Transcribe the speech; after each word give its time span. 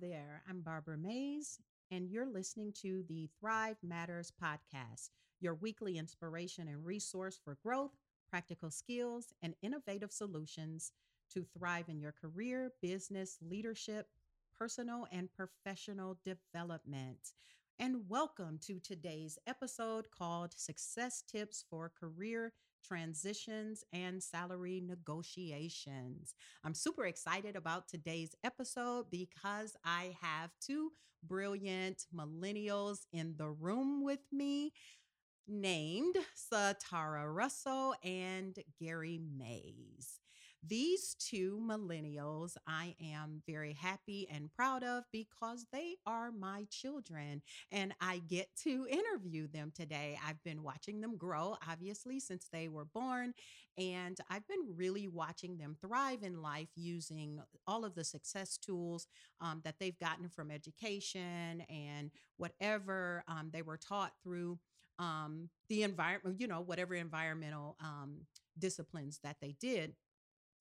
there. 0.00 0.42
I'm 0.48 0.60
Barbara 0.60 0.98
Mays, 0.98 1.58
and 1.90 2.10
you're 2.10 2.26
listening 2.26 2.72
to 2.82 3.04
the 3.08 3.28
Thrive 3.40 3.76
Matters 3.82 4.32
podcast, 4.42 5.10
your 5.40 5.54
weekly 5.54 5.96
inspiration 5.96 6.68
and 6.68 6.84
resource 6.84 7.40
for 7.42 7.56
growth, 7.62 7.92
practical 8.28 8.70
skills, 8.70 9.32
and 9.42 9.54
innovative 9.62 10.12
solutions 10.12 10.92
to 11.32 11.44
thrive 11.56 11.88
in 11.88 12.00
your 12.00 12.12
career, 12.12 12.72
business, 12.82 13.38
leadership, 13.40 14.08
personal, 14.56 15.06
and 15.10 15.30
professional 15.32 16.18
development. 16.24 17.32
And 17.80 18.08
welcome 18.08 18.58
to 18.66 18.80
today's 18.80 19.38
episode 19.46 20.10
called 20.10 20.52
Success 20.56 21.22
Tips 21.22 21.64
for 21.70 21.88
Career 21.88 22.52
transitions, 22.86 23.84
and 23.92 24.22
salary 24.22 24.82
negotiations. 24.84 26.34
I'm 26.64 26.74
super 26.74 27.04
excited 27.04 27.56
about 27.56 27.88
today's 27.88 28.34
episode 28.44 29.06
because 29.10 29.76
I 29.84 30.16
have 30.20 30.50
two 30.60 30.92
brilliant 31.22 32.06
millennials 32.14 33.00
in 33.12 33.34
the 33.36 33.50
room 33.50 34.04
with 34.04 34.20
me 34.32 34.72
named 35.46 36.16
Satara 36.52 37.32
Russell 37.32 37.94
and 38.02 38.56
Gary 38.80 39.20
Mays. 39.36 40.17
These 40.66 41.14
two 41.20 41.60
millennials 41.64 42.56
I 42.66 42.94
am 43.00 43.42
very 43.46 43.72
happy 43.72 44.28
and 44.30 44.52
proud 44.52 44.82
of 44.82 45.04
because 45.12 45.66
they 45.72 45.94
are 46.04 46.32
my 46.32 46.66
children 46.68 47.42
and 47.70 47.94
I 48.00 48.18
get 48.28 48.48
to 48.64 48.86
interview 48.90 49.46
them 49.46 49.72
today. 49.74 50.18
I've 50.26 50.42
been 50.42 50.62
watching 50.64 51.00
them 51.00 51.16
grow, 51.16 51.56
obviously, 51.70 52.18
since 52.18 52.48
they 52.52 52.68
were 52.68 52.84
born, 52.84 53.34
and 53.78 54.18
I've 54.28 54.46
been 54.48 54.74
really 54.76 55.06
watching 55.06 55.58
them 55.58 55.76
thrive 55.80 56.22
in 56.24 56.42
life 56.42 56.68
using 56.74 57.40
all 57.66 57.84
of 57.84 57.94
the 57.94 58.04
success 58.04 58.58
tools 58.58 59.06
um, 59.40 59.60
that 59.64 59.76
they've 59.78 59.98
gotten 59.98 60.28
from 60.28 60.50
education 60.50 61.62
and 61.70 62.10
whatever 62.36 63.22
um, 63.28 63.50
they 63.52 63.62
were 63.62 63.76
taught 63.76 64.12
through 64.24 64.58
um, 64.98 65.48
the 65.68 65.84
environment, 65.84 66.40
you 66.40 66.48
know, 66.48 66.60
whatever 66.60 66.94
environmental 66.94 67.76
um, 67.80 68.26
disciplines 68.58 69.20
that 69.22 69.36
they 69.40 69.54
did. 69.60 69.94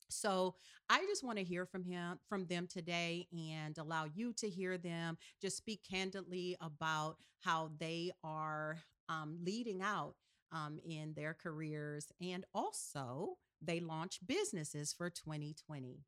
So 0.10 0.56
I 0.90 1.00
just 1.06 1.24
want 1.24 1.38
to 1.38 1.44
hear 1.44 1.66
from 1.66 1.84
him 1.84 2.20
from 2.30 2.46
them 2.46 2.68
today 2.68 3.28
and 3.32 3.78
allow 3.78 4.06
you 4.06 4.34
to 4.34 4.50
hear 4.50 4.78
them 4.78 5.18
just 5.42 5.58
speak 5.58 5.82
candidly 5.90 6.56
about 6.62 7.18
how 7.42 7.72
they 7.80 8.12
are 8.24 8.78
um, 9.10 9.38
leading 9.44 9.82
out 9.82 10.16
um, 10.52 10.80
in 10.88 11.14
their 11.16 11.34
careers 11.34 12.08
and 12.22 12.46
also 12.54 13.38
they 13.62 13.80
launched 13.80 14.26
businesses 14.28 14.94
for 14.94 15.10
2020. 15.10 16.00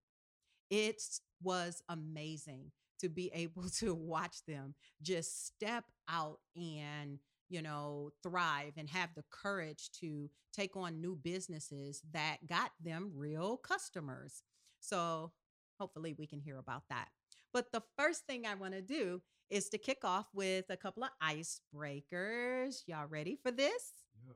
It 0.70 1.02
was 1.42 1.82
amazing 1.90 2.72
to 3.00 3.10
be 3.10 3.32
able 3.34 3.70
to 3.80 3.94
watch 3.94 4.44
them 4.48 4.76
just 5.02 5.48
step 5.48 5.86
out 6.08 6.40
and 6.56 7.20
you 7.50 7.62
know, 7.62 8.12
thrive 8.24 8.74
and 8.78 8.90
have 8.90 9.10
the 9.16 9.24
courage 9.32 9.90
to 10.00 10.30
take 10.54 10.76
on 10.76 11.02
new 11.02 11.16
businesses 11.16 12.02
that 12.14 12.38
got 12.48 12.72
them 12.84 13.12
real 13.16 13.58
customers. 13.58 14.44
So 14.80 15.32
hopefully 15.80 16.16
we 16.18 16.28
can 16.28 16.40
hear 16.40 16.58
about 16.58 16.84
that. 16.90 17.08
But 17.54 17.72
the 17.72 17.82
first 17.98 18.26
thing 18.26 18.46
I 18.46 18.56
want 18.56 18.74
to 18.74 18.82
do 18.82 19.22
is 19.50 19.70
to 19.70 19.78
kick 19.78 20.00
off 20.04 20.28
with 20.34 20.66
a 20.70 20.78
couple 20.78 21.04
of 21.04 21.10
icebreakers. 21.24 22.84
Y'all 22.86 23.08
ready 23.08 23.38
for 23.42 23.52
this? 23.52 23.94
Yep, 24.26 24.36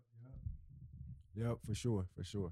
yep. 1.36 1.48
Yep, 1.48 1.58
for 1.66 1.76
sure, 1.76 2.06
for 2.16 2.24
sure. 2.24 2.52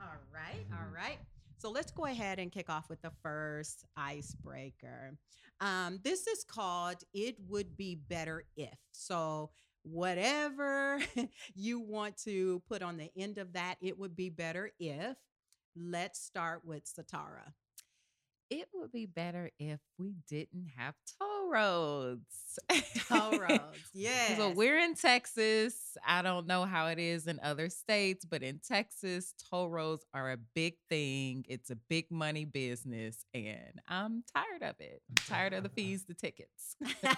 All 0.00 0.08
right, 0.32 0.64
all 0.72 0.78
mm-hmm. 0.78 0.94
right. 0.94 1.18
So 1.58 1.70
let's 1.70 1.90
go 1.90 2.06
ahead 2.06 2.38
and 2.38 2.50
kick 2.50 2.70
off 2.70 2.88
with 2.88 3.02
the 3.02 3.12
first 3.22 3.84
icebreaker. 3.94 5.18
Um, 5.60 6.00
this 6.02 6.26
is 6.26 6.42
called 6.42 6.96
It 7.12 7.36
Would 7.48 7.76
Be 7.76 7.96
Better 7.96 8.44
If. 8.56 8.78
So 8.92 9.50
whatever 9.82 11.00
you 11.54 11.80
want 11.80 12.16
to 12.24 12.62
put 12.68 12.82
on 12.82 12.96
the 12.96 13.10
end 13.16 13.38
of 13.38 13.52
that, 13.54 13.76
it 13.80 13.98
would 13.98 14.16
be 14.16 14.30
better 14.30 14.70
if. 14.78 15.16
Let's 15.76 16.20
start 16.20 16.62
with 16.64 16.84
Satara. 16.84 17.52
It 18.50 18.68
would 18.74 18.90
be 18.92 19.06
better 19.06 19.50
if 19.58 19.80
we 19.98 20.14
didn't 20.28 20.70
have 20.76 20.94
toll 21.50 21.58
roads. 21.58 22.58
toll 23.08 23.38
roads, 23.38 23.90
yeah. 23.94 24.36
So 24.36 24.50
we're 24.50 24.78
in 24.78 24.94
Texas. 24.94 25.96
I 26.06 26.22
don't 26.22 26.46
know 26.46 26.64
how 26.64 26.86
it 26.86 26.98
is 26.98 27.26
in 27.26 27.40
other 27.42 27.68
states, 27.68 28.24
but 28.24 28.42
in 28.42 28.60
Texas, 28.66 29.34
toll 29.50 29.68
roads 29.68 30.04
are 30.14 30.32
a 30.32 30.36
big 30.54 30.74
thing. 30.88 31.44
It's 31.48 31.70
a 31.70 31.76
big 31.76 32.10
money 32.10 32.44
business, 32.44 33.24
and 33.34 33.80
I'm 33.88 34.24
tired 34.34 34.62
of 34.62 34.76
it. 34.80 35.02
I'm 35.08 35.14
tired 35.26 35.52
of 35.52 35.62
the 35.62 35.68
fees, 35.74 36.04
the 36.06 36.14
tickets. 36.14 36.76
All 37.04 37.12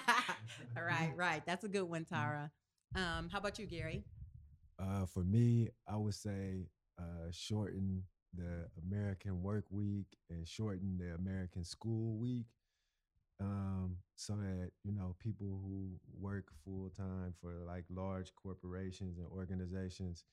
right, 0.82 1.12
right. 1.16 1.42
That's 1.47 1.65
a 1.65 1.69
good 1.69 1.84
one, 1.84 2.04
mm. 2.04 2.09
Tara. 2.09 2.50
Um, 2.94 3.28
how 3.31 3.38
about 3.38 3.59
you, 3.59 3.66
Gary? 3.66 4.04
Uh, 4.78 5.06
for 5.06 5.25
me, 5.25 5.69
I 5.88 5.97
would 5.97 6.15
say 6.15 6.66
uh, 6.98 7.31
shorten 7.31 8.03
the 8.34 8.66
American 8.87 9.42
work 9.42 9.65
week 9.71 10.06
and 10.31 10.47
shorten 10.48 10.98
the 10.98 11.15
American 11.15 11.65
school 11.65 12.16
week 12.19 12.47
um, 13.42 13.97
so 14.16 14.34
that 14.34 14.70
you 14.84 14.92
know 14.92 15.16
people 15.20 15.60
who 15.64 15.91
work 16.20 16.53
full 16.64 16.91
time 16.97 17.34
for 17.41 17.53
like 17.66 17.84
large 17.91 18.32
corporations 18.36 19.19
and 19.19 19.28
organizations 19.32 20.25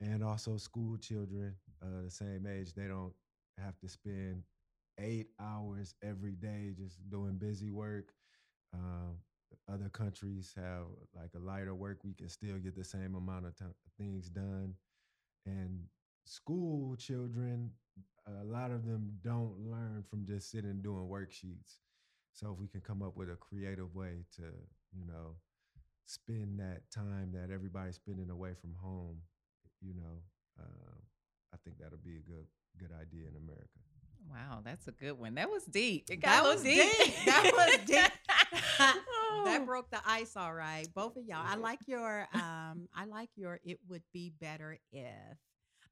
and 0.00 0.24
also 0.24 0.56
school 0.56 0.96
children 0.98 1.54
uh, 1.82 2.04
the 2.04 2.10
same 2.10 2.46
age 2.46 2.74
they 2.74 2.86
don't 2.88 3.12
have 3.58 3.78
to 3.80 3.88
spend 3.88 4.42
eight 4.98 5.28
hours 5.40 5.94
every 6.02 6.32
day 6.32 6.72
just 6.78 6.98
doing 7.10 7.38
busy 7.38 7.70
work 7.70 8.12
um, 8.74 9.16
other 9.72 9.88
countries 9.90 10.54
have 10.56 10.84
like 11.14 11.30
a 11.36 11.40
lighter 11.40 11.74
work 11.74 12.04
week 12.04 12.20
and 12.20 12.30
still 12.30 12.58
get 12.58 12.76
the 12.76 12.84
same 12.84 13.14
amount 13.16 13.46
of 13.46 13.56
t- 13.56 13.64
things 13.98 14.28
done. 14.28 14.74
And 15.46 15.84
school 16.24 16.96
children 16.96 17.70
a 18.40 18.44
lot 18.44 18.70
of 18.70 18.86
them 18.86 19.12
don't 19.24 19.56
learn 19.70 20.04
from 20.08 20.26
just 20.26 20.50
sitting 20.50 20.82
doing 20.82 21.08
worksheets 21.08 21.78
so 22.40 22.52
if 22.52 22.58
we 22.58 22.66
can 22.66 22.80
come 22.80 23.02
up 23.02 23.16
with 23.16 23.28
a 23.28 23.36
creative 23.36 23.94
way 23.94 24.24
to 24.36 24.42
you 24.96 25.06
know 25.06 25.36
spend 26.06 26.58
that 26.58 26.80
time 26.92 27.30
that 27.32 27.52
everybody's 27.52 27.96
spending 27.96 28.30
away 28.30 28.52
from 28.60 28.74
home 28.82 29.18
you 29.82 29.92
know 29.94 30.22
um, 30.58 30.96
i 31.52 31.56
think 31.62 31.76
that'll 31.78 31.98
be 31.98 32.16
a 32.16 32.30
good 32.30 32.46
good 32.78 32.90
idea 32.98 33.28
in 33.28 33.36
america 33.36 33.68
Wow, 34.30 34.60
that's 34.62 34.86
a 34.86 34.92
good 34.92 35.18
one. 35.18 35.34
That 35.36 35.50
was 35.50 35.64
deep. 35.64 36.04
It 36.10 36.16
got 36.16 36.44
that 36.44 36.52
was 36.52 36.62
deep. 36.62 36.92
deep. 36.98 37.14
that 37.24 37.50
was 37.52 37.86
deep. 37.86 38.12
that 39.44 39.64
broke 39.66 39.90
the 39.90 40.00
ice 40.06 40.36
all 40.36 40.52
right. 40.52 40.86
Both 40.94 41.16
of 41.16 41.24
y'all. 41.24 41.42
I 41.44 41.56
like 41.56 41.80
your 41.86 42.28
um 42.34 42.88
I 42.94 43.06
like 43.08 43.30
your 43.34 43.60
it 43.64 43.78
would 43.88 44.02
be 44.12 44.30
better 44.40 44.78
if. 44.92 45.38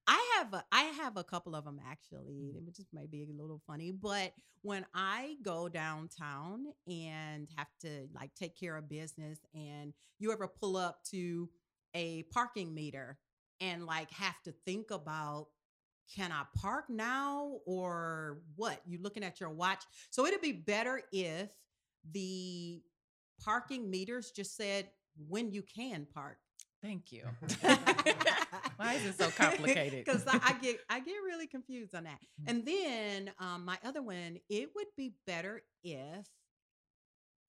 I 0.08 0.36
have 0.38 0.54
a, 0.54 0.64
I 0.72 0.82
have 0.84 1.18
a 1.18 1.22
couple 1.22 1.54
of 1.54 1.64
them 1.64 1.78
actually. 1.86 2.54
Mm-hmm. 2.56 2.68
It 2.68 2.74
just 2.74 2.92
might 2.94 3.10
be 3.10 3.24
a 3.24 3.26
little 3.40 3.60
funny, 3.66 3.92
but 3.92 4.32
when 4.62 4.86
I 4.94 5.36
go 5.42 5.68
downtown 5.68 6.64
and 6.86 7.46
have 7.56 7.68
to 7.82 8.08
like 8.14 8.34
take 8.34 8.58
care 8.58 8.76
of 8.76 8.88
business 8.88 9.38
and 9.54 9.92
you 10.18 10.32
ever 10.32 10.48
pull 10.48 10.76
up 10.78 11.04
to 11.10 11.50
a 11.94 12.24
parking 12.32 12.74
meter 12.74 13.18
and 13.60 13.84
like 13.84 14.10
have 14.12 14.40
to 14.44 14.52
think 14.64 14.90
about 14.90 15.48
can 16.14 16.32
I 16.32 16.44
park 16.56 16.86
now 16.88 17.58
or 17.66 18.38
what? 18.56 18.80
You're 18.86 19.02
looking 19.02 19.22
at 19.22 19.40
your 19.40 19.50
watch. 19.50 19.84
So 20.08 20.24
it'd 20.24 20.40
be 20.40 20.52
better 20.52 21.02
if 21.12 21.50
the 22.10 22.80
parking 23.44 23.90
meters 23.90 24.30
just 24.30 24.56
said 24.56 24.88
when 25.28 25.52
you 25.52 25.62
can 25.62 26.06
park. 26.14 26.38
Thank 26.82 27.12
you. 27.12 27.24
Why 28.76 28.94
is 28.94 29.06
it 29.06 29.18
so 29.18 29.30
complicated? 29.30 30.04
Because 30.04 30.24
I, 30.26 30.54
get 30.62 30.78
I 30.88 31.00
get 31.00 31.16
really 31.24 31.46
confused 31.46 31.94
on 31.94 32.04
that. 32.04 32.18
Mm. 32.42 32.50
And 32.50 32.64
then 32.66 33.32
um, 33.40 33.64
my 33.64 33.78
other 33.84 34.02
one, 34.02 34.38
it 34.48 34.70
would 34.76 34.86
be 34.96 35.14
better 35.26 35.62
if 35.82 36.26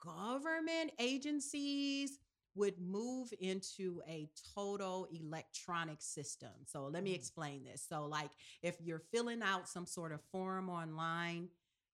government 0.03 0.91
agencies 0.99 2.17
would 2.55 2.79
move 2.79 3.31
into 3.39 4.01
a 4.07 4.27
total 4.55 5.07
electronic 5.11 6.01
system. 6.01 6.49
So 6.65 6.85
let 6.87 7.03
me 7.03 7.11
mm. 7.11 7.15
explain 7.15 7.63
this. 7.63 7.85
So, 7.87 8.05
like 8.05 8.31
if 8.63 8.75
you're 8.81 9.03
filling 9.13 9.43
out 9.43 9.69
some 9.69 9.85
sort 9.85 10.11
of 10.11 10.21
form 10.31 10.69
online, 10.69 11.49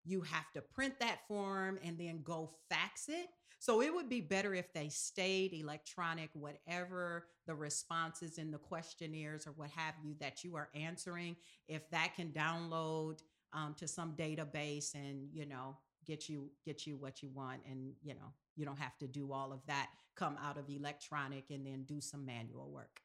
you 0.05 0.21
have 0.21 0.49
to 0.53 0.61
print 0.61 0.99
that 0.99 1.19
form 1.27 1.79
and 1.83 1.97
then 1.97 2.21
go 2.23 2.51
fax 2.69 3.09
it. 3.09 3.27
So 3.65 3.81
it 3.81 3.93
would 3.93 4.09
be 4.09 4.21
better 4.21 4.53
if 4.53 4.71
they 4.73 4.89
stayed 4.89 5.53
electronic, 5.53 6.29
whatever 6.33 7.25
the 7.47 7.55
responses 7.55 8.37
in 8.37 8.51
the 8.51 8.59
questionnaires 8.59 9.47
or 9.47 9.51
what 9.53 9.71
have 9.71 9.95
you 10.03 10.15
that 10.19 10.43
you 10.43 10.55
are 10.55 10.69
answering, 10.75 11.35
if 11.67 11.89
that 11.89 12.13
can 12.15 12.29
download 12.29 13.19
um, 13.53 13.73
to 13.79 13.87
some 13.87 14.13
database 14.13 14.93
and, 14.93 15.29
you 15.33 15.45
know, 15.47 15.77
get 16.05 16.29
you 16.29 16.51
get 16.63 16.85
you 16.85 16.95
what 16.95 17.23
you 17.23 17.29
want 17.33 17.61
and 17.67 17.91
you 18.03 18.13
know 18.13 18.31
you 18.55 18.63
don't 18.63 18.77
have 18.77 18.95
to 18.99 19.07
do 19.07 19.31
all 19.33 19.51
of 19.51 19.59
that 19.65 19.89
come 20.15 20.37
out 20.43 20.55
of 20.55 20.69
electronic 20.69 21.45
and 21.49 21.65
then 21.65 21.83
do 21.87 21.99
some 21.99 22.23
manual 22.23 22.69
work 22.69 23.01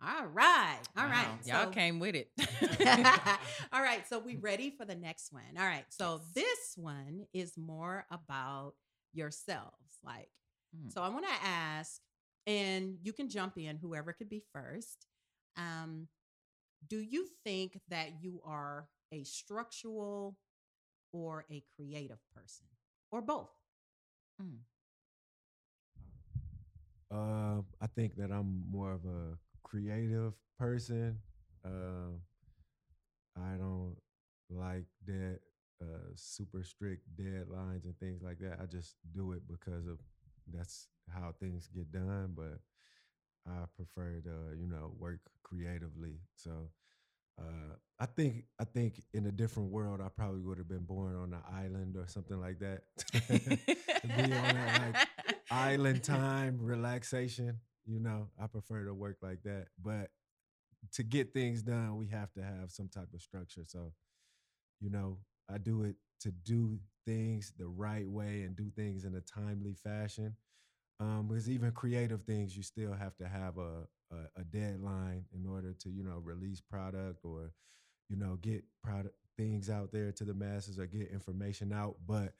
All 0.00 0.26
right. 0.26 0.78
All 0.96 1.06
right. 1.06 1.26
Wow, 1.26 1.38
Y'all 1.44 1.64
So- 1.64 1.70
came 1.70 1.98
with 1.98 2.14
it. 2.14 2.30
All 3.72 3.82
right. 3.82 4.06
So 4.08 4.18
we 4.18 4.36
ready 4.36 4.70
for 4.70 4.84
the 4.84 4.94
next 4.94 5.32
one. 5.32 5.56
All 5.58 5.64
right. 5.66 5.86
So 5.88 6.20
this 6.34 6.74
one 6.76 7.26
is 7.32 7.56
more 7.56 8.06
about 8.10 8.74
yourselves. 9.12 9.98
Like, 10.02 10.30
Mm. 10.76 10.92
so 10.92 11.02
I 11.02 11.08
want 11.08 11.24
to 11.26 11.46
ask, 11.46 12.00
and 12.46 12.98
you 13.02 13.12
can 13.12 13.28
jump 13.28 13.56
in, 13.56 13.76
whoever 13.76 14.12
could 14.12 14.28
be 14.28 14.42
first. 14.52 15.06
Um, 15.56 16.08
do 16.88 16.98
you 16.98 17.26
think 17.44 17.80
that 17.88 18.22
you 18.22 18.40
are 18.44 18.88
a 19.12 19.24
structural 19.24 20.36
or 21.12 21.46
a 21.50 21.62
creative 21.76 22.18
person, 22.34 22.66
or 23.10 23.22
both? 23.22 23.50
Um, 27.10 27.64
I 27.80 27.86
think 27.86 28.16
that 28.16 28.30
I'm 28.30 28.64
more 28.70 28.92
of 28.92 29.04
a 29.04 29.38
creative 29.62 30.34
person. 30.58 31.18
Um, 31.64 32.20
I 33.36 33.56
don't 33.56 33.96
like 34.50 34.86
that 35.06 35.40
uh, 35.82 36.12
super 36.14 36.62
strict 36.62 37.02
deadlines 37.16 37.84
and 37.84 37.98
things 37.98 38.22
like 38.22 38.38
that. 38.40 38.58
I 38.62 38.66
just 38.66 38.96
do 39.14 39.32
it 39.32 39.42
because 39.48 39.86
of 39.86 39.98
that's 40.52 40.88
how 41.12 41.34
things 41.38 41.68
get 41.74 41.92
done. 41.92 42.34
But 42.36 42.58
I 43.46 43.64
prefer 43.76 44.20
to, 44.24 44.56
you 44.58 44.66
know, 44.66 44.92
work 44.98 45.20
creatively. 45.42 46.20
So 46.34 46.70
uh, 47.38 47.74
I 47.98 48.06
think 48.06 48.44
I 48.58 48.64
think 48.64 49.02
in 49.12 49.26
a 49.26 49.32
different 49.32 49.70
world, 49.70 50.00
I 50.00 50.08
probably 50.08 50.40
would 50.42 50.58
have 50.58 50.68
been 50.68 50.84
born 50.84 51.16
on 51.16 51.32
an 51.32 51.42
island 51.52 51.96
or 51.96 52.06
something 52.08 52.40
like 52.40 52.58
that. 52.60 52.82
be 53.28 54.22
on 54.22 54.28
that, 54.28 54.94
like, 54.94 55.36
island 55.50 56.02
time, 56.02 56.58
relaxation. 56.60 57.60
You 57.86 58.00
know, 58.00 58.28
I 58.42 58.46
prefer 58.46 58.84
to 58.84 58.94
work 58.94 59.18
like 59.22 59.42
that. 59.44 59.66
But 59.82 60.10
to 60.94 61.02
get 61.02 61.32
things 61.32 61.62
done, 61.62 61.96
we 61.96 62.08
have 62.08 62.32
to 62.34 62.42
have 62.42 62.70
some 62.70 62.88
type 62.88 63.08
of 63.14 63.20
structure. 63.20 63.64
So, 63.66 63.92
you 64.80 64.90
know, 64.90 65.18
I 65.50 65.58
do 65.58 65.82
it 65.82 65.96
to 66.20 66.30
do 66.30 66.78
things 67.06 67.52
the 67.58 67.66
right 67.68 68.08
way 68.08 68.42
and 68.42 68.56
do 68.56 68.70
things 68.74 69.04
in 69.04 69.14
a 69.14 69.20
timely 69.20 69.74
fashion. 69.74 70.34
Um, 70.98 71.26
because 71.28 71.48
even 71.50 71.72
creative 71.72 72.22
things, 72.22 72.56
you 72.56 72.62
still 72.62 72.92
have 72.94 73.16
to 73.18 73.28
have 73.28 73.58
a, 73.58 73.86
a 74.10 74.40
a 74.40 74.44
deadline 74.44 75.24
in 75.34 75.46
order 75.46 75.72
to, 75.74 75.90
you 75.90 76.02
know, 76.04 76.18
release 76.24 76.60
product 76.60 77.24
or, 77.24 77.52
you 78.08 78.16
know, 78.16 78.36
get 78.40 78.64
product 78.82 79.14
things 79.36 79.68
out 79.68 79.92
there 79.92 80.10
to 80.12 80.24
the 80.24 80.32
masses 80.34 80.78
or 80.78 80.86
get 80.86 81.10
information 81.10 81.72
out. 81.72 81.96
But 82.06 82.32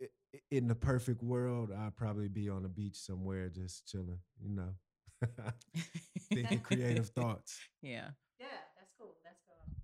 i- 0.00 0.08
i- 0.34 0.40
in 0.50 0.68
the 0.68 0.74
perfect 0.74 1.22
world, 1.22 1.72
I'd 1.72 1.96
probably 1.96 2.28
be 2.28 2.48
on 2.48 2.64
a 2.64 2.68
beach 2.68 2.96
somewhere 2.96 3.48
just 3.48 3.86
chilling, 3.88 4.20
you 4.40 4.50
know, 4.54 4.74
thinking 6.32 6.60
creative 6.62 7.08
thoughts. 7.10 7.58
Yeah. 7.82 8.10
Yeah, 8.38 8.46
that's 8.78 8.92
cool. 8.98 9.16
That's 9.24 9.40
cool. 9.46 9.74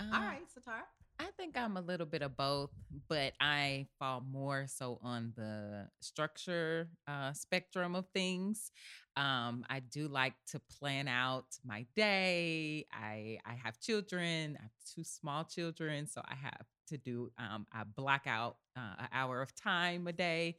Um, 0.00 0.12
All 0.12 0.20
right, 0.26 0.42
Satar. 0.48 0.82
I 1.18 1.30
think 1.38 1.56
I'm 1.56 1.78
a 1.78 1.80
little 1.80 2.06
bit 2.06 2.20
of 2.20 2.36
both, 2.36 2.70
but 3.08 3.32
I 3.40 3.86
fall 3.98 4.20
more 4.20 4.66
so 4.68 4.98
on 5.02 5.32
the 5.34 5.88
structure 6.00 6.90
uh, 7.08 7.32
spectrum 7.32 7.94
of 7.94 8.06
things. 8.14 8.70
Um, 9.16 9.64
I 9.70 9.80
do 9.80 10.08
like 10.08 10.34
to 10.48 10.60
plan 10.78 11.08
out 11.08 11.46
my 11.64 11.86
day. 11.96 12.86
I 12.92 13.38
I 13.46 13.54
have 13.54 13.80
children. 13.80 14.58
I 14.60 14.62
have 14.64 14.72
two 14.94 15.04
small 15.04 15.44
children, 15.44 16.06
so 16.06 16.20
I 16.22 16.34
have 16.34 16.66
to 16.88 16.98
do. 16.98 17.32
Um, 17.38 17.66
I 17.72 17.84
block 17.84 18.26
out 18.26 18.58
uh, 18.76 18.96
an 18.98 19.08
hour 19.10 19.40
of 19.40 19.54
time 19.54 20.06
a 20.08 20.12
day. 20.12 20.58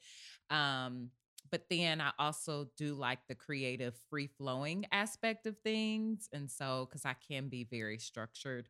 Um, 0.49 1.11
but 1.51 1.65
then 1.69 2.01
I 2.01 2.11
also 2.19 2.67
do 2.77 2.95
like 2.95 3.19
the 3.29 3.35
creative, 3.35 3.93
free 4.09 4.27
flowing 4.27 4.85
aspect 4.91 5.45
of 5.45 5.55
things, 5.63 6.27
and 6.33 6.49
so 6.49 6.87
because 6.89 7.05
I 7.05 7.15
can 7.27 7.47
be 7.47 7.63
very 7.63 7.99
structured. 7.99 8.67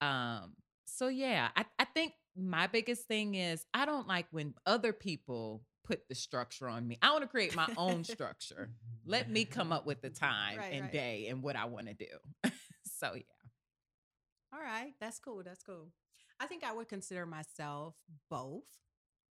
Um, 0.00 0.54
so 0.86 1.08
yeah, 1.08 1.48
I, 1.56 1.64
I 1.78 1.84
think 1.84 2.12
my 2.36 2.66
biggest 2.66 3.06
thing 3.06 3.34
is 3.34 3.64
I 3.74 3.84
don't 3.86 4.06
like 4.08 4.26
when 4.30 4.54
other 4.66 4.92
people 4.92 5.62
put 5.84 6.08
the 6.08 6.14
structure 6.14 6.68
on 6.68 6.86
me. 6.86 6.98
I 7.02 7.10
want 7.12 7.22
to 7.22 7.28
create 7.28 7.54
my 7.54 7.68
own 7.76 8.04
structure. 8.04 8.70
Let 9.04 9.30
me 9.30 9.44
come 9.44 9.72
up 9.72 9.86
with 9.86 10.02
the 10.02 10.10
time 10.10 10.58
Right, 10.58 10.72
and 10.72 10.82
right. 10.82 10.92
day 10.92 11.26
and 11.28 11.42
what 11.42 11.56
I 11.56 11.66
want 11.66 11.86
to 11.86 11.94
do. 11.94 12.50
so 12.84 13.12
yeah. 13.14 13.22
All 14.52 14.60
right, 14.60 14.94
that's 15.00 15.18
cool. 15.18 15.42
That's 15.44 15.62
cool. 15.62 15.88
I 16.40 16.46
think 16.46 16.64
I 16.64 16.72
would 16.72 16.88
consider 16.88 17.26
myself 17.26 17.94
both 18.30 18.64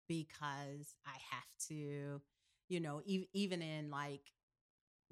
because 0.08 0.96
I 1.06 1.18
have 1.32 1.68
to, 1.70 2.22
you 2.70 2.80
know, 2.80 3.02
ev- 3.10 3.28
even 3.34 3.62
in 3.62 3.90
like 3.90 4.22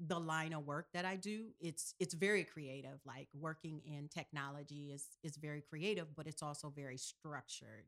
the 0.06 0.18
line 0.18 0.52
of 0.52 0.66
work 0.66 0.88
that 0.94 1.04
I 1.04 1.16
do, 1.16 1.46
it's 1.60 1.94
it's 2.00 2.14
very 2.14 2.44
creative. 2.44 2.98
Like 3.06 3.28
working 3.34 3.80
in 3.86 4.08
technology 4.08 4.90
is 4.92 5.06
is 5.22 5.36
very 5.36 5.62
creative, 5.62 6.14
but 6.16 6.26
it's 6.26 6.42
also 6.42 6.70
very 6.74 6.96
structured. 6.98 7.84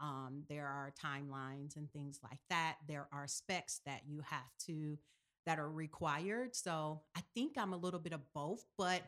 Um, 0.00 0.44
there 0.48 0.66
are 0.66 0.92
timelines 1.00 1.76
and 1.76 1.90
things 1.92 2.18
like 2.22 2.40
that. 2.50 2.76
There 2.88 3.06
are 3.12 3.28
specs 3.28 3.80
that 3.86 4.02
you 4.08 4.22
have 4.28 4.50
to 4.66 4.98
that 5.46 5.58
are 5.58 5.70
required. 5.70 6.56
So 6.56 7.02
I 7.16 7.20
think 7.34 7.56
I'm 7.58 7.72
a 7.72 7.76
little 7.76 8.00
bit 8.00 8.12
of 8.12 8.20
both, 8.34 8.64
but 8.78 9.02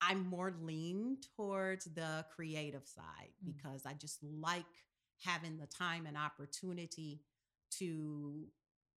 I'm 0.00 0.26
more 0.26 0.54
lean 0.62 1.18
towards 1.36 1.84
the 1.86 2.24
creative 2.34 2.86
side 2.86 3.32
Mm. 3.44 3.54
because 3.54 3.86
I 3.86 3.94
just 3.94 4.22
like 4.22 4.64
having 5.22 5.58
the 5.58 5.66
time 5.66 6.06
and 6.06 6.16
opportunity 6.16 7.22
to 7.78 8.48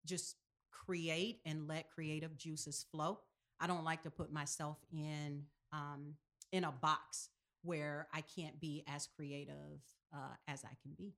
just 0.06 0.36
create 0.72 1.40
and 1.46 1.68
let 1.68 1.90
creative 1.90 2.36
juices 2.36 2.84
flow. 2.90 3.20
I 3.60 3.66
don't 3.66 3.84
like 3.84 4.02
to 4.02 4.10
put 4.10 4.32
myself 4.32 4.78
in 4.92 5.44
um, 5.72 6.14
in 6.52 6.64
a 6.64 6.72
box 6.72 7.28
where 7.62 8.08
I 8.12 8.22
can't 8.22 8.60
be 8.60 8.84
as 8.88 9.06
creative 9.16 9.80
uh, 10.14 10.34
as 10.48 10.64
I 10.64 10.74
can 10.82 10.92
be. 10.98 11.14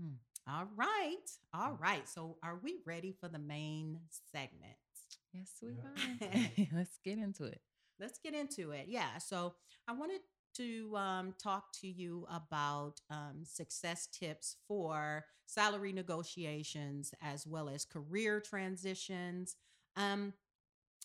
Hmm. 0.00 0.14
All 0.48 0.68
right, 0.76 1.26
all 1.54 1.76
right. 1.80 2.08
So, 2.08 2.36
are 2.42 2.58
we 2.62 2.78
ready 2.86 3.12
for 3.20 3.28
the 3.28 3.38
main 3.38 4.00
segment? 4.32 4.76
Yes, 5.32 5.50
we 5.62 5.68
Yeah. 5.70 6.28
are. 6.28 6.66
Let's 6.78 6.98
get 7.04 7.18
into 7.18 7.44
it. 7.44 7.60
let's 8.00 8.18
get 8.18 8.34
into 8.34 8.70
it. 8.72 8.86
Yeah. 8.88 9.18
So 9.18 9.54
I 9.86 9.92
wanted 9.92 10.20
to 10.56 10.96
um, 10.96 11.34
talk 11.42 11.72
to 11.80 11.88
you 11.88 12.26
about 12.30 12.94
um, 13.10 13.42
success 13.44 14.06
tips 14.06 14.56
for 14.66 15.24
salary 15.46 15.92
negotiations 15.92 17.12
as 17.22 17.46
well 17.46 17.68
as 17.68 17.84
career 17.84 18.40
transitions. 18.40 19.56
Um, 19.96 20.32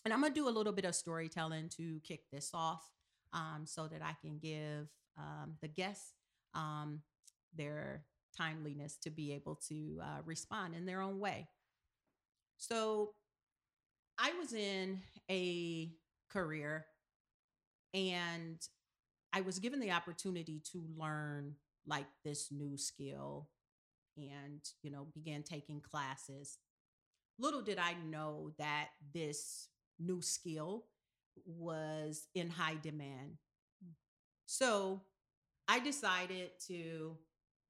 and 0.04 0.14
I'm 0.14 0.20
going 0.20 0.32
to 0.32 0.40
do 0.40 0.48
a 0.48 0.50
little 0.50 0.72
bit 0.72 0.84
of 0.84 0.94
storytelling 0.94 1.68
to 1.76 2.00
kick 2.04 2.20
this 2.32 2.50
off 2.54 2.88
um, 3.32 3.62
so 3.64 3.88
that 3.88 4.02
I 4.02 4.16
can 4.20 4.38
give 4.38 4.88
um, 5.18 5.54
the 5.60 5.68
guests 5.68 6.12
um, 6.54 7.00
their 7.54 8.04
timeliness 8.36 8.96
to 9.02 9.10
be 9.10 9.32
able 9.32 9.56
to 9.68 10.00
uh, 10.02 10.22
respond 10.24 10.74
in 10.74 10.86
their 10.86 11.00
own 11.00 11.18
way. 11.18 11.48
So 12.58 13.14
I 14.18 14.32
was 14.38 14.52
in 14.52 15.00
a 15.30 15.90
career 16.30 16.86
and 17.94 18.58
I 19.36 19.42
was 19.42 19.58
given 19.58 19.80
the 19.80 19.90
opportunity 19.90 20.62
to 20.72 20.82
learn 20.96 21.56
like 21.86 22.06
this 22.24 22.48
new 22.50 22.78
skill 22.78 23.50
and, 24.16 24.62
you 24.82 24.90
know, 24.90 25.08
began 25.14 25.42
taking 25.42 25.82
classes. 25.82 26.56
Little 27.38 27.60
did 27.60 27.78
I 27.78 27.96
know 28.08 28.52
that 28.58 28.88
this 29.12 29.68
new 29.98 30.22
skill 30.22 30.86
was 31.44 32.28
in 32.34 32.48
high 32.48 32.78
demand. 32.82 33.36
Mm. 33.84 33.90
So 34.46 35.02
I 35.68 35.80
decided 35.80 36.52
to 36.68 37.18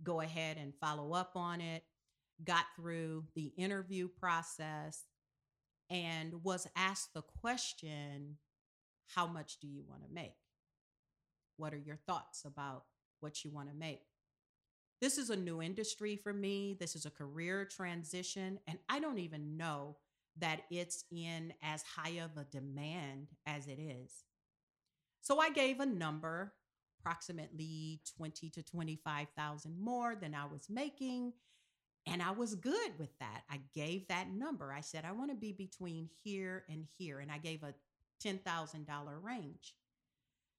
go 0.05 0.21
ahead 0.21 0.59
and 0.59 0.73
follow 0.81 1.15
up 1.15 1.33
on 1.35 1.61
it, 1.61 1.83
got 2.45 2.67
through 2.77 3.25
the 3.35 3.51
interview 3.57 4.07
process, 4.07 5.03
and 5.91 6.45
was 6.45 6.69
asked 6.77 7.13
the 7.13 7.23
question 7.41 8.37
how 9.17 9.27
much 9.27 9.59
do 9.59 9.67
you 9.67 9.83
want 9.89 10.05
to 10.05 10.15
make? 10.15 10.37
What 11.57 11.73
are 11.75 11.79
your 11.79 11.97
thoughts 12.07 12.45
about 12.45 12.85
what 13.21 13.45
you 13.45 13.51
want 13.51 13.69
to 13.69 13.75
make? 13.75 14.03
This 15.01 15.19
is 15.19 15.31
a 15.31 15.37
new 15.37 15.61
industry 15.61 16.17
for 16.17 16.33
me. 16.33 16.77
This 16.79 16.97
is 16.97 17.05
a 17.05 17.11
career 17.11 17.65
transition, 17.65 18.59
and 18.67 18.79
I 18.89 18.99
don't 18.99 19.19
even 19.19 19.57
know 19.57 19.97
that 20.39 20.63
it's 20.71 21.05
in 21.11 21.53
as 21.63 21.83
high 21.83 22.21
of 22.21 22.37
a 22.37 22.45
demand 22.45 23.29
as 23.47 23.67
it 23.67 23.79
is. 23.79 24.25
So 25.21 25.39
I 25.41 25.51
gave 25.51 25.81
a 25.81 25.87
number, 25.87 26.53
approximately 27.01 28.01
20 28.17 28.51
to 28.51 28.63
25,000 28.63 29.79
more 29.79 30.15
than 30.15 30.35
I 30.35 30.47
was 30.47 30.69
making, 30.71 31.33
and 32.07 32.23
I 32.23 32.31
was 32.31 32.55
good 32.55 32.93
with 32.99 33.19
that. 33.19 33.43
I 33.51 33.61
gave 33.75 34.09
that 34.09 34.31
number. 34.31 34.73
I 34.73 34.81
said 34.81 35.05
I 35.05 35.13
want 35.13 35.31
to 35.31 35.37
be 35.37 35.53
between 35.53 36.09
here 36.23 36.65
and 36.71 36.87
here, 36.97 37.19
and 37.19 37.31
I 37.31 37.39
gave 37.39 37.63
a 37.63 37.75
$10,000 38.25 38.87
range. 39.23 39.75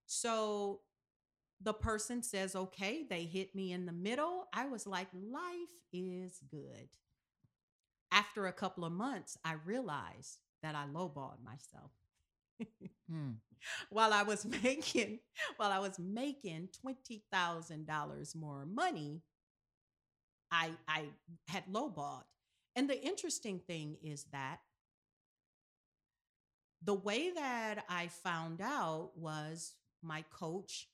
So 0.06 0.82
the 1.62 1.74
person 1.74 2.22
says, 2.22 2.56
okay, 2.56 3.06
they 3.10 3.24
hit 3.24 3.56
me 3.56 3.72
in 3.72 3.86
the 3.86 3.92
middle. 3.92 4.48
I 4.54 4.68
was 4.68 4.86
like, 4.86 5.08
life 5.14 5.84
is 5.92 6.40
good. 6.50 6.90
After 8.12 8.48
a 8.48 8.54
couple 8.54 8.86
of 8.86 8.92
months, 8.94 9.38
I 9.44 9.54
realized 9.66 10.38
that 10.64 10.76
I 10.76 10.86
lowballed 10.86 11.44
myself. 11.44 11.92
Hmm. 13.10 13.32
while 13.90 14.14
I 14.14 14.24
was 14.24 14.46
making 14.64 15.20
while 15.58 15.72
I 15.72 15.80
was 15.80 16.00
making 16.00 16.70
twenty 16.82 17.24
thousand 17.32 17.88
dollars 17.88 18.36
more 18.36 18.66
money, 18.66 19.22
I 20.52 20.72
I 20.88 21.06
had 21.48 21.66
lowballed. 21.68 22.24
And 22.76 22.90
the 22.90 23.02
interesting 23.02 23.60
thing 23.60 23.98
is 24.04 24.26
that 24.32 24.60
the 26.84 26.94
way 26.94 27.32
that 27.32 27.84
I 27.90 28.08
found 28.08 28.62
out 28.62 29.12
was 29.16 29.74
my 30.04 30.24
coach 30.32 30.88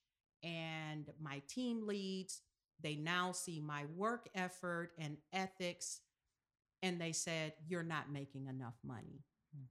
and 0.43 1.09
my 1.21 1.41
team 1.47 1.87
leads. 1.87 2.41
They 2.81 2.95
now 2.95 3.31
see 3.31 3.59
my 3.59 3.85
work 3.95 4.29
effort 4.35 4.91
and 4.97 5.17
ethics, 5.33 6.01
and 6.81 6.99
they 6.99 7.11
said, 7.13 7.53
You're 7.67 7.83
not 7.83 8.11
making 8.11 8.47
enough 8.47 8.75
money. 8.85 9.23
Hmm. 9.55 9.63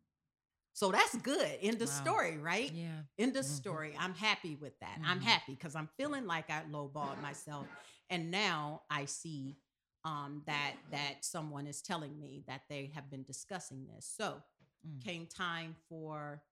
So 0.73 0.91
that's 0.91 1.17
good. 1.17 1.59
In 1.61 1.79
the 1.79 1.87
Wow. 1.87 1.88
story, 1.88 2.38
right? 2.38 2.73
Yeah. 2.73 3.02
In 3.19 3.33
the 3.33 3.43
Mhm. 3.43 3.45
story, 3.45 3.97
I'm 3.99 4.14
happy 4.14 4.57
with 4.57 4.79
that. 4.81 5.00
I'm 5.05 5.21
Mhm. 5.21 5.23
happy 5.23 5.52
because 5.55 5.75
I'm 5.75 5.88
feeling 5.97 6.26
like 6.26 6.50
I 6.50 6.62
lowballed 6.71 7.21
myself, 7.21 7.67
and 8.11 8.31
now 8.31 8.83
I 8.91 9.05
see 9.07 9.57
um, 10.05 10.43
that 10.47 10.75
that 10.91 11.25
someone 11.25 11.67
is 11.67 11.83
telling 11.83 12.19
me 12.19 12.45
that 12.47 12.62
they 12.69 12.91
have 12.95 13.11
been 13.11 13.23
discussing 13.25 13.87
this. 13.87 14.07
So 14.17 14.43
Mm. 14.87 15.02
came 15.05 15.26
time 15.26 15.76
for 15.88 16.43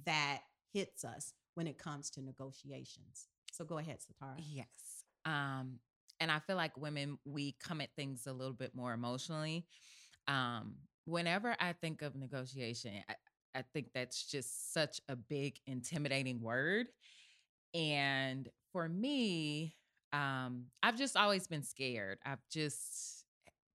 that 0.07 0.41
hits 0.73 1.05
us 1.05 1.35
when 1.55 1.67
it 1.67 1.79
comes 1.79 2.11
to 2.11 2.23
negotiations. 2.23 3.27
So 3.53 3.65
go 3.65 3.79
ahead, 3.79 3.99
Satara. 3.99 4.37
Yes. 4.39 5.05
Um, 5.25 5.79
and 6.21 6.31
I 6.31 6.41
feel 6.41 6.57
like 6.57 6.77
women, 6.77 7.19
we 7.25 7.53
come 7.61 7.81
at 7.81 7.95
things 7.97 8.27
a 8.27 8.33
little 8.33 8.55
bit 8.55 8.75
more 8.75 8.93
emotionally. 8.93 9.67
Um, 10.29 10.77
whenever 11.05 11.57
I 11.61 11.73
think 11.75 12.03
of 12.03 12.15
negotiation, 12.17 12.93
I, 13.09 13.15
I 13.59 13.63
think 13.75 13.89
that's 13.95 14.25
just 14.31 14.73
such 14.73 15.01
a 15.09 15.17
big, 15.17 15.59
intimidating 15.67 16.41
word. 16.41 16.89
And 17.75 18.49
for 18.73 18.89
me, 18.89 19.77
um, 20.13 20.67
I've 20.83 20.97
just 20.97 21.17
always 21.17 21.47
been 21.47 21.63
scared. 21.63 22.19
I've 22.25 22.43
just 22.51 23.25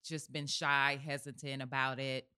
just 0.04 0.32
been 0.32 0.46
shy, 0.46 0.98
hesitant 1.04 1.62
about 1.62 1.98
it. 1.98 2.28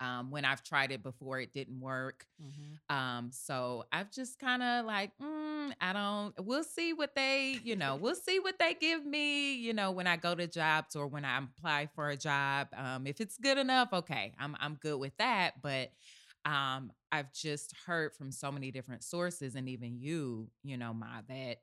Um, 0.00 0.30
when 0.30 0.44
I've 0.44 0.62
tried 0.62 0.90
it 0.92 1.02
before, 1.02 1.40
it 1.40 1.52
didn't 1.52 1.80
work. 1.80 2.26
Mhm. 2.40 2.78
Um, 2.90 3.30
so 3.32 3.84
I've 3.92 4.10
just 4.10 4.38
kind 4.38 4.62
of 4.62 4.86
like, 4.86 5.12
mm, 5.22 5.72
I 5.80 5.92
don't, 5.92 6.34
we'll 6.44 6.64
see 6.64 6.92
what 6.92 7.14
they, 7.14 7.60
you 7.64 7.76
know, 7.76 7.96
we'll 7.96 8.14
see 8.28 8.40
what 8.40 8.58
they 8.58 8.74
give 8.74 9.04
me, 9.06 9.54
you 9.54 9.72
know, 9.74 9.92
when 9.92 10.06
I 10.06 10.16
go 10.16 10.34
to 10.34 10.46
jobs 10.46 10.96
or 10.96 11.06
when 11.06 11.24
I 11.24 11.38
apply 11.38 11.88
for 11.94 12.10
a 12.10 12.16
job. 12.16 12.68
Um, 12.76 13.06
if 13.06 13.20
it's 13.20 13.38
good 13.38 13.58
enough, 13.58 13.90
okay, 13.92 14.34
I'm 14.38 14.56
I'm 14.60 14.76
good 14.76 14.98
with 14.98 15.16
that. 15.18 15.62
But 15.62 15.90
um, 16.44 16.92
I've 17.12 17.32
just 17.32 17.74
heard 17.86 18.14
from 18.14 18.30
so 18.30 18.50
many 18.52 18.70
different 18.70 19.04
sources 19.04 19.54
and 19.54 19.68
even 19.68 19.98
you, 19.98 20.50
you 20.62 20.76
know, 20.76 20.92
Ma, 20.94 21.22
that, 21.28 21.58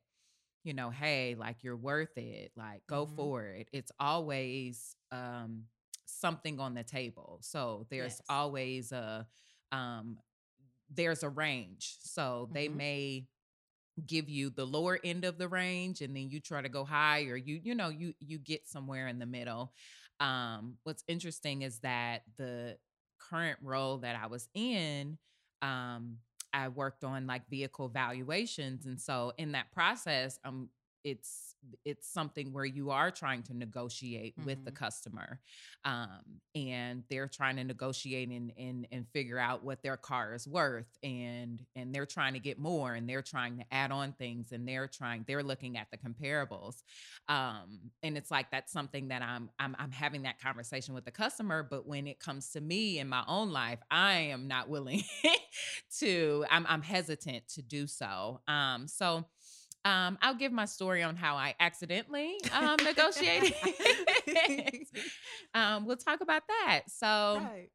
you 0.63 0.73
know, 0.73 0.89
hey, 0.89 1.35
like 1.35 1.63
you're 1.63 1.77
worth 1.77 2.17
it, 2.17 2.51
like 2.55 2.81
go 2.88 3.05
Mhm. 3.05 3.15
for 3.15 3.45
it. 3.47 3.69
It's 3.73 3.91
always 4.00 4.95
um 5.11 5.63
something 6.05 6.59
on 6.59 6.73
the 6.73 6.83
table. 6.83 7.39
So 7.41 7.88
there's 7.89 8.19
Yes. 8.19 8.29
always 8.29 8.91
a 8.91 9.27
um 9.71 10.17
there's 10.93 11.23
a 11.23 11.29
range. 11.29 11.97
So 12.01 12.50
they 12.53 12.67
Mhm. 12.67 12.69
may 12.69 13.27
give 14.07 14.29
you 14.29 14.50
the 14.50 14.65
lower 14.65 15.00
end 15.03 15.25
of 15.25 15.38
the 15.38 15.47
range 15.47 16.01
and 16.01 16.15
then 16.15 16.29
you 16.29 16.39
try 16.39 16.61
to 16.61 16.69
go 16.69 16.83
high 16.85 17.23
or 17.23 17.35
you 17.38 17.59
you 17.63 17.75
know 17.75 17.89
you 17.89 18.13
you 18.19 18.38
get 18.39 18.67
somewhere 18.67 19.07
in 19.07 19.19
the 19.19 19.25
middle. 19.25 19.73
Um 20.19 20.77
what's 20.83 21.03
interesting 21.07 21.61
is 21.63 21.79
that 21.79 22.23
the 22.38 22.77
current 23.31 23.57
role 23.61 23.97
that 24.00 24.15
I 24.21 24.27
was 24.27 24.50
in 24.53 25.17
um 25.61 26.17
I 26.53 26.67
worked 26.67 27.03
on 27.03 27.27
like 27.27 27.47
vehicle 27.50 27.88
valuations 27.88 28.85
and 28.85 29.00
so 29.00 29.33
in 29.38 29.53
that 29.53 29.71
process 29.71 30.39
um 30.43 30.69
it's 31.03 31.55
it's 31.86 32.08
something 32.08 32.53
where 32.53 32.65
you 32.65 32.89
are 32.91 33.12
trying 33.12 33.43
to 33.43 33.53
negotiate 33.53 34.36
with 34.38 34.63
the 34.63 34.72
Mhm. 34.72 34.72
customer 34.72 35.39
um, 35.84 36.41
and 36.55 37.03
they're 37.10 37.27
trying 37.27 37.55
to 37.55 37.63
negotiate 37.63 38.29
and, 38.29 38.51
and 38.58 38.88
and 38.91 39.08
figure 39.10 39.39
out 39.39 39.63
what 39.63 39.81
their 39.84 39.98
car 39.98 40.34
is 40.34 40.48
worth 40.48 40.98
and 41.03 41.65
and 41.75 41.93
they're 41.93 42.05
trying 42.05 42.34
to 42.34 42.39
get 42.39 42.58
more 42.60 42.93
and 42.93 43.10
they're 43.10 43.22
trying 43.22 43.58
to 43.58 43.65
add 43.72 43.91
on 43.91 44.13
things 44.13 44.51
and 44.51 44.67
they're 44.67 44.88
trying 44.88 45.24
they're 45.27 45.43
looking 45.43 45.77
at 45.77 45.88
the 45.91 45.98
comparables 45.98 46.84
um, 47.27 47.91
and 48.03 48.17
it's 48.17 48.31
like 48.31 48.51
that's 48.51 48.72
something 48.72 49.10
that 49.10 49.22
I'm, 49.22 49.50
I'm 49.60 49.75
I'm 49.77 49.91
having 49.91 50.24
that 50.24 50.39
conversation 50.39 50.93
with 50.93 51.05
the 51.05 51.12
customer 51.12 51.63
but 51.63 51.86
when 51.88 52.08
it 52.08 52.20
comes 52.20 52.51
to 52.51 52.62
me 52.62 53.00
in 53.00 53.08
my 53.08 53.24
own 53.27 53.51
life 53.51 53.79
I 53.89 54.13
am 54.13 54.48
not 54.48 54.70
willing 54.70 55.01
to 56.00 56.46
I'm 56.50 56.65
I'm 56.67 56.81
hesitant 56.81 57.48
to 57.50 57.62
do 57.62 57.88
so 57.88 58.41
um 58.48 58.88
so 58.88 59.25
um, 59.85 60.17
I'll 60.21 60.35
give 60.35 60.51
my 60.51 60.65
story 60.65 61.03
on 61.03 61.15
how 61.15 61.35
I 61.35 61.55
accidentally 61.59 62.38
um, 62.53 62.77
negotiated. 62.83 63.53
um, 65.53 65.85
we'll 65.85 65.97
talk 65.97 66.21
about 66.21 66.43
that. 66.47 66.81
So, 66.88 67.41
Right. 67.41 67.69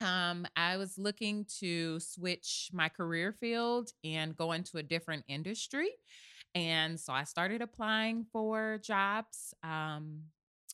um, 0.00 0.46
I 0.56 0.76
was 0.76 0.98
looking 0.98 1.46
to 1.60 1.98
switch 2.00 2.70
my 2.72 2.88
career 2.88 3.32
field 3.32 3.90
and 4.04 4.36
go 4.36 4.52
into 4.52 4.78
a 4.78 4.82
different 4.82 5.24
industry. 5.28 5.90
And 6.54 6.98
so 6.98 7.12
I 7.12 7.24
started 7.24 7.62
applying 7.62 8.26
for 8.32 8.78
jobs 8.82 9.54
um, 9.62 10.22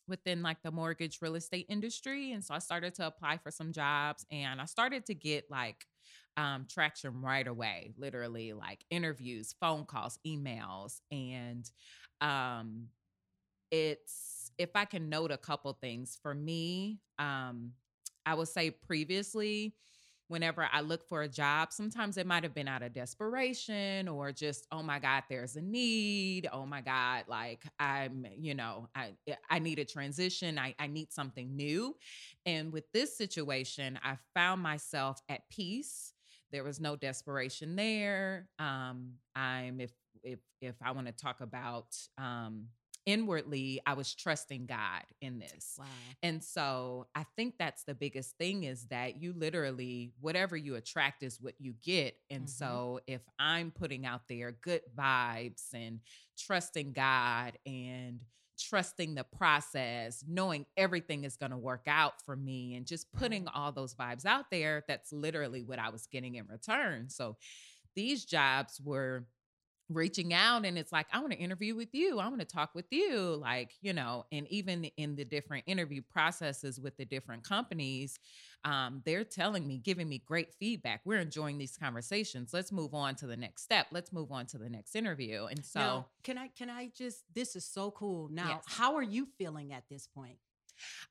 within 0.08 0.42
like 0.42 0.58
the 0.62 0.70
mortgage 0.70 1.18
real 1.20 1.36
estate 1.36 1.66
industry. 1.68 2.32
And 2.32 2.44
so 2.44 2.54
I 2.54 2.58
started 2.58 2.94
to 2.96 3.06
apply 3.06 3.38
for 3.38 3.50
some 3.50 3.72
jobs 3.72 4.24
and 4.30 4.60
I 4.60 4.64
started 4.64 5.06
to 5.06 5.14
get 5.14 5.44
like 5.50 5.86
um, 6.36 6.66
traction 6.68 7.20
right 7.20 7.46
away, 7.46 7.92
literally 7.96 8.52
like 8.52 8.84
interviews, 8.90 9.54
phone 9.60 9.84
calls, 9.84 10.18
emails. 10.26 11.00
And 11.10 11.70
um, 12.20 12.88
it's, 13.70 14.52
if 14.58 14.70
I 14.74 14.84
can 14.84 15.08
note 15.08 15.30
a 15.30 15.38
couple 15.38 15.72
things 15.72 16.18
for 16.22 16.34
me, 16.34 17.00
um, 17.18 17.72
I 18.26 18.34
would 18.34 18.48
say 18.48 18.70
previously, 18.70 19.74
whenever 20.28 20.66
I 20.72 20.80
look 20.80 21.06
for 21.06 21.22
a 21.22 21.28
job, 21.28 21.72
sometimes 21.72 22.16
it 22.16 22.26
might 22.26 22.42
have 22.42 22.54
been 22.54 22.68
out 22.68 22.82
of 22.82 22.94
desperation 22.94 24.08
or 24.08 24.32
just, 24.32 24.66
oh 24.72 24.82
my 24.82 24.98
God, 24.98 25.24
there's 25.28 25.56
a 25.56 25.60
need. 25.62 26.48
Oh 26.50 26.64
my 26.64 26.80
God, 26.80 27.24
like 27.28 27.64
I'm, 27.78 28.26
you 28.38 28.54
know, 28.54 28.88
I 28.94 29.12
eh, 29.26 29.34
I 29.50 29.58
need 29.58 29.78
a 29.78 29.84
transition. 29.84 30.58
I, 30.58 30.74
I 30.78 30.86
need 30.86 31.12
something 31.12 31.54
new. 31.54 31.96
And 32.46 32.72
with 32.72 32.90
this 32.92 33.16
situation, 33.16 33.98
I 34.02 34.16
found 34.34 34.62
myself 34.62 35.20
at 35.28 35.42
peace. 35.50 36.11
There 36.52 36.64
was 36.64 36.80
no 36.80 36.96
desperation 36.96 37.76
there. 37.76 38.48
Um, 38.58 39.14
I'm 39.34 39.80
if 39.80 39.92
if 40.22 40.38
if 40.60 40.76
I 40.82 40.92
want 40.92 41.06
to 41.08 41.12
talk 41.12 41.40
about 41.40 41.96
um 42.18 42.68
inwardly 43.04 43.80
I 43.84 43.94
was 43.94 44.14
trusting 44.14 44.66
God 44.66 45.02
in 45.20 45.40
this. 45.40 45.74
Wow. 45.76 45.86
And 46.22 46.42
so 46.44 47.08
I 47.16 47.24
think 47.36 47.54
that's 47.58 47.82
the 47.82 47.94
biggest 47.96 48.36
thing 48.38 48.62
is 48.62 48.86
that 48.90 49.20
you 49.20 49.32
literally, 49.32 50.12
whatever 50.20 50.56
you 50.56 50.76
attract 50.76 51.24
is 51.24 51.40
what 51.40 51.54
you 51.58 51.74
get. 51.82 52.16
And 52.30 52.44
Mhm. 52.44 52.50
so 52.50 53.00
if 53.08 53.22
I'm 53.40 53.72
putting 53.72 54.06
out 54.06 54.28
there 54.28 54.52
good 54.52 54.82
vibes 54.96 55.74
and 55.74 55.98
trusting 56.38 56.92
God 56.92 57.58
and 57.66 58.20
trusting 58.68 59.14
the 59.14 59.24
process, 59.24 60.24
knowing 60.26 60.66
everything 60.76 61.24
is 61.24 61.36
going 61.36 61.50
to 61.50 61.58
work 61.58 61.84
out 61.86 62.20
for 62.24 62.36
me, 62.36 62.74
and 62.74 62.86
just 62.86 63.12
putting 63.12 63.44
mm-hmm. 63.44 63.58
all 63.58 63.72
those 63.72 63.94
vibes 63.94 64.24
out 64.24 64.50
there, 64.50 64.84
that's 64.88 65.12
literally 65.12 65.62
what 65.62 65.78
I 65.78 65.90
was 65.90 66.06
getting 66.06 66.36
in 66.36 66.46
return. 66.46 67.08
So 67.08 67.36
these 67.94 68.24
jobs 68.24 68.80
were 68.82 69.26
reaching 69.94 70.32
out 70.32 70.64
and 70.64 70.76
it's 70.78 70.92
like 70.92 71.06
i 71.12 71.18
want 71.20 71.32
to 71.32 71.38
interview 71.38 71.74
with 71.74 71.94
you 71.94 72.18
i 72.18 72.28
want 72.28 72.40
to 72.40 72.46
talk 72.46 72.74
with 72.74 72.86
you 72.90 73.36
like 73.40 73.72
you 73.80 73.92
know 73.92 74.24
and 74.32 74.46
even 74.48 74.84
in 74.96 75.14
the 75.16 75.24
different 75.24 75.64
interview 75.66 76.00
processes 76.10 76.78
with 76.80 76.96
the 76.96 77.04
different 77.04 77.42
companies 77.44 78.18
um, 78.64 79.02
they're 79.04 79.24
telling 79.24 79.66
me 79.66 79.78
giving 79.78 80.08
me 80.08 80.22
great 80.24 80.54
feedback 80.54 81.00
we're 81.04 81.18
enjoying 81.20 81.58
these 81.58 81.76
conversations 81.76 82.52
let's 82.52 82.70
move 82.70 82.94
on 82.94 83.14
to 83.14 83.26
the 83.26 83.36
next 83.36 83.62
step 83.62 83.86
let's 83.90 84.12
move 84.12 84.30
on 84.30 84.46
to 84.46 84.58
the 84.58 84.68
next 84.68 84.94
interview 84.94 85.46
and 85.46 85.64
so 85.64 85.80
now, 85.80 86.06
can 86.22 86.38
I 86.38 86.48
can 86.48 86.70
I 86.70 86.90
just 86.96 87.24
this 87.34 87.56
is 87.56 87.64
so 87.64 87.90
cool. 87.90 88.28
Now, 88.30 88.48
Yes. 88.48 88.64
how 88.66 88.94
are 88.96 89.02
you 89.02 89.26
feeling 89.38 89.72
at 89.72 89.84
this 89.90 90.06
point? 90.06 90.36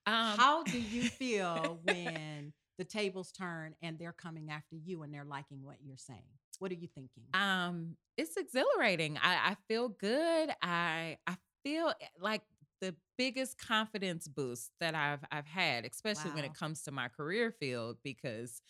um, 0.06 0.38
how 0.38 0.64
do 0.64 0.80
you 0.80 1.04
feel 1.04 1.80
when 1.84 2.54
the 2.78 2.84
tables 2.84 3.32
turn 3.32 3.76
and 3.82 3.98
they're 4.00 4.14
coming 4.14 4.50
after 4.50 4.76
you 4.76 5.04
and 5.04 5.14
they're 5.14 5.26
liking 5.26 5.64
what 5.64 5.78
you're 5.84 5.98
saying? 5.98 6.24
What 6.62 6.72
are 6.72 6.76
you 6.76 6.88
thinking? 6.94 7.26
um 7.34 7.96
it's 8.18 8.38
exhilarating 8.38 9.18
i 9.22 9.52
i 9.52 9.56
feel 9.68 9.90
good 9.90 10.50
i 10.62 11.18
i 11.26 11.36
feel 11.64 11.90
eh, 12.02 12.08
like 12.20 12.42
the 12.82 12.96
biggest 13.18 13.58
confidence 13.60 14.28
boost 14.28 14.72
that 14.80 14.96
i've 14.96 15.20
i've 15.32 15.46
had 15.46 15.86
especially 15.86 16.32
when 16.32 16.44
it 16.44 16.54
comes 16.56 16.82
to 16.82 16.92
my 16.92 17.08
career 17.08 17.52
field 17.52 17.98
because 18.04 18.62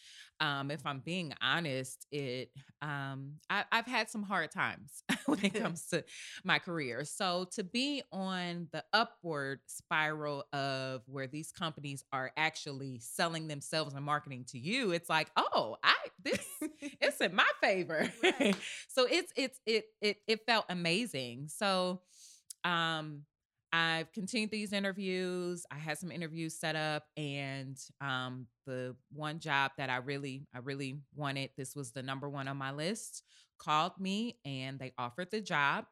um 0.42 0.70
if 0.70 0.86
i'm 0.86 1.00
being 1.00 1.34
honest 1.42 2.06
it 2.12 2.52
um 2.82 3.34
I, 3.50 3.64
i've 3.72 3.86
had 3.86 4.10
some 4.10 4.24
hard 4.24 4.52
times 4.52 5.04
when 5.26 5.44
it 5.44 5.54
comes 5.62 5.88
to 5.88 6.04
my 6.44 6.60
career 6.60 7.06
so 7.06 7.48
to 7.54 7.64
be 7.64 8.04
on 8.12 8.68
the 8.74 8.84
upward 8.92 9.62
spiral 9.68 10.44
of 10.52 11.02
where 11.08 11.28
these 11.28 11.52
companies 11.52 12.04
are 12.12 12.32
actually 12.36 13.00
selling 13.00 13.48
themselves 13.48 13.94
and 13.94 14.04
marketing 14.04 14.44
to 14.50 14.60
you 14.60 14.92
it's 14.92 15.10
like 15.10 15.32
oh 15.38 15.78
i 15.84 15.96
this 16.24 16.46
it's 17.02 17.20
in 17.22 17.36
my 17.36 17.48
favor. 17.62 18.12
Right. 18.24 18.56
so 18.88 19.08
it's 19.10 19.32
it's 19.36 19.60
it 19.66 19.86
it 20.02 20.18
it 20.28 20.46
felt 20.46 20.66
amazing. 20.70 21.48
So 21.48 22.02
um 22.64 23.22
I've 23.74 24.12
continued 24.12 24.52
these 24.52 24.74
interviews. 24.74 25.66
I 25.72 25.76
had 25.78 25.98
some 25.98 26.12
interviews 26.12 26.56
set 26.58 26.76
up 26.76 27.06
and 27.16 27.78
um 28.02 28.48
the 28.66 28.96
one 29.12 29.40
job 29.40 29.72
that 29.78 29.90
I 29.90 29.98
really 29.98 30.46
I 30.54 30.60
really 30.60 31.00
wanted, 31.16 31.52
this 31.58 31.76
was 31.76 31.92
the 31.92 32.04
number 32.04 32.30
1 32.30 32.48
on 32.48 32.58
my 32.58 32.72
list, 32.72 33.24
called 33.58 33.94
me 34.00 34.38
and 34.46 34.78
they 34.80 34.92
offered 34.98 35.32
the 35.32 35.42
job. 35.42 35.86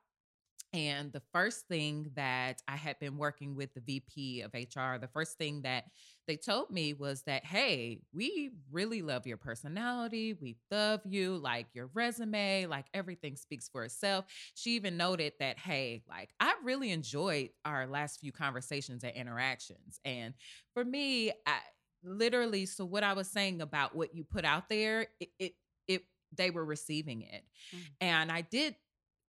And 0.72 1.12
the 1.12 1.22
first 1.34 1.68
thing 1.68 2.12
that 2.16 2.62
I 2.68 2.76
had 2.76 3.00
been 3.00 3.18
working 3.18 3.56
with 3.56 3.74
the 3.74 3.82
VP 3.82 4.42
of 4.42 4.54
HR, 4.54 5.00
the 5.00 5.10
first 5.12 5.38
thing 5.38 5.64
that 5.64 5.86
they 6.28 6.38
told 6.38 6.70
me 6.70 6.94
was 6.94 7.24
that, 7.24 7.44
hey, 7.44 8.02
we 8.14 8.52
really 8.72 9.02
love 9.02 9.26
your 9.26 9.38
personality. 9.38 10.34
We 10.34 10.58
love 10.70 11.02
you, 11.06 11.38
like 11.38 11.68
your 11.74 11.90
resume, 11.96 12.68
like 12.68 12.86
everything 12.94 13.36
speaks 13.36 13.68
for 13.68 13.84
itself. 13.84 14.26
She 14.54 14.72
even 14.72 14.96
noted 14.96 15.34
that, 15.40 15.58
hey, 15.58 16.04
like 16.08 16.30
I 16.40 16.54
really 16.64 16.92
enjoyed 16.92 17.50
our 17.66 17.88
last 17.88 18.20
few 18.20 18.32
conversations 18.32 19.04
and 19.04 19.16
interactions. 19.16 20.00
And 20.06 20.36
for 20.76 20.86
me, 20.86 21.32
I 21.48 21.58
literally, 22.04 22.68
so 22.68 22.86
what 22.86 23.04
I 23.04 23.14
was 23.14 23.28
saying 23.28 23.62
about 23.62 23.96
what 23.96 24.14
you 24.14 24.24
put 24.24 24.46
out 24.46 24.70
there, 24.70 25.08
it, 25.20 25.30
it, 25.40 25.54
it 25.88 26.04
they 26.32 26.52
were 26.52 26.64
receiving 26.66 27.24
it. 27.24 27.44
Mm. 27.76 27.80
And 28.02 28.32
I 28.32 28.42
did 28.42 28.76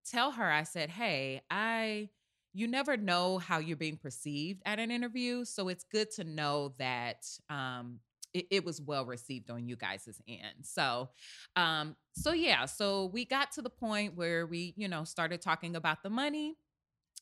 tell 0.05 0.33
her, 0.33 0.51
I 0.51 0.63
said, 0.65 0.91
hey, 0.91 1.43
I, 1.51 2.09
you 2.53 2.67
never 2.67 2.97
know 2.97 3.39
how 3.39 3.59
you're 3.59 3.77
being 3.77 3.97
perceived 3.97 4.63
at 4.67 4.79
an 4.79 4.91
interview. 4.91 5.45
So 5.45 5.69
it's 5.69 5.85
good 5.85 6.11
to 6.13 6.25
know 6.25 6.75
that 6.79 7.27
um, 7.49 8.01
it, 8.35 8.47
it 8.51 8.65
was 8.65 8.81
well 8.81 9.05
received 9.05 9.51
on 9.51 9.67
you 9.67 9.77
guys' 9.77 10.21
end. 10.29 10.65
So, 10.65 11.11
um, 11.57 11.97
so 12.13 12.33
yeah, 12.33 12.67
so 12.67 13.07
we 13.07 13.25
got 13.25 13.53
to 13.53 13.63
the 13.63 13.71
point 13.71 14.17
where 14.17 14.47
we, 14.47 14.75
you 14.77 14.89
know, 14.89 15.05
started 15.05 15.41
talking 15.41 15.77
about 15.77 16.03
the 16.03 16.11
money 16.11 16.57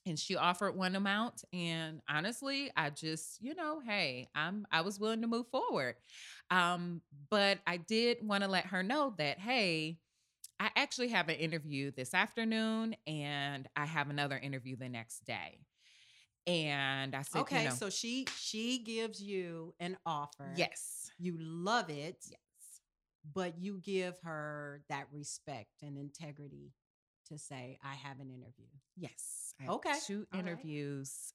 and 0.06 0.18
she 0.18 0.36
offered 0.36 0.74
one 0.74 0.96
amount 0.96 1.44
and 1.52 2.00
honestly 2.08 2.70
i 2.76 2.90
just 2.90 3.40
you 3.42 3.54
know 3.54 3.80
hey 3.84 4.28
i'm 4.34 4.66
i 4.72 4.80
was 4.80 4.98
willing 4.98 5.20
to 5.20 5.26
move 5.26 5.46
forward 5.48 5.94
um 6.50 7.00
but 7.30 7.58
i 7.66 7.76
did 7.76 8.18
want 8.22 8.42
to 8.42 8.48
let 8.48 8.66
her 8.66 8.82
know 8.82 9.14
that 9.18 9.38
hey 9.38 9.98
I 10.60 10.70
actually 10.76 11.08
have 11.08 11.28
an 11.28 11.36
interview 11.36 11.90
this 11.90 12.14
afternoon 12.14 12.96
and 13.06 13.68
I 13.76 13.86
have 13.86 14.10
another 14.10 14.36
interview 14.36 14.76
the 14.76 14.88
next 14.88 15.24
day. 15.24 15.60
And 16.46 17.14
I 17.14 17.22
said, 17.22 17.40
okay, 17.42 17.62
you 17.62 17.68
know, 17.68 17.74
so 17.74 17.90
she 17.90 18.26
she 18.38 18.78
gives 18.78 19.22
you 19.22 19.74
an 19.80 19.96
offer. 20.06 20.48
yes, 20.56 21.10
You 21.18 21.36
love 21.38 21.90
it, 21.90 22.24
yes, 22.28 22.80
but 23.34 23.58
you 23.58 23.80
give 23.82 24.18
her 24.22 24.82
that 24.88 25.06
respect 25.12 25.82
and 25.82 25.98
integrity 25.98 26.72
to 27.28 27.38
say, 27.38 27.78
I 27.84 27.94
have 27.94 28.20
an 28.20 28.30
interview. 28.30 28.66
yes. 28.96 29.54
I 29.60 29.64
have 29.64 29.72
Okay, 29.74 29.94
two 30.06 30.26
all 30.32 30.38
right. 30.40 30.46
interviews 30.46 31.32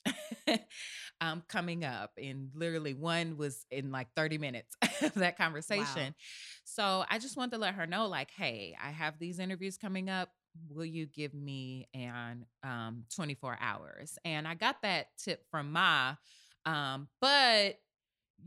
um, 1.22 1.44
coming 1.50 1.84
up, 1.84 2.12
and 2.18 2.50
literally 2.56 2.94
one 2.94 3.38
was 3.38 3.66
in 3.70 3.92
like 3.92 4.08
30 4.16 4.38
minutes 4.38 4.76
of 5.02 5.14
that 5.16 5.38
conversation. 5.38 6.16
So 6.64 7.04
I 7.10 7.20
just 7.20 7.36
wanted 7.36 7.52
to 7.52 7.58
let 7.58 7.76
her 7.76 7.86
know, 7.86 8.08
like, 8.08 8.32
hey, 8.32 8.76
I 8.82 8.92
have 8.92 9.20
these 9.20 9.40
interviews 9.40 9.78
coming 9.78 10.10
up. 10.10 10.30
Will 10.70 10.86
you 10.86 11.06
give 11.06 11.34
me 11.34 11.88
an 11.94 12.46
um, 12.64 13.04
24 13.16 13.58
hours? 13.60 14.18
And 14.24 14.48
I 14.48 14.54
got 14.56 14.82
that 14.84 15.08
tip 15.18 15.44
from 15.52 15.72
Ma, 15.72 16.16
um, 16.66 17.08
but 17.20 17.76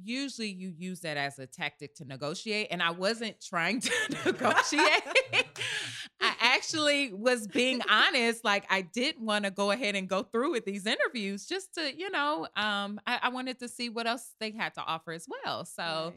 usually 0.03 0.49
you 0.49 0.73
use 0.77 1.01
that 1.01 1.17
as 1.17 1.39
a 1.39 1.47
tactic 1.47 1.95
to 1.97 2.05
negotiate. 2.05 2.69
And 2.71 2.83
I 2.83 2.91
wasn't 2.91 3.41
trying 3.41 3.81
to 3.81 3.91
negotiate. 4.27 5.03
Actually 6.67 7.13
was 7.13 7.47
being 7.47 7.81
honest. 7.89 8.45
Like 8.45 8.67
I 8.71 8.83
did 8.83 9.21
want 9.21 9.45
to 9.45 9.51
go 9.51 9.71
ahead 9.71 9.95
and 9.95 10.09
go 10.09 10.23
through 10.23 10.53
with 10.53 10.65
these 10.65 10.87
interviews 10.87 11.47
just 11.47 11.75
to, 11.75 11.97
you 11.97 12.11
know, 12.11 12.49
um, 12.57 13.01
I, 13.07 13.21
I 13.23 13.29
wanted 13.29 13.59
to 13.61 13.69
see 13.69 13.89
what 13.89 14.07
else 14.07 14.35
they 14.41 14.51
had 14.51 14.75
to 14.75 14.83
offer 14.83 15.13
as 15.13 15.27
well. 15.45 15.65
So 15.65 16.15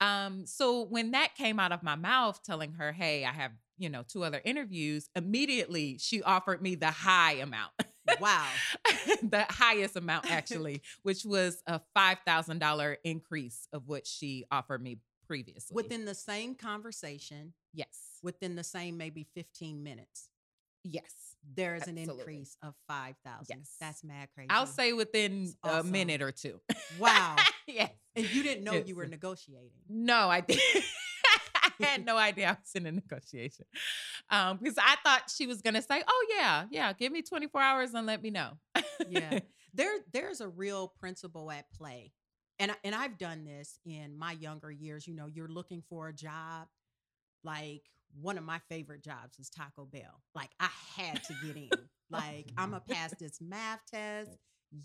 Right. 0.00 0.26
um, 0.26 0.46
so 0.46 0.82
when 0.82 1.12
that 1.12 1.34
came 1.36 1.60
out 1.60 1.72
of 1.72 1.82
my 1.82 1.94
mouth, 1.94 2.42
telling 2.42 2.72
her, 2.72 2.92
"Hey, 2.92 3.24
I 3.24 3.32
have 3.32 3.52
you 3.78 3.88
know 3.88 4.02
two 4.06 4.24
other 4.24 4.40
interviews," 4.44 5.08
immediately 5.14 5.98
she 5.98 6.22
offered 6.22 6.62
me 6.62 6.74
the 6.74 6.90
high 6.90 7.34
amount, 7.34 7.72
wow. 8.20 8.46
the 9.22 9.46
highest 9.48 9.96
amount 9.96 10.30
actually, 10.30 10.82
which 11.02 11.24
was 11.24 11.62
a 11.66 11.80
five 11.94 12.18
thousand 12.26 12.58
dollar 12.58 12.98
increase 13.04 13.68
of 13.72 13.86
what 13.86 14.06
she 14.06 14.44
offered 14.50 14.82
me 14.82 14.98
previously. 15.26 15.74
Within 15.74 16.04
the 16.04 16.14
same 16.14 16.54
conversation, 16.54 17.54
yes, 17.74 18.18
within 18.22 18.56
the 18.56 18.64
same 18.64 18.96
maybe 18.96 19.26
15 19.34 19.82
minutes, 19.82 20.28
yes, 20.82 21.12
there 21.54 21.74
is 21.74 21.86
an 21.86 21.98
increase 21.98 22.56
of 22.62 22.74
5,000. 22.88 23.46
Yes. 23.48 23.76
That's 23.80 24.02
mad 24.02 24.28
crazy. 24.34 24.48
I'll 24.50 24.66
say 24.66 24.92
within 24.92 25.42
It's 25.44 25.56
a 25.64 25.82
minute 25.82 26.22
or 26.22 26.32
two. 26.32 26.60
Wow. 26.98 27.36
yes. 27.66 27.90
And 28.16 28.32
you 28.32 28.42
didn't 28.42 28.64
know 28.64 28.72
Yes. 28.74 28.88
you 28.88 28.96
were 28.96 29.06
negotiating. 29.06 29.70
No, 29.88 30.30
I 30.30 30.40
did. 30.40 30.58
I 31.80 31.84
had 31.84 32.04
no 32.06 32.16
idea 32.16 32.48
I 32.48 32.52
was 32.52 32.70
in 32.74 32.86
a 32.86 32.92
negotiation. 32.92 33.66
Um, 34.30 34.58
because 34.58 34.78
I 34.78 34.96
thought 35.04 35.30
she 35.34 35.46
was 35.46 35.60
gonna 35.60 35.82
say, 35.82 36.02
Oh 36.06 36.26
yeah, 36.30 36.64
yeah, 36.70 36.92
give 36.92 37.12
me 37.12 37.22
24 37.22 37.60
hours 37.60 37.94
and 37.94 38.06
let 38.06 38.22
me 38.22 38.30
know. 38.30 38.52
Yeah. 39.08 39.40
there 39.74 39.92
there's 40.12 40.40
a 40.40 40.48
real 40.48 40.88
principle 40.98 41.50
at 41.50 41.70
play. 41.72 42.12
And 42.58 42.72
and 42.84 42.94
I've 42.94 43.18
done 43.18 43.44
this 43.44 43.78
in 43.84 44.16
my 44.16 44.32
younger 44.32 44.70
years, 44.70 45.06
you 45.06 45.14
know, 45.14 45.26
you're 45.26 45.48
looking 45.48 45.82
for 45.88 46.08
a 46.08 46.12
job 46.12 46.68
like 47.44 47.82
one 48.20 48.38
of 48.38 48.44
my 48.44 48.60
favorite 48.68 49.02
jobs 49.02 49.38
was 49.38 49.50
Taco 49.50 49.84
Bell. 49.84 50.22
Like 50.34 50.50
I 50.60 50.68
had 50.96 51.22
to 51.24 51.34
get 51.44 51.56
in. 51.56 51.70
like 52.10 52.50
I'm 52.56 52.70
gonna 52.70 52.82
pass 52.90 53.14
this 53.18 53.40
math 53.40 53.80
test. 53.90 54.30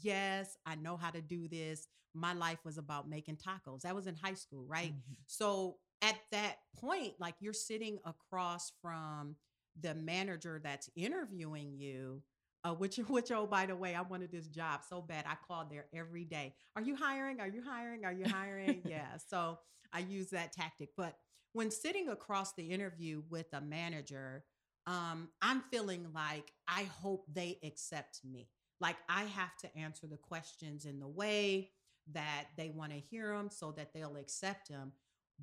Yes, 0.01 0.57
I 0.65 0.75
know 0.75 0.97
how 0.97 1.09
to 1.11 1.21
do 1.21 1.47
this. 1.47 1.87
My 2.13 2.33
life 2.33 2.59
was 2.65 2.77
about 2.77 3.09
making 3.09 3.37
tacos. 3.37 3.81
That 3.81 3.95
was 3.95 4.07
in 4.07 4.15
high 4.15 4.33
school, 4.33 4.65
right? 4.67 4.93
Mhm. 4.93 5.15
So 5.27 5.77
at 6.01 6.15
that 6.31 6.55
point, 6.77 7.13
like 7.19 7.35
you're 7.39 7.53
sitting 7.53 7.99
across 8.05 8.71
from 8.81 9.35
the 9.79 9.93
manager 9.95 10.59
that's 10.63 10.89
interviewing 10.95 11.77
you, 11.77 12.21
uh, 12.63 12.73
which 12.73 12.97
which 13.09 13.31
oh 13.31 13.45
by 13.47 13.65
the 13.65 13.75
way, 13.75 13.95
I 13.95 14.01
wanted 14.01 14.31
this 14.31 14.47
job 14.47 14.81
so 14.87 15.01
bad. 15.01 15.25
I 15.27 15.35
called 15.47 15.69
there 15.71 15.85
every 15.93 16.25
day. 16.25 16.55
Are 16.75 16.81
you 16.81 16.95
hiring? 16.95 17.39
Are 17.39 17.47
you 17.47 17.61
hiring? 17.61 18.05
Are 18.05 18.11
you 18.13 18.25
hiring? 18.27 18.81
yeah. 18.85 19.17
So 19.27 19.59
I 19.93 19.99
use 19.99 20.29
that 20.31 20.51
tactic. 20.51 20.89
But 20.97 21.15
when 21.53 21.71
sitting 21.71 22.09
across 22.09 22.53
the 22.53 22.71
interview 22.71 23.23
with 23.29 23.47
a 23.53 23.61
manager, 23.61 24.43
um, 24.87 25.29
I'm 25.41 25.61
feeling 25.71 26.07
like 26.13 26.51
I 26.67 26.83
hope 26.83 27.25
they 27.31 27.59
accept 27.63 28.21
me. 28.23 28.49
Like 28.79 28.97
I 29.07 29.23
have 29.23 29.55
to 29.61 29.77
answer 29.77 30.07
the 30.07 30.17
questions 30.17 30.85
in 30.85 30.99
the 30.99 31.07
way 31.07 31.71
that 32.13 32.45
they 32.57 32.69
want 32.69 32.91
to 32.91 32.99
hear 32.99 33.35
them 33.35 33.49
so 33.51 33.71
that 33.73 33.93
they'll 33.93 34.17
accept 34.17 34.69
them. 34.69 34.93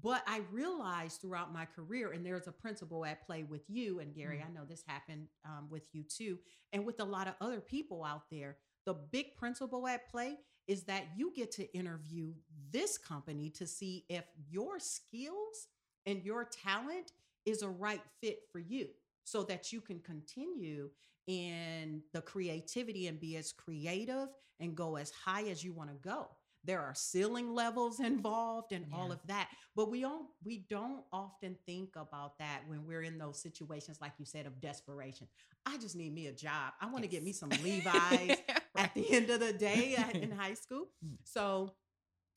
But 0.02 0.22
I 0.26 0.42
realized 0.52 1.20
throughout 1.20 1.54
my 1.54 1.64
career, 1.64 2.12
and 2.12 2.24
there's 2.24 2.48
a 2.48 2.52
principle 2.52 3.06
at 3.06 3.24
play 3.24 3.44
with 3.44 3.62
you 3.68 4.00
and 4.00 4.14
Gary. 4.14 4.38
Mm-hmm. 4.38 4.50
I 4.50 4.60
know 4.60 4.66
this 4.68 4.82
happened 4.86 5.28
um, 5.44 5.68
with 5.70 5.86
you 5.92 6.02
too, 6.02 6.38
and 6.72 6.84
with 6.84 7.00
a 7.00 7.04
lot 7.04 7.28
of 7.28 7.34
other 7.40 7.60
people 7.60 8.04
out 8.04 8.24
there. 8.30 8.56
The 8.84 8.94
big 8.94 9.34
principle 9.36 9.86
at 9.88 10.08
play 10.10 10.36
is 10.68 10.82
that 10.84 11.04
you 11.16 11.32
get 11.34 11.50
to 11.52 11.72
interview 11.76 12.32
this 12.70 12.98
company 12.98 13.50
to 13.50 13.66
see 13.66 14.04
if 14.08 14.24
your 14.50 14.78
skills 14.78 15.68
and 16.06 16.22
your 16.22 16.44
talent 16.44 17.12
is 17.44 17.62
a 17.62 17.68
right 17.68 18.02
fit 18.20 18.40
for 18.50 18.58
you 18.58 18.88
so 19.24 19.42
that 19.42 19.72
you 19.72 19.80
can 19.80 19.98
continue 20.00 20.88
in 21.26 22.02
the 22.12 22.20
creativity 22.22 23.08
and 23.08 23.20
be 23.20 23.36
as 23.36 23.52
creative 23.52 24.28
and 24.60 24.76
go 24.76 24.96
as 24.96 25.10
high 25.10 25.42
as 25.44 25.62
you 25.64 25.72
want 25.72 25.90
to 25.90 25.96
go 25.96 26.28
there 26.66 26.80
are 26.80 26.94
ceiling 26.94 27.54
levels 27.54 28.00
involved 28.00 28.72
and 28.72 28.86
yeah. 28.88 28.96
all 28.96 29.12
of 29.12 29.20
that 29.26 29.48
but 29.74 29.90
we 29.90 30.00
don't 30.00 30.26
we 30.44 30.64
don't 30.68 31.02
often 31.12 31.56
think 31.66 31.90
about 31.96 32.38
that 32.38 32.60
when 32.66 32.86
we're 32.86 33.02
in 33.02 33.18
those 33.18 33.40
situations 33.40 33.98
like 34.00 34.12
you 34.18 34.24
said 34.24 34.46
of 34.46 34.60
desperation 34.60 35.26
i 35.64 35.76
just 35.78 35.96
need 35.96 36.14
me 36.14 36.26
a 36.26 36.32
job 36.32 36.72
i 36.80 36.86
want 36.86 36.98
to 36.98 37.10
yes. 37.10 37.12
get 37.12 37.24
me 37.24 37.32
some 37.32 37.48
levi's 37.64 37.92
right. 37.92 38.40
at 38.76 38.94
the 38.94 39.10
end 39.12 39.30
of 39.30 39.40
the 39.40 39.52
day 39.52 39.96
in 40.14 40.30
high 40.38 40.54
school 40.54 40.86
mm. 41.04 41.16
so 41.24 41.72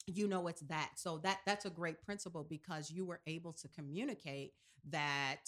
you 0.10 0.28
know 0.28 0.48
it's 0.48 0.62
that. 0.62 0.92
So 0.96 1.18
that 1.20 1.40
that's 1.46 1.66
a 1.66 1.70
great 1.70 2.02
principle 2.02 2.46
because 2.50 2.92
you 2.92 3.06
were 3.06 3.22
able 3.28 3.54
to 3.54 3.68
communicate 3.70 4.54
that 4.90 5.46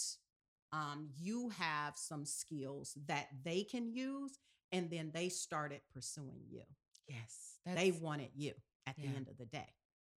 um, 0.72 1.08
you 1.18 1.50
have 1.58 1.96
some 1.96 2.24
skills 2.24 2.96
that 3.06 3.26
they 3.44 3.62
can 3.62 3.92
use 3.92 4.38
and 4.72 4.90
then 4.90 5.10
they 5.12 5.28
started 5.28 5.80
pursuing 5.92 6.42
you. 6.50 6.62
Yes 7.06 7.52
they 7.66 7.92
wanted 7.92 8.30
you 8.34 8.52
at 8.86 8.94
yeah. 8.98 9.10
the 9.10 9.16
end 9.16 9.28
of 9.28 9.38
the 9.38 9.46
day 9.46 9.68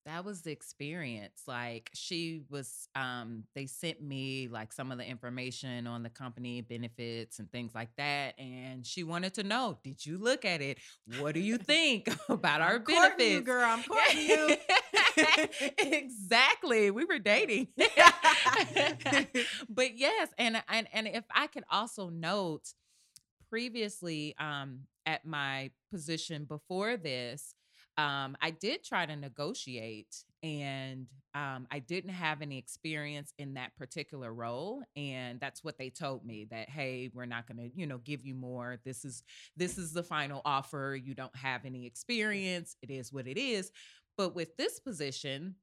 that 0.05 0.23
was 0.23 0.41
the 0.41 0.51
experience 0.51 1.41
like 1.47 1.89
she 1.93 2.43
was 2.49 2.87
um 2.95 3.43
they 3.55 3.65
sent 3.65 4.01
me 4.01 4.47
like 4.51 4.71
some 4.71 4.91
of 4.91 4.97
the 4.97 5.05
information 5.05 5.87
on 5.87 6.03
the 6.03 6.09
company 6.09 6.61
benefits 6.61 7.39
and 7.39 7.51
things 7.51 7.73
like 7.73 7.89
that 7.97 8.37
and 8.39 8.85
she 8.85 9.03
wanted 9.03 9.33
to 9.33 9.43
know 9.43 9.77
did 9.83 10.05
you 10.05 10.17
look 10.17 10.45
at 10.45 10.61
it? 10.61 10.77
What 11.19 11.33
do 11.33 11.39
you 11.39 11.57
think 11.59 12.07
about 12.29 12.61
our 12.61 12.75
I'm 12.75 12.83
benefits 12.83 13.23
you, 13.23 13.41
girl 13.41 13.63
i'm 13.65 13.83
courting 13.89 14.17
you. 14.27 14.55
Exactly 15.77 16.91
we 16.91 17.05
were 17.05 17.19
dating. 17.19 17.67
But 19.69 19.97
yes 19.97 20.29
and 20.37 20.61
and 20.69 20.87
and 20.93 21.07
if 21.07 21.23
i 21.33 21.47
could 21.47 21.63
also 21.71 22.09
note 22.09 22.73
previously 23.49 24.35
um 24.39 24.81
at 25.05 25.25
my 25.25 25.71
position 25.91 26.45
before 26.45 26.97
this 26.97 27.53
um, 27.97 28.35
I 28.41 28.51
did 28.51 28.83
try 28.83 29.05
to 29.05 29.15
negotiate 29.15 30.15
and 30.43 31.07
um, 31.33 31.67
I 31.71 31.79
didn't 31.79 32.11
have 32.11 32.41
any 32.41 32.57
experience 32.57 33.33
in 33.37 33.55
that 33.55 33.75
particular 33.77 34.33
role. 34.33 34.83
And 34.95 35.39
that's 35.39 35.63
what 35.63 35.77
they 35.77 35.89
told 35.89 36.25
me 36.25 36.47
that, 36.51 36.69
hey, 36.69 37.09
we're 37.13 37.25
not 37.25 37.47
going 37.47 37.57
to, 37.57 37.75
you 37.75 37.87
know, 37.87 37.97
give 37.97 38.25
you 38.25 38.35
more. 38.35 38.77
This 38.85 39.03
is, 39.05 39.23
this 39.57 39.77
is 39.77 39.91
the 39.91 40.03
final 40.03 40.41
offer. 40.45 40.97
You 41.01 41.13
don't 41.13 41.35
have 41.35 41.65
any 41.65 41.85
experience. 41.85 42.75
It 42.81 42.91
is 42.91 43.11
what 43.11 43.27
it 43.27 43.37
is. 43.37 43.71
But 44.17 44.35
with 44.35 44.55
this 44.55 44.79
position, 44.79 45.55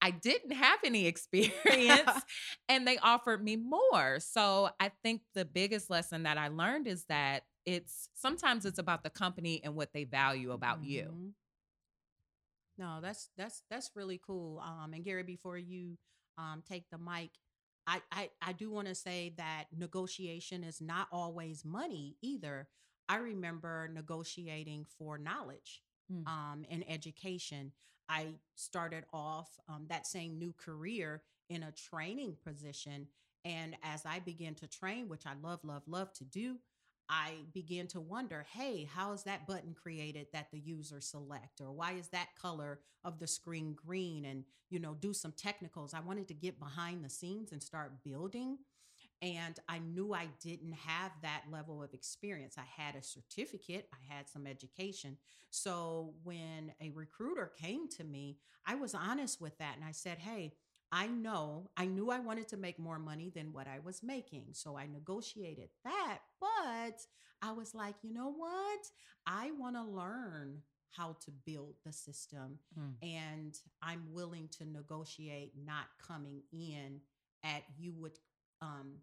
I 0.00 0.10
didn't 0.10 0.52
have 0.52 0.78
any 0.84 1.06
experience 1.08 2.10
and 2.68 2.86
they 2.86 2.98
offered 2.98 3.42
me 3.42 3.56
more. 3.56 4.20
So 4.20 4.70
I 4.78 4.90
think 5.02 5.22
the 5.34 5.44
biggest 5.44 5.90
lesson 5.90 6.22
that 6.22 6.38
I 6.38 6.48
learned 6.48 6.86
is 6.86 7.04
that 7.08 7.42
it's 7.66 8.08
sometimes 8.14 8.66
it's 8.66 8.78
about 8.78 9.02
the 9.02 9.10
company 9.10 9.60
and 9.64 9.74
what 9.74 9.92
they 9.92 10.04
value 10.04 10.52
about 10.52 10.80
mm-hmm. 10.80 10.90
you. 10.90 11.32
No, 12.78 12.98
that's 13.00 13.30
that's 13.36 13.62
that's 13.70 13.90
really 13.94 14.20
cool. 14.24 14.60
Um, 14.60 14.92
and 14.94 15.04
Gary, 15.04 15.22
before 15.22 15.58
you 15.58 15.96
um, 16.38 16.62
take 16.68 16.90
the 16.90 16.98
mic, 16.98 17.30
I 17.86 18.00
I, 18.10 18.30
I 18.42 18.52
do 18.52 18.70
want 18.70 18.88
to 18.88 18.94
say 18.94 19.34
that 19.36 19.66
negotiation 19.76 20.64
is 20.64 20.80
not 20.80 21.08
always 21.12 21.64
money 21.64 22.16
either. 22.22 22.68
I 23.08 23.16
remember 23.16 23.88
negotiating 23.92 24.86
for 24.98 25.18
knowledge 25.18 25.82
mm. 26.12 26.26
um, 26.26 26.64
and 26.70 26.84
education. 26.88 27.72
I 28.08 28.28
started 28.54 29.04
off 29.12 29.58
um, 29.68 29.86
that 29.88 30.06
same 30.06 30.38
new 30.38 30.52
career 30.52 31.22
in 31.48 31.62
a 31.62 31.72
training 31.72 32.36
position. 32.44 33.08
And 33.44 33.76
as 33.82 34.06
I 34.06 34.20
began 34.20 34.54
to 34.56 34.66
train, 34.66 35.08
which 35.08 35.26
I 35.26 35.32
love, 35.42 35.60
love, 35.64 35.82
love 35.86 36.12
to 36.14 36.24
do, 36.24 36.56
I 37.08 37.34
begin 37.52 37.86
to 37.88 38.00
wonder, 38.00 38.46
hey, 38.52 38.88
how 38.92 39.12
is 39.12 39.24
that 39.24 39.46
button 39.46 39.74
created 39.74 40.28
that 40.32 40.50
the 40.50 40.58
user 40.58 41.00
select? 41.00 41.60
Or 41.60 41.70
why 41.70 41.92
is 41.92 42.08
that 42.08 42.34
color 42.40 42.80
of 43.04 43.18
the 43.18 43.26
screen 43.26 43.74
green? 43.74 44.24
And, 44.24 44.44
you 44.70 44.78
know, 44.78 44.94
do 44.94 45.12
some 45.12 45.32
technicals. 45.32 45.94
I 45.94 46.00
wanted 46.00 46.28
to 46.28 46.34
get 46.34 46.58
behind 46.58 47.04
the 47.04 47.10
scenes 47.10 47.52
and 47.52 47.62
start 47.62 48.02
building. 48.04 48.58
And 49.22 49.58
I 49.68 49.78
knew 49.78 50.12
I 50.12 50.28
didn't 50.42 50.72
have 50.72 51.12
that 51.22 51.44
level 51.50 51.82
of 51.82 51.94
experience. 51.94 52.56
I 52.58 52.82
had 52.82 52.94
a 52.94 53.02
certificate, 53.02 53.88
I 53.92 54.14
had 54.14 54.28
some 54.28 54.46
education. 54.46 55.16
So 55.50 56.14
when 56.24 56.72
a 56.80 56.90
recruiter 56.90 57.52
came 57.58 57.88
to 57.90 58.04
me, 58.04 58.38
I 58.66 58.74
was 58.74 58.94
honest 58.94 59.40
with 59.40 59.56
that. 59.58 59.76
And 59.76 59.84
I 59.84 59.92
said, 59.92 60.18
hey, 60.18 60.54
I 60.92 61.06
know, 61.06 61.70
I 61.76 61.86
knew 61.86 62.10
I 62.10 62.20
wanted 62.20 62.48
to 62.48 62.56
make 62.56 62.78
more 62.78 62.98
money 62.98 63.30
than 63.34 63.52
what 63.52 63.66
I 63.66 63.80
was 63.80 64.02
making. 64.02 64.48
So 64.52 64.76
I 64.76 64.86
negotiated 64.86 65.70
that. 65.84 66.18
But 66.40 67.00
I 67.42 67.52
was 67.52 67.74
like, 67.74 67.96
you 68.02 68.12
know 68.12 68.32
what? 68.32 68.80
I 69.26 69.50
want 69.58 69.76
to 69.76 69.82
learn 69.82 70.62
how 70.90 71.16
to 71.24 71.30
build 71.44 71.74
the 71.84 71.92
system. 71.92 72.58
Mm. 72.78 72.94
And 73.02 73.58
I'm 73.82 74.04
willing 74.12 74.48
to 74.58 74.64
negotiate 74.64 75.52
not 75.64 75.86
coming 76.06 76.42
in 76.52 77.00
at 77.42 77.64
you 77.76 77.92
would, 77.96 78.18
um, 78.62 78.98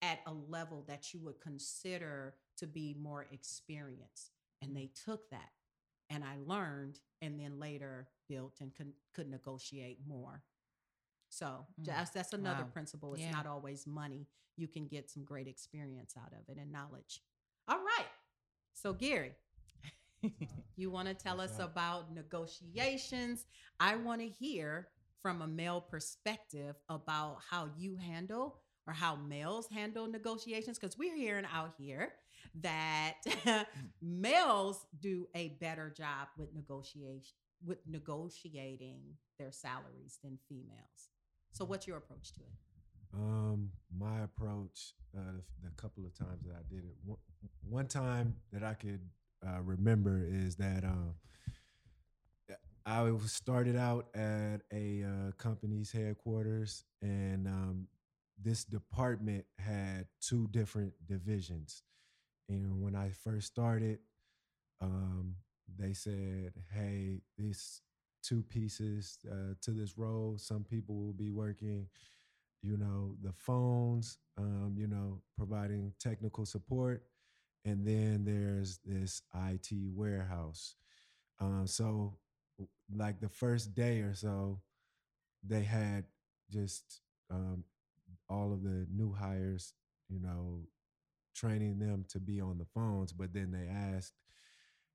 at 0.00 0.20
a 0.26 0.32
level 0.32 0.84
that 0.88 1.12
you 1.12 1.20
would 1.20 1.40
consider 1.40 2.36
to 2.56 2.66
be 2.66 2.96
more 2.98 3.26
experienced. 3.30 4.30
And 4.62 4.74
they 4.74 4.90
took 5.04 5.28
that 5.30 5.50
and 6.10 6.24
I 6.24 6.36
learned 6.44 7.00
and 7.20 7.38
then 7.38 7.58
later 7.58 8.08
built 8.28 8.54
and 8.60 8.74
con- 8.74 8.94
could 9.14 9.28
negotiate 9.28 9.98
more. 10.06 10.42
So 11.28 11.66
mm. 11.80 11.86
that's 11.86 12.10
that's 12.10 12.32
another 12.32 12.62
wow. 12.62 12.70
principle. 12.72 13.14
It's 13.14 13.22
yeah. 13.22 13.30
not 13.30 13.46
always 13.46 13.86
money. 13.86 14.26
You 14.56 14.68
can 14.68 14.86
get 14.86 15.10
some 15.10 15.24
great 15.24 15.46
experience 15.46 16.14
out 16.18 16.32
of 16.32 16.48
it 16.48 16.60
and 16.60 16.72
knowledge. 16.72 17.22
All 17.68 17.78
right. 17.78 18.06
So 18.74 18.92
Gary, 18.92 19.32
you 20.76 20.90
want 20.90 21.08
to 21.08 21.14
tell 21.14 21.40
us 21.40 21.58
about 21.58 22.14
negotiations? 22.14 23.46
I 23.78 23.96
want 23.96 24.20
to 24.20 24.28
hear 24.28 24.88
from 25.22 25.42
a 25.42 25.46
male 25.46 25.80
perspective 25.80 26.76
about 26.88 27.38
how 27.50 27.68
you 27.76 27.96
handle 27.96 28.60
or 28.86 28.92
how 28.92 29.16
males 29.16 29.68
handle 29.68 30.06
negotiations 30.06 30.78
because 30.78 30.96
we're 30.96 31.16
hearing 31.16 31.44
out 31.52 31.74
here 31.78 32.14
that 32.62 33.14
mm. 33.26 33.66
males 34.02 34.86
do 35.00 35.28
a 35.34 35.56
better 35.60 35.90
job 35.90 36.28
with 36.36 36.54
negotiation 36.54 37.34
with 37.64 37.78
negotiating 37.88 39.00
their 39.38 39.52
salaries 39.52 40.18
than 40.22 40.38
females. 40.48 41.10
So, 41.58 41.64
what's 41.64 41.88
your 41.88 41.96
approach 41.96 42.32
to 42.34 42.40
it? 42.40 42.52
Um, 43.12 43.70
my 43.98 44.20
approach, 44.20 44.94
uh, 45.12 45.32
the, 45.32 45.42
the 45.68 45.70
couple 45.74 46.06
of 46.06 46.14
times 46.14 46.44
that 46.46 46.54
I 46.54 46.62
did 46.72 46.84
it, 46.84 46.94
one, 47.04 47.18
one 47.68 47.86
time 47.88 48.36
that 48.52 48.62
I 48.62 48.74
could 48.74 49.00
uh, 49.44 49.60
remember 49.62 50.24
is 50.24 50.54
that 50.54 50.84
um, 50.84 51.14
I 52.86 53.10
started 53.26 53.74
out 53.74 54.06
at 54.14 54.58
a 54.72 55.02
uh, 55.02 55.32
company's 55.36 55.90
headquarters, 55.90 56.84
and 57.02 57.48
um, 57.48 57.88
this 58.40 58.62
department 58.62 59.44
had 59.58 60.06
two 60.20 60.46
different 60.52 60.92
divisions. 61.08 61.82
And 62.48 62.80
when 62.80 62.94
I 62.94 63.10
first 63.24 63.48
started, 63.48 63.98
um, 64.80 65.34
they 65.76 65.92
said, 65.92 66.52
"Hey, 66.72 67.22
this 67.36 67.82
two 68.28 68.42
pieces 68.42 69.18
uh, 69.30 69.54
to 69.62 69.70
this 69.70 69.96
role. 69.96 70.34
Some 70.36 70.64
people 70.64 70.96
will 70.96 71.14
be 71.14 71.30
working, 71.30 71.86
you 72.62 72.76
know, 72.76 73.14
the 73.22 73.32
phones, 73.32 74.18
um, 74.36 74.74
you 74.76 74.86
know, 74.86 75.22
providing 75.36 75.92
technical 75.98 76.44
support. 76.44 77.04
And 77.64 77.86
then 77.86 78.24
there's 78.24 78.78
this 78.84 79.22
IT 79.34 79.68
warehouse. 79.94 80.76
Um, 81.40 81.66
so, 81.66 82.16
like 82.94 83.20
the 83.20 83.28
first 83.28 83.74
day 83.74 84.00
or 84.00 84.14
so, 84.14 84.60
they 85.46 85.62
had 85.62 86.04
just 86.50 87.00
um, 87.30 87.64
all 88.28 88.52
of 88.52 88.62
the 88.62 88.86
new 88.92 89.12
hires, 89.12 89.74
you 90.08 90.20
know, 90.20 90.62
training 91.34 91.78
them 91.78 92.04
to 92.08 92.18
be 92.18 92.40
on 92.40 92.58
the 92.58 92.66
phones. 92.74 93.12
But 93.12 93.32
then 93.32 93.50
they 93.52 93.68
asked, 93.68 94.12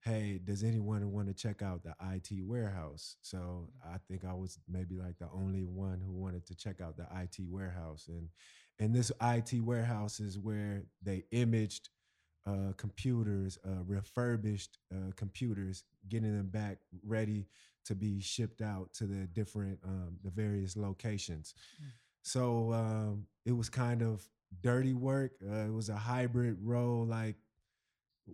hey, 0.04 0.39
does 0.44 0.63
anyone 0.63 1.12
want 1.12 1.28
to 1.28 1.34
check 1.34 1.62
out 1.62 1.82
the 1.84 1.96
IT 2.13 2.44
warehouse? 2.44 3.16
So 3.22 3.70
I 3.86 3.98
think 4.08 4.26
I 4.26 4.34
was 4.34 4.60
maybe 4.68 4.98
like 4.98 5.18
the 5.18 5.30
only 5.34 5.63
one 5.63 6.02
who 6.06 6.12
wanted 6.12 6.46
to 6.48 6.56
check 6.56 6.82
out 6.82 6.98
the 6.98 7.08
IT 7.22 7.38
warehouse. 7.48 8.08
And 8.10 8.30
and 8.80 8.94
this 8.94 9.12
IT 9.22 9.62
warehouse 9.62 10.20
is 10.20 10.39
where 10.39 10.84
they 11.02 11.24
imaged 11.32 11.89
uh, 12.46 12.74
computers, 12.76 13.58
uh, 13.66 13.84
refurbished 13.86 14.78
uh, 14.94 15.12
computers, 15.16 15.84
getting 16.10 16.36
them 16.36 16.48
back 16.48 16.80
ready 17.06 17.48
to 17.86 17.96
be 17.96 18.20
shipped 18.20 18.62
out 18.62 18.94
to 18.94 19.06
the 19.06 19.28
different, 19.28 19.80
um, 19.86 20.18
the 20.24 20.32
various 20.32 20.76
locations. 20.76 21.54
Mm. 21.82 21.88
So 22.24 22.74
um, 22.74 23.28
it 23.46 23.52
was 23.52 23.70
kind 23.70 24.02
of 24.02 24.24
dirty 24.62 24.94
work. 24.94 25.34
Uh, 25.46 25.66
it 25.66 25.74
was 25.74 25.89
a 25.89 25.96
hybrid 25.96 26.58
role, 26.62 27.06
like 27.06 27.36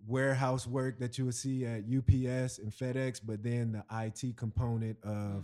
warehouse 0.08 0.68
work 0.68 1.00
that 1.00 1.18
you 1.18 1.26
would 1.26 1.36
see 1.36 1.66
at 1.66 1.84
UPS 1.84 2.60
and 2.60 2.72
FedEx, 2.72 3.22
but 3.24 3.44
then 3.44 3.72
the 3.72 3.84
IT 3.92 4.38
component 4.38 4.98
of 5.04 5.12
mm. 5.12 5.44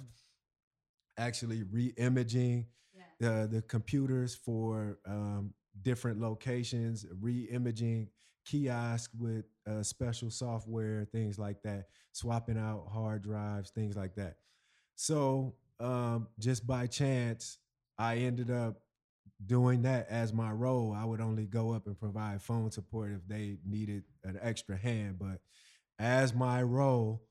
actually 1.17 1.63
re-imaging 1.63 2.65
yeah. 2.93 3.03
the 3.19 3.47
the 3.47 3.61
computers 3.63 4.35
for 4.35 4.99
um, 5.07 5.53
different 5.81 6.19
locations, 6.19 7.05
re-imaging 7.19 8.09
kiosk 8.45 9.11
with 9.17 9.45
uh, 9.67 9.81
special 9.81 10.29
software, 10.29 11.05
things 11.11 11.39
like 11.39 11.61
that, 11.63 11.85
swapping 12.11 12.57
out 12.57 12.87
hard 12.91 13.23
drives, 13.23 13.71
things 13.71 13.95
like 13.95 14.15
that. 14.15 14.35
So 14.95 15.55
um, 15.79 16.27
just 16.39 16.65
by 16.65 16.87
chance, 16.87 17.57
I 17.97 18.17
ended 18.17 18.51
up 18.51 18.81
doing 19.45 19.83
that 19.83 20.07
as 20.09 20.33
my 20.33 20.51
role. 20.51 20.95
I 20.97 21.05
would 21.05 21.21
only 21.21 21.45
go 21.45 21.73
up 21.73 21.87
and 21.87 21.99
provide 21.99 22.41
phone 22.41 22.71
support 22.71 23.11
if 23.11 23.27
they 23.27 23.57
needed 23.65 24.03
an 24.23 24.39
extra 24.41 24.77
hand. 24.77 25.19
But 25.19 25.39
as 25.99 26.33
my 26.33 26.63
role, 26.63 27.21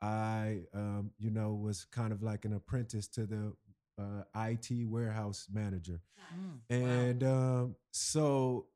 I, 0.00 0.62
um, 0.74 1.12
you 1.18 1.30
know, 1.30 1.54
was 1.54 1.84
kind 1.84 2.12
of 2.12 2.22
like 2.22 2.44
an 2.44 2.52
apprentice 2.52 3.06
to 3.08 3.26
the 3.26 3.52
uh, 3.98 4.24
IT 4.34 4.86
warehouse 4.86 5.48
manager. 5.52 6.00
Mm, 6.34 6.82
and 6.84 7.22
wow. 7.22 7.62
um, 7.62 7.76
so 7.92 8.66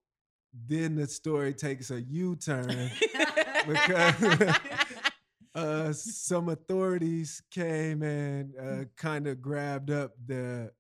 then 0.67 0.95
the 0.95 1.07
story 1.07 1.53
takes 1.53 1.91
a 1.91 2.01
U 2.01 2.37
turn 2.37 2.91
because 3.67 4.57
uh, 5.55 5.93
some 5.93 6.49
authorities 6.49 7.43
came 7.51 8.03
and 8.03 8.55
uh, 8.57 8.85
kind 8.97 9.27
of 9.27 9.43
grabbed 9.43 9.91
up 9.91 10.13
the 10.27 10.71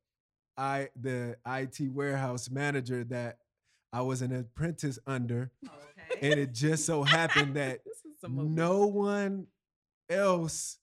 I 0.57 0.89
the 1.01 1.37
IT 1.47 1.93
warehouse 1.93 2.51
manager 2.51 3.05
that 3.05 3.39
I 3.93 4.03
was 4.03 4.23
an 4.23 4.35
apprentice 4.35 4.99
under, 5.07 5.51
okay. 5.65 6.31
and 6.31 6.41
it 6.41 6.53
just 6.53 6.87
so 6.87 7.03
happened 7.03 7.55
that 7.57 7.81
no 8.29 8.87
one 8.87 9.47
else 10.09 10.79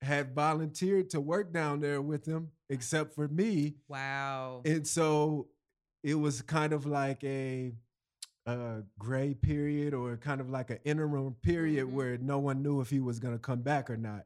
had 0.00 0.34
volunteered 0.34 1.10
to 1.10 1.20
work 1.20 1.52
down 1.52 1.80
there 1.80 2.00
with 2.00 2.26
him 2.26 2.50
except 2.68 3.14
for 3.14 3.28
me. 3.28 3.74
Wow! 3.88 4.62
And 4.64 4.86
so 4.86 5.48
it 6.02 6.14
was 6.14 6.42
kind 6.42 6.72
of 6.72 6.86
like 6.86 7.22
a 7.24 7.72
a 8.46 8.82
gray 8.98 9.34
period 9.34 9.92
or 9.92 10.16
kind 10.16 10.40
of 10.40 10.48
like 10.48 10.70
an 10.70 10.78
interim 10.84 11.36
period 11.42 11.86
mm-hmm. 11.86 11.96
where 11.96 12.18
no 12.18 12.38
one 12.38 12.62
knew 12.62 12.80
if 12.80 12.88
he 12.88 12.98
was 12.98 13.18
going 13.20 13.34
to 13.34 13.38
come 13.38 13.60
back 13.60 13.90
or 13.90 13.96
not. 13.96 14.24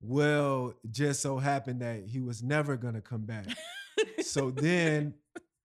Well, 0.00 0.74
just 0.90 1.22
so 1.22 1.38
happened 1.38 1.80
that 1.80 2.04
he 2.04 2.20
was 2.20 2.42
never 2.42 2.76
going 2.76 2.94
to 2.94 3.00
come 3.00 3.22
back. 3.22 3.46
so 4.22 4.50
then 4.50 5.14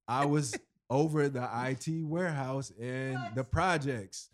I 0.07 0.25
was 0.25 0.55
over 0.89 1.29
the 1.29 1.49
IT 1.67 2.05
warehouse 2.05 2.71
and 2.79 3.15
what? 3.15 3.35
the 3.35 3.43
projects. 3.43 4.29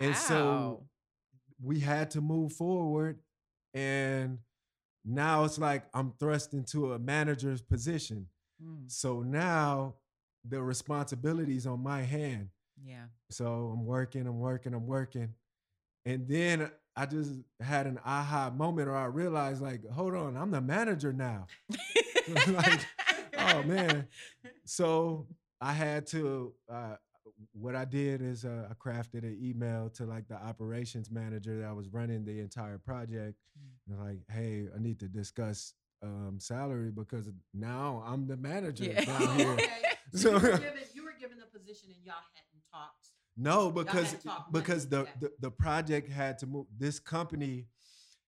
Wow. 0.00 0.06
And 0.06 0.16
so 0.16 0.86
we 1.62 1.80
had 1.80 2.10
to 2.12 2.20
move 2.20 2.52
forward. 2.52 3.18
And 3.74 4.38
now 5.04 5.44
it's 5.44 5.58
like 5.58 5.84
I'm 5.92 6.12
thrust 6.18 6.54
into 6.54 6.92
a 6.92 6.98
manager's 6.98 7.62
position. 7.62 8.26
Mm. 8.62 8.90
So 8.90 9.20
now 9.20 9.94
the 10.46 10.62
responsibilities 10.62 11.66
on 11.66 11.82
my 11.82 12.02
hand. 12.02 12.48
Yeah. 12.84 13.04
So 13.30 13.72
I'm 13.72 13.84
working, 13.84 14.26
I'm 14.26 14.40
working, 14.40 14.74
I'm 14.74 14.86
working. 14.86 15.34
And 16.04 16.28
then 16.28 16.70
I 16.96 17.06
just 17.06 17.32
had 17.60 17.86
an 17.86 17.98
aha 18.04 18.50
moment 18.50 18.88
or 18.88 18.96
I 18.96 19.06
realized 19.06 19.62
like, 19.62 19.88
hold 19.90 20.14
on, 20.14 20.36
I'm 20.36 20.50
the 20.50 20.60
manager 20.60 21.12
now. 21.12 21.46
like, 22.46 22.86
oh 23.52 23.62
man. 23.62 24.06
So 24.66 25.26
I 25.60 25.72
had 25.74 26.06
to 26.08 26.54
uh, 26.72 26.96
what 27.52 27.74
I 27.74 27.84
did 27.84 28.22
is 28.22 28.44
uh, 28.44 28.68
I 28.70 28.74
crafted 28.74 29.22
an 29.22 29.38
email 29.40 29.90
to 29.94 30.04
like 30.04 30.28
the 30.28 30.36
operations 30.36 31.10
manager 31.10 31.60
that 31.60 31.74
was 31.74 31.88
running 31.88 32.24
the 32.24 32.40
entire 32.40 32.78
project. 32.78 33.36
Mm. 33.58 33.94
And 33.94 34.06
like, 34.06 34.18
hey, 34.30 34.66
I 34.74 34.80
need 34.80 35.00
to 35.00 35.08
discuss 35.08 35.74
um, 36.02 36.38
salary 36.38 36.90
because 36.90 37.30
now 37.52 38.02
I'm 38.06 38.26
the 38.26 38.36
manager 38.36 38.84
yeah. 38.84 39.04
down 39.04 39.36
here. 39.38 39.50
okay. 39.52 39.68
So, 40.14 40.28
you, 40.28 40.34
were 40.34 40.40
given, 40.40 40.72
you 40.94 41.04
were 41.04 41.14
given 41.18 41.38
the 41.40 41.58
position 41.58 41.88
and 41.88 41.98
y'all 42.04 42.14
hadn't 42.34 42.62
talked. 42.72 43.08
No, 43.36 43.72
because 43.72 44.14
because 44.52 44.88
the, 44.88 45.08
the 45.18 45.32
the 45.40 45.50
project 45.50 46.08
had 46.08 46.38
to 46.38 46.46
move. 46.46 46.66
This 46.78 47.00
company 47.00 47.66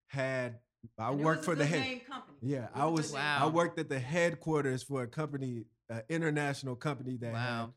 had 0.09 0.59
I 0.99 1.11
worked 1.11 1.44
for 1.44 1.55
the 1.55 1.66
head. 1.66 2.01
Yeah, 2.40 2.68
I 2.75 2.87
was. 2.87 3.12
Wow. 3.12 3.38
I 3.42 3.46
worked 3.46 3.79
at 3.79 3.88
the 3.88 3.99
headquarters 3.99 4.83
for 4.83 5.03
a 5.03 5.07
company, 5.07 5.64
an 5.88 6.03
international 6.09 6.77
company 6.77 7.16
that 7.18 7.33
wow. 7.33 7.72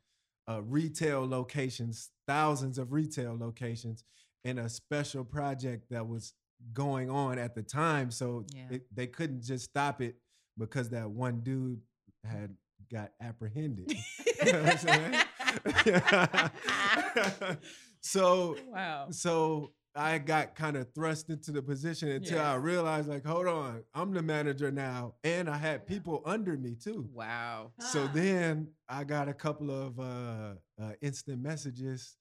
had 0.47 0.55
uh, 0.55 0.61
retail 0.63 1.27
locations, 1.27 2.09
thousands 2.27 2.77
of 2.77 2.91
retail 2.91 3.37
locations, 3.37 4.03
and 4.43 4.59
a 4.59 4.69
special 4.69 5.23
project 5.23 5.89
that 5.91 6.07
was 6.07 6.33
going 6.73 7.09
on 7.09 7.39
at 7.39 7.55
the 7.55 7.63
time. 7.63 8.11
So 8.11 8.45
yeah. 8.53 8.65
it, 8.71 8.83
they 8.93 9.07
couldn't 9.07 9.43
just 9.43 9.65
stop 9.65 10.01
it 10.01 10.15
because 10.57 10.89
that 10.89 11.09
one 11.09 11.41
dude 11.41 11.81
had 12.23 12.55
got 12.91 13.11
apprehended. 13.21 13.91
so 18.01 18.55
wow. 18.67 19.07
So 19.11 19.71
I 19.95 20.19
got 20.19 20.55
kind 20.55 20.77
of 20.77 20.93
thrust 20.93 21.29
into 21.29 21.51
the 21.51 21.61
position 21.61 22.09
until 22.09 22.37
yeah. 22.37 22.51
I 22.51 22.55
realized, 22.55 23.07
like, 23.07 23.25
hold 23.25 23.47
on, 23.47 23.83
I'm 23.93 24.13
the 24.13 24.21
manager 24.21 24.71
now, 24.71 25.15
and 25.23 25.49
I 25.49 25.57
had 25.57 25.87
people 25.87 26.21
under 26.25 26.55
me 26.57 26.75
too. 26.75 27.09
Wow. 27.11 27.71
So 27.79 28.07
then 28.07 28.69
I 28.87 29.03
got 29.03 29.27
a 29.27 29.33
couple 29.33 29.71
of 29.71 29.99
uh, 29.99 30.53
uh, 30.81 30.91
instant 31.01 31.41
messages. 31.41 32.17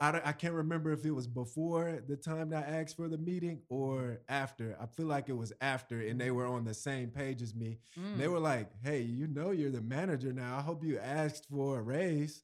I, 0.00 0.20
I 0.24 0.32
can't 0.32 0.54
remember 0.54 0.92
if 0.92 1.04
it 1.04 1.12
was 1.12 1.28
before 1.28 2.02
the 2.08 2.16
time 2.16 2.50
that 2.50 2.66
I 2.66 2.78
asked 2.80 2.96
for 2.96 3.08
the 3.08 3.18
meeting 3.18 3.60
or 3.68 4.20
after. 4.28 4.76
I 4.80 4.86
feel 4.86 5.06
like 5.06 5.28
it 5.28 5.36
was 5.36 5.52
after, 5.60 6.00
and 6.00 6.20
they 6.20 6.32
were 6.32 6.46
on 6.46 6.64
the 6.64 6.74
same 6.74 7.10
page 7.10 7.40
as 7.40 7.54
me. 7.54 7.78
Mm. 7.96 8.18
They 8.18 8.26
were 8.26 8.40
like, 8.40 8.70
"Hey, 8.82 9.02
you 9.02 9.28
know, 9.28 9.52
you're 9.52 9.70
the 9.70 9.82
manager 9.82 10.32
now. 10.32 10.56
I 10.56 10.62
hope 10.62 10.82
you 10.82 10.98
asked 10.98 11.46
for 11.48 11.78
a 11.78 11.82
raise." 11.82 12.42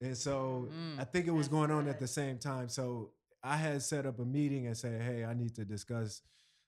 And 0.00 0.16
so 0.16 0.68
mm. 0.70 0.98
I 0.98 1.04
think 1.04 1.26
it 1.26 1.32
was 1.32 1.48
going 1.48 1.70
on 1.70 1.88
at 1.88 1.98
the 1.98 2.06
same 2.06 2.38
time. 2.38 2.68
So 2.68 3.10
I 3.44 3.56
had 3.56 3.82
set 3.82 4.06
up 4.06 4.18
a 4.18 4.24
meeting 4.24 4.66
and 4.66 4.76
said, 4.76 5.02
"Hey, 5.02 5.24
I 5.24 5.34
need 5.34 5.54
to 5.56 5.64
discuss 5.64 6.22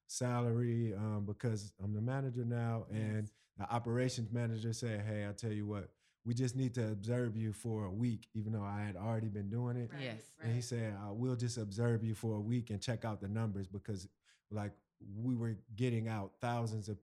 salary 0.06 0.94
um, 0.94 1.24
because 1.26 1.72
I'm 1.82 1.94
the 1.94 2.02
manager 2.02 2.44
now." 2.44 2.86
And 2.90 3.30
the 3.58 3.64
operations 3.72 4.30
manager 4.30 4.72
said, 4.72 5.00
"Hey, 5.00 5.26
I 5.26 5.32
tell 5.32 5.52
you 5.52 5.66
what, 5.66 5.88
we 6.24 6.34
just 6.34 6.54
need 6.54 6.74
to 6.74 6.92
observe 6.92 7.36
you 7.36 7.52
for 7.52 7.86
a 7.86 7.90
week, 7.90 8.28
even 8.34 8.52
though 8.52 8.62
I 8.62 8.82
had 8.82 8.96
already 8.96 9.28
been 9.28 9.48
doing 9.48 9.76
it." 9.76 9.90
Right, 9.92 10.02
yes. 10.02 10.20
And 10.42 10.54
he 10.54 10.60
said, 10.60 10.94
uh, 11.02 11.14
"We'll 11.14 11.36
just 11.36 11.56
observe 11.56 12.04
you 12.04 12.14
for 12.14 12.36
a 12.36 12.40
week 12.40 12.68
and 12.70 12.80
check 12.80 13.04
out 13.06 13.20
the 13.20 13.28
numbers 13.28 13.66
because, 13.66 14.06
like, 14.50 14.72
we 15.16 15.34
were 15.34 15.56
getting 15.76 16.08
out 16.08 16.32
thousands 16.40 16.88
of 16.88 16.98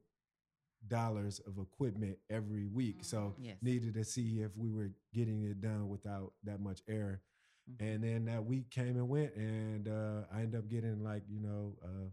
dollars 0.88 1.40
of 1.48 1.58
equipment 1.58 2.18
every 2.30 2.66
week, 2.66 2.98
mm-hmm. 2.98 3.06
so 3.06 3.36
yes. 3.40 3.56
needed 3.62 3.96
to 3.96 4.04
see 4.04 4.42
if 4.42 4.56
we 4.56 4.70
were 4.70 4.92
getting 5.14 5.44
it 5.44 5.62
done 5.62 5.90
without 5.90 6.34
that 6.44 6.60
much 6.60 6.82
error." 6.88 7.22
Mm-hmm. 7.69 7.86
And 7.86 8.04
then 8.04 8.26
that 8.26 8.45
week 8.45 8.69
came 8.69 8.97
and 8.97 9.08
went, 9.08 9.36
and 9.36 9.88
uh, 9.88 10.26
I 10.34 10.41
ended 10.41 10.60
up 10.60 10.69
getting 10.69 11.04
like 11.04 11.23
you 11.30 11.39
know 11.39 11.76
a 11.84 12.10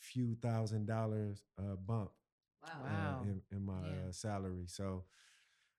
few 0.00 0.34
thousand 0.36 0.86
dollars 0.86 1.42
uh, 1.58 1.76
bump 1.86 2.10
wow. 2.62 3.20
Uh, 3.20 3.24
in, 3.24 3.42
in, 3.50 3.64
my 3.64 3.72
yeah. 3.82 4.08
Uh, 4.08 4.12
salary. 4.12 4.64
So 4.66 5.04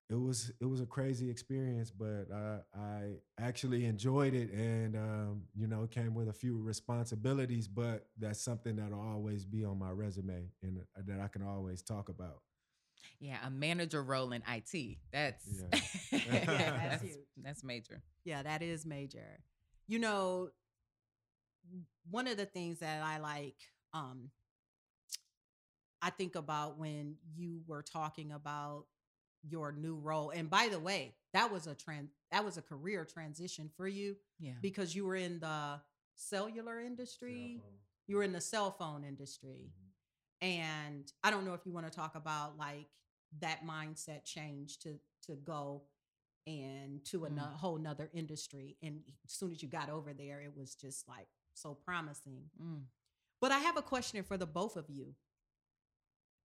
it 0.09 0.19
was 0.19 0.51
it 0.59 0.65
was 0.65 0.81
a 0.81 0.85
crazy 0.85 1.29
experience, 1.29 1.91
but 1.91 2.27
I 2.75 3.13
actually 3.39 3.85
enjoyed 3.85 4.33
it, 4.33 4.51
and 4.51 4.95
um, 4.95 5.43
you 5.55 5.67
know, 5.67 5.83
it 5.83 5.91
came 5.91 6.13
with 6.13 6.29
a 6.29 6.33
few 6.33 6.59
responsibilities. 6.61 7.67
But 7.67 8.07
that's 8.17 8.41
something 8.41 8.75
that'll 8.75 8.99
always 8.99 9.45
be 9.45 9.63
on 9.63 9.77
my 9.77 9.91
resume, 9.91 10.51
and 10.63 10.79
uh, 10.79 11.01
that 11.05 11.21
I 11.21 11.27
can 11.27 11.43
always 11.43 11.81
talk 11.81 12.09
about. 12.09 12.41
Yeah, 13.19 13.37
a 13.45 13.49
manager 13.49 14.01
role 14.01 14.31
in 14.31 14.41
IT. 14.47 14.97
That's 15.11 15.45
yeah. 16.11 16.45
that's, 16.89 17.03
that's 17.43 17.63
major. 17.63 18.01
Yeah, 18.23 18.43
that 18.43 18.61
is 18.61 18.85
major. 18.85 19.39
You 19.87 19.99
know, 19.99 20.49
one 22.09 22.27
of 22.27 22.37
the 22.37 22.45
things 22.45 22.79
that 22.79 23.03
I 23.03 23.19
like 23.19 23.55
um 23.93 24.29
I 26.01 26.09
think 26.09 26.35
about 26.35 26.77
when 26.77 27.15
you 27.35 27.61
were 27.67 27.83
talking 27.83 28.31
about 28.31 28.85
your 29.47 29.71
new 29.71 29.95
role. 29.95 30.31
And 30.31 30.49
by 30.49 30.69
the 30.69 30.79
way, 30.79 31.15
that 31.33 31.51
was 31.51 31.67
a 31.67 31.75
trans 31.75 32.09
that 32.31 32.45
was 32.45 32.57
a 32.57 32.61
career 32.61 33.05
transition 33.05 33.69
for 33.75 33.87
you 33.87 34.15
Yeah. 34.39 34.53
because 34.61 34.95
you 34.95 35.05
were 35.05 35.15
in 35.15 35.39
the 35.39 35.81
cellular 36.15 36.79
industry. 36.79 37.61
You 38.07 38.15
were 38.17 38.23
in 38.23 38.31
the 38.33 38.41
cell 38.41 38.71
phone 38.71 39.03
industry. 39.03 39.71
And 40.41 41.11
I 41.23 41.31
don't 41.31 41.45
know 41.45 41.53
if 41.53 41.65
you 41.65 41.73
want 41.73 41.85
to 41.85 41.95
talk 41.95 42.15
about 42.15 42.57
like 42.57 42.87
that 43.39 43.63
mindset 43.65 44.23
change 44.25 44.79
to 44.79 44.99
to 45.23 45.35
go 45.35 45.83
and 46.47 47.05
to 47.05 47.25
a 47.25 47.29
Mm. 47.29 47.35
no- 47.35 47.43
whole 47.43 47.77
nother 47.77 48.09
industry. 48.13 48.77
And 48.81 49.03
as 49.25 49.31
soon 49.31 49.51
as 49.51 49.61
you 49.61 49.67
got 49.69 49.89
over 49.89 50.13
there, 50.13 50.41
it 50.41 50.55
was 50.55 50.73
just 50.75 51.07
like 51.07 51.27
so 51.53 51.75
promising. 51.75 52.49
Mm. 52.59 52.85
But 53.39 53.51
I 53.51 53.59
have 53.59 53.77
a 53.77 53.81
question 53.81 54.23
for 54.23 54.37
the 54.37 54.47
both 54.47 54.75
of 54.75 54.89
you. 54.89 55.15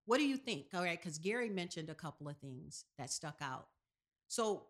What 0.06 0.18
do 0.18 0.26
you 0.26 0.36
think? 0.36 0.74
All 0.74 0.82
right, 0.82 0.98
because 1.00 1.18
Gary 1.18 1.48
mentioned 1.48 1.88
a 1.88 1.94
couple 1.94 2.28
of 2.28 2.36
things 2.38 2.84
that 2.98 3.10
stuck 3.10 3.40
out. 3.40 3.68
So, 4.28 4.66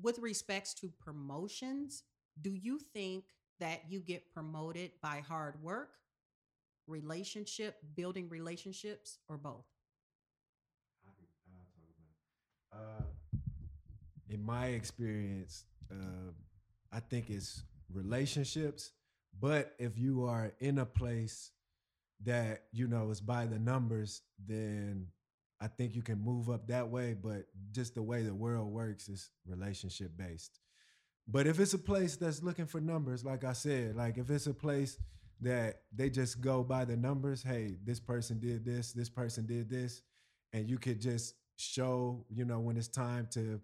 with 0.00 0.18
respects 0.18 0.72
to 0.74 0.88
promotions, 0.90 2.04
do 2.40 2.54
you 2.54 2.78
think 2.78 3.24
that 3.58 3.90
you 3.90 4.00
get 4.00 4.30
promoted 4.32 4.98
by 5.02 5.20
hard 5.20 5.62
work, 5.62 5.98
relationship, 6.86 7.76
building 7.94 8.28
relationships, 8.30 9.18
or 9.28 9.36
both? 9.36 9.66
I 11.04 11.12
can- 11.12 11.26
I'll 11.58 11.66
talk 11.66 11.88
about 11.98 12.08
it. 12.08 12.16
Uh, 12.72 13.04
in 14.28 14.44
my 14.44 14.66
experience, 14.66 15.64
uh, 15.90 16.30
I 16.92 17.00
think 17.00 17.30
it's 17.30 17.62
relationships. 17.92 18.92
But 19.38 19.74
if 19.78 19.98
you 19.98 20.24
are 20.24 20.52
in 20.60 20.78
a 20.78 20.86
place 20.86 21.50
that 22.24 22.64
you 22.72 22.86
know 22.86 23.10
is 23.10 23.20
by 23.20 23.46
the 23.46 23.58
numbers, 23.58 24.22
then 24.46 25.06
I 25.60 25.68
think 25.68 25.94
you 25.94 26.02
can 26.02 26.22
move 26.22 26.50
up 26.50 26.68
that 26.68 26.88
way. 26.88 27.14
But 27.14 27.46
just 27.72 27.94
the 27.94 28.02
way 28.02 28.22
the 28.22 28.34
world 28.34 28.68
works 28.70 29.08
is 29.08 29.30
relationship 29.46 30.12
based. 30.16 30.60
But 31.26 31.46
if 31.46 31.60
it's 31.60 31.74
a 31.74 31.78
place 31.78 32.16
that's 32.16 32.42
looking 32.42 32.66
for 32.66 32.80
numbers, 32.80 33.24
like 33.24 33.44
I 33.44 33.52
said, 33.52 33.96
like 33.96 34.18
if 34.18 34.30
it's 34.30 34.46
a 34.46 34.54
place 34.54 34.98
that 35.40 35.82
they 35.94 36.10
just 36.10 36.40
go 36.40 36.62
by 36.62 36.84
the 36.84 36.96
numbers, 36.96 37.42
hey, 37.42 37.76
this 37.84 38.00
person 38.00 38.38
did 38.40 38.64
this, 38.64 38.92
this 38.92 39.08
person 39.08 39.46
did 39.46 39.70
this, 39.70 40.02
and 40.52 40.68
you 40.68 40.76
could 40.76 41.00
just 41.00 41.34
show, 41.60 42.24
you 42.30 42.44
know, 42.44 42.60
when 42.60 42.76
it's 42.76 42.88
time 42.88 43.28
to 43.32 43.60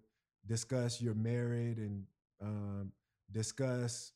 discuss 0.46 1.00
your 1.00 1.14
merit 1.14 1.78
and 1.78 2.04
um, 2.42 2.92
discuss 3.30 4.12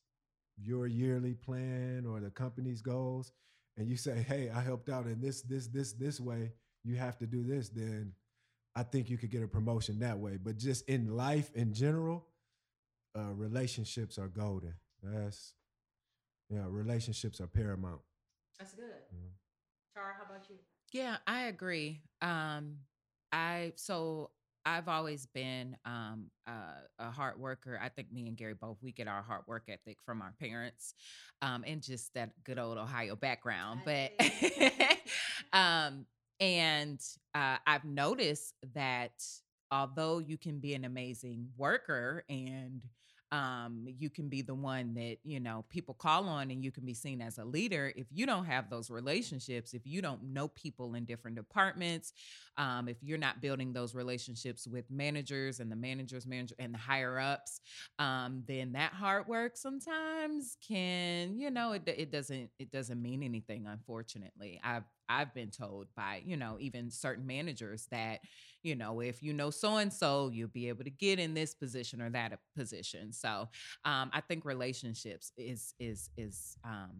your 0.56 0.86
yearly 0.86 1.34
plan 1.34 2.04
or 2.06 2.20
the 2.20 2.30
company's 2.30 2.82
goals, 2.82 3.32
and 3.76 3.88
you 3.88 3.96
say, 3.96 4.24
hey, 4.28 4.50
I 4.54 4.60
helped 4.60 4.88
out 4.88 5.06
in 5.06 5.20
this, 5.20 5.42
this, 5.42 5.66
this, 5.66 5.92
this 5.92 6.20
way, 6.20 6.52
you 6.84 6.96
have 6.96 7.18
to 7.18 7.26
do 7.26 7.42
this, 7.42 7.68
then 7.70 8.12
I 8.76 8.82
think 8.82 9.10
you 9.10 9.16
could 9.18 9.30
get 9.30 9.42
a 9.42 9.48
promotion 9.48 9.98
that 10.00 10.18
way. 10.18 10.36
But 10.42 10.56
just 10.58 10.88
in 10.88 11.16
life 11.16 11.50
in 11.54 11.72
general, 11.72 12.26
uh, 13.16 13.32
relationships 13.32 14.18
are 14.18 14.28
golden. 14.28 14.74
That's 15.02 15.54
yeah, 16.50 16.64
relationships 16.68 17.40
are 17.40 17.46
paramount. 17.46 18.00
That's 18.58 18.72
good. 18.72 18.84
Mhm. 18.84 19.30
Tara, 19.94 20.14
how 20.18 20.24
about 20.24 20.48
you? 20.50 20.56
Yeah, 20.92 21.16
I 21.26 21.42
agree. 21.42 22.02
Um, 22.20 22.78
I 23.32 23.72
so 23.76 24.30
I've 24.66 24.88
always 24.88 25.26
been 25.26 25.76
um, 25.84 26.26
uh, 26.46 26.80
a 26.98 27.10
hard 27.10 27.38
worker. 27.38 27.80
I 27.82 27.88
think 27.88 28.12
me 28.12 28.28
and 28.28 28.36
Gary 28.36 28.54
both 28.54 28.78
we 28.82 28.92
get 28.92 29.08
our 29.08 29.22
hard 29.22 29.42
work 29.46 29.64
ethic 29.68 29.98
from 30.04 30.20
our 30.20 30.34
parents, 30.38 30.94
um, 31.42 31.64
and 31.66 31.82
just 31.82 32.12
that 32.14 32.30
good 32.44 32.58
old 32.58 32.78
Ohio 32.78 33.16
background. 33.16 33.80
But 33.84 34.12
um, 35.52 36.06
and 36.40 37.00
uh, 37.34 37.56
I've 37.66 37.84
noticed 37.84 38.54
that 38.74 39.12
although 39.70 40.18
you 40.18 40.36
can 40.36 40.58
be 40.58 40.74
an 40.74 40.84
amazing 40.84 41.48
worker 41.56 42.24
and 42.28 42.82
um, 43.32 43.86
you 43.98 44.10
can 44.10 44.28
be 44.28 44.42
the 44.42 44.54
one 44.54 44.94
that 44.94 45.18
you 45.24 45.40
know 45.40 45.64
people 45.68 45.94
call 45.94 46.28
on 46.28 46.50
and 46.50 46.64
you 46.64 46.70
can 46.70 46.84
be 46.84 46.94
seen 46.94 47.20
as 47.20 47.38
a 47.38 47.44
leader 47.44 47.92
if 47.96 48.06
you 48.12 48.26
don't 48.26 48.44
have 48.44 48.70
those 48.70 48.90
relationships 48.90 49.72
if 49.72 49.86
you 49.86 50.02
don't 50.02 50.22
know 50.22 50.48
people 50.48 50.94
in 50.94 51.04
different 51.04 51.36
departments 51.36 52.12
um, 52.56 52.88
if 52.88 52.96
you're 53.02 53.18
not 53.18 53.40
building 53.40 53.72
those 53.72 53.94
relationships 53.94 54.66
with 54.66 54.90
managers 54.90 55.60
and 55.60 55.70
the 55.70 55.76
managers 55.76 56.26
manager 56.26 56.54
and 56.58 56.74
the 56.74 56.78
higher 56.78 57.18
ups 57.18 57.60
um, 57.98 58.42
then 58.46 58.72
that 58.72 58.92
hard 58.92 59.26
work 59.28 59.56
sometimes 59.56 60.56
can 60.66 61.38
you 61.38 61.50
know 61.50 61.72
it, 61.72 61.82
it 61.86 62.10
doesn't 62.10 62.50
it 62.58 62.70
doesn't 62.70 63.00
mean 63.00 63.22
anything 63.22 63.66
unfortunately. 63.66 64.60
I've 64.62 64.84
i've 65.10 65.34
been 65.34 65.50
told 65.50 65.88
by 65.96 66.22
you 66.24 66.36
know 66.36 66.56
even 66.60 66.90
certain 66.90 67.26
managers 67.26 67.86
that 67.90 68.20
you 68.62 68.74
know 68.76 69.00
if 69.00 69.22
you 69.22 69.32
know 69.32 69.50
so 69.50 69.76
and 69.76 69.92
so 69.92 70.30
you'll 70.32 70.48
be 70.48 70.68
able 70.68 70.84
to 70.84 70.90
get 70.90 71.18
in 71.18 71.34
this 71.34 71.54
position 71.54 72.00
or 72.00 72.10
that 72.10 72.38
position 72.56 73.12
so 73.12 73.48
um, 73.84 74.10
i 74.12 74.20
think 74.20 74.44
relationships 74.44 75.32
is 75.36 75.74
is 75.80 76.10
is 76.16 76.56
um, 76.64 76.90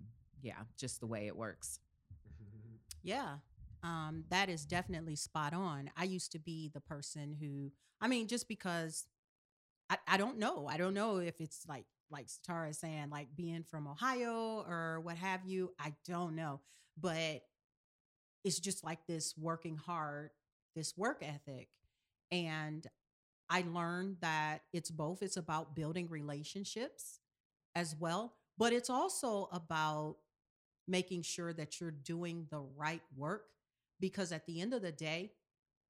yeah 0.42 0.61
just 0.79 1.01
the 1.01 1.07
way 1.07 1.27
it 1.27 1.37
works 1.37 1.81
Yeah, 3.03 3.37
um, 3.83 4.25
that 4.31 4.49
is 4.51 4.64
definitely 4.66 5.16
spot 5.16 5.55
on. 5.55 5.90
I 5.96 6.05
used 6.05 6.33
to 6.33 6.38
be 6.38 6.70
the 6.73 6.81
person 6.81 7.37
who, 7.40 7.73
I 8.01 8.09
mean, 8.09 8.29
just 8.29 8.49
because 8.49 9.07
I, 9.88 9.99
I 10.07 10.16
don't 10.18 10.38
know. 10.38 10.66
I 10.68 10.77
don't 10.77 10.94
know 10.94 11.18
if 11.18 11.40
it's 11.40 11.66
like, 11.68 11.87
like 12.11 12.29
Tara 12.44 12.70
is 12.70 12.79
saying, 12.79 13.11
like 13.11 13.29
being 13.37 13.64
from 13.64 13.87
Ohio 13.88 14.64
or 14.68 15.01
what 15.01 15.16
have 15.16 15.46
you. 15.46 15.73
I 15.79 15.94
don't 16.07 16.37
know. 16.37 16.61
But 17.01 17.42
it's 18.44 18.59
just 18.59 18.85
like 18.85 19.07
this 19.07 19.35
working 19.38 19.76
hard, 19.76 20.31
this 20.74 20.96
work 20.96 21.22
ethic. 21.22 21.68
And 22.33 22.87
I 23.48 23.64
learned 23.68 24.18
that 24.20 24.62
it's 24.72 24.90
both, 24.90 25.22
it's 25.22 25.37
about 25.37 25.74
building 25.74 26.09
relationships 26.09 27.18
as 27.74 27.96
well, 27.98 28.35
but 28.59 28.72
it's 28.72 28.90
also 28.90 29.48
about 29.53 30.16
making 30.88 31.22
sure 31.22 31.53
that 31.53 31.81
you're 31.81 31.90
doing 31.90 32.46
the 32.50 32.61
right 32.76 33.03
work 33.16 33.44
because 34.00 34.33
at 34.33 34.46
the 34.46 34.61
end 34.61 34.74
of 34.74 34.83
the 34.83 34.92
day 34.92 35.33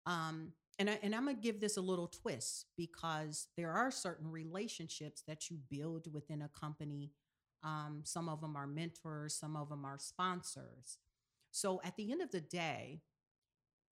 um 0.07 0.53
and 0.79 0.89
I, 0.89 0.99
and 1.03 1.15
I'm 1.15 1.27
to 1.27 1.35
give 1.35 1.61
this 1.61 1.77
a 1.77 1.81
little 1.81 2.07
twist 2.07 2.67
because 2.77 3.49
there 3.57 3.71
are 3.73 3.91
certain 3.91 4.31
relationships 4.31 5.23
that 5.29 5.51
you 5.51 5.59
build 5.71 6.13
within 6.13 6.43
a 6.43 6.49
company 6.49 7.13
um 7.63 8.01
some 8.05 8.29
of 8.29 8.41
them 8.41 8.57
are 8.57 8.67
mentors 8.67 9.35
some 9.35 9.57
of 9.57 9.69
them 9.69 9.85
are 9.85 9.99
sponsors 9.99 10.99
so 11.51 11.81
at 11.85 11.97
the 11.97 12.11
end 12.13 12.23
of 12.23 12.31
the 12.31 12.41
day 12.41 13.01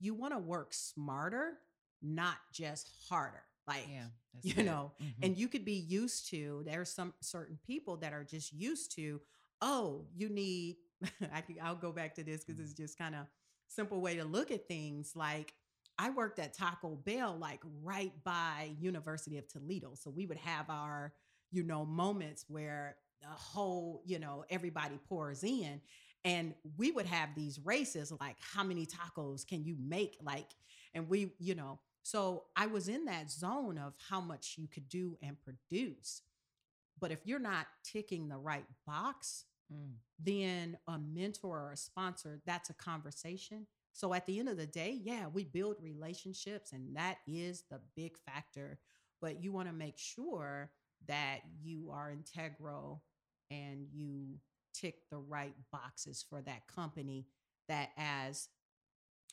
you 0.00 0.14
want 0.14 0.32
to 0.32 0.38
work 0.38 0.72
smarter 0.72 1.58
not 2.02 2.36
just 2.52 2.88
harder 3.08 3.42
like 3.66 3.86
yeah 3.90 4.06
you 4.42 4.54
good. 4.54 4.66
know, 4.66 4.92
Mhm. 5.02 5.14
and 5.24 5.36
you 5.36 5.48
could 5.48 5.64
be 5.64 5.72
used 5.74 6.28
to 6.30 6.62
there's 6.64 6.90
some 6.90 7.12
certain 7.20 7.58
people 7.66 7.96
that 7.98 8.12
are 8.12 8.24
just 8.24 8.52
used 8.52 8.92
to 8.96 9.20
oh 9.60 10.06
you 10.14 10.28
need 10.28 10.76
I 11.32 11.40
can, 11.40 11.56
i'll 11.62 11.74
go 11.74 11.92
back 11.92 12.14
to 12.16 12.24
this 12.24 12.44
because 12.44 12.60
it's 12.60 12.74
just 12.74 12.96
kind 12.98 13.14
of 13.14 13.26
simple 13.68 14.00
way 14.00 14.16
to 14.16 14.24
look 14.24 14.50
at 14.50 14.68
things 14.68 15.12
like 15.16 15.52
i 15.98 16.10
worked 16.10 16.38
at 16.38 16.54
taco 16.54 16.96
bell 17.04 17.36
like 17.38 17.60
right 17.82 18.12
by 18.24 18.70
university 18.80 19.38
of 19.38 19.48
toledo 19.48 19.92
so 19.94 20.10
we 20.10 20.26
would 20.26 20.38
have 20.38 20.70
our 20.70 21.12
you 21.50 21.62
know 21.64 21.84
moments 21.84 22.44
where 22.48 22.96
the 23.20 23.28
whole 23.28 24.02
you 24.06 24.18
know 24.18 24.44
everybody 24.50 24.98
pours 25.08 25.42
in 25.42 25.80
and 26.28 26.54
we 26.76 26.90
would 26.90 27.06
have 27.06 27.30
these 27.34 27.58
races 27.64 28.12
like 28.20 28.36
how 28.40 28.62
many 28.62 28.86
tacos 28.86 29.46
can 29.46 29.64
you 29.64 29.76
make 29.80 30.16
like 30.22 30.50
and 30.94 31.08
we 31.08 31.32
you 31.38 31.54
know 31.54 31.78
so 32.02 32.44
I 32.56 32.66
was 32.66 32.88
in 32.88 33.04
that 33.04 33.30
zone 33.30 33.76
of 33.76 33.92
how 34.08 34.20
much 34.20 34.54
you 34.56 34.66
could 34.66 34.88
do 34.88 35.18
and 35.22 35.36
produce. 35.38 36.22
But 36.98 37.12
if 37.12 37.26
you're 37.26 37.38
not 37.38 37.66
ticking 37.84 38.28
the 38.28 38.38
right 38.38 38.64
box, 38.86 39.44
Mm. 39.70 39.96
then 40.18 40.78
a 40.86 40.98
mentor 40.98 41.60
or 41.60 41.72
a 41.72 41.76
sponsor, 41.76 42.40
that's 42.46 42.70
a 42.70 42.74
conversation. 42.74 43.66
So 43.92 44.14
at 44.14 44.24
the 44.24 44.38
end 44.38 44.48
of 44.48 44.56
the 44.56 44.66
day, 44.66 44.98
yeah, 45.02 45.26
we 45.26 45.44
build 45.44 45.76
relationships 45.82 46.72
and 46.72 46.96
that 46.96 47.18
is 47.26 47.64
the 47.70 47.78
big 47.94 48.16
factor. 48.16 48.78
But 49.20 49.42
you 49.42 49.52
want 49.52 49.68
to 49.68 49.74
make 49.74 49.98
sure 49.98 50.70
that 51.06 51.40
you 51.60 51.90
are 51.92 52.10
integral 52.10 53.02
and 53.50 53.88
you 53.92 54.38
tick 54.80 54.96
the 55.10 55.18
right 55.18 55.54
boxes 55.72 56.24
for 56.28 56.40
that 56.42 56.66
company 56.66 57.26
that 57.68 57.90
as 57.96 58.48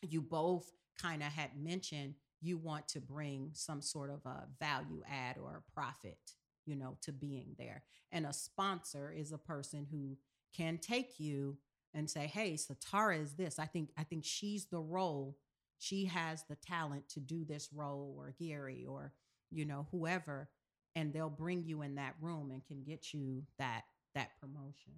you 0.01 0.21
both 0.21 0.71
kind 0.99 1.21
of 1.21 1.29
had 1.29 1.51
mentioned 1.57 2.15
you 2.41 2.57
want 2.57 2.87
to 2.87 2.99
bring 2.99 3.49
some 3.53 3.81
sort 3.81 4.09
of 4.09 4.25
a 4.25 4.45
value 4.59 5.01
add 5.09 5.37
or 5.37 5.57
a 5.57 5.71
profit 5.73 6.17
you 6.65 6.75
know 6.75 6.97
to 7.01 7.11
being 7.11 7.55
there. 7.57 7.83
And 8.11 8.25
a 8.25 8.33
sponsor 8.33 9.13
is 9.15 9.31
a 9.31 9.37
person 9.37 9.87
who 9.89 10.17
can 10.55 10.77
take 10.77 11.19
you 11.19 11.57
and 11.93 12.09
say 12.09 12.27
hey 12.27 12.53
satara 12.53 13.21
is 13.21 13.33
this. 13.33 13.59
I 13.59 13.65
think 13.65 13.91
i 13.97 14.03
think 14.03 14.25
she's 14.25 14.65
the 14.65 14.79
role. 14.79 15.37
She 15.77 16.05
has 16.05 16.43
the 16.49 16.55
talent 16.55 17.09
to 17.09 17.19
do 17.19 17.43
this 17.45 17.69
role 17.73 18.15
or 18.17 18.33
gary 18.39 18.85
or 18.87 19.13
you 19.51 19.65
know 19.65 19.87
whoever 19.91 20.49
and 20.95 21.11
they'll 21.11 21.29
bring 21.29 21.63
you 21.63 21.81
in 21.81 21.95
that 21.95 22.15
room 22.21 22.49
and 22.51 22.65
can 22.65 22.83
get 22.83 23.13
you 23.13 23.43
that 23.59 23.83
that 24.15 24.31
promotion 24.39 24.93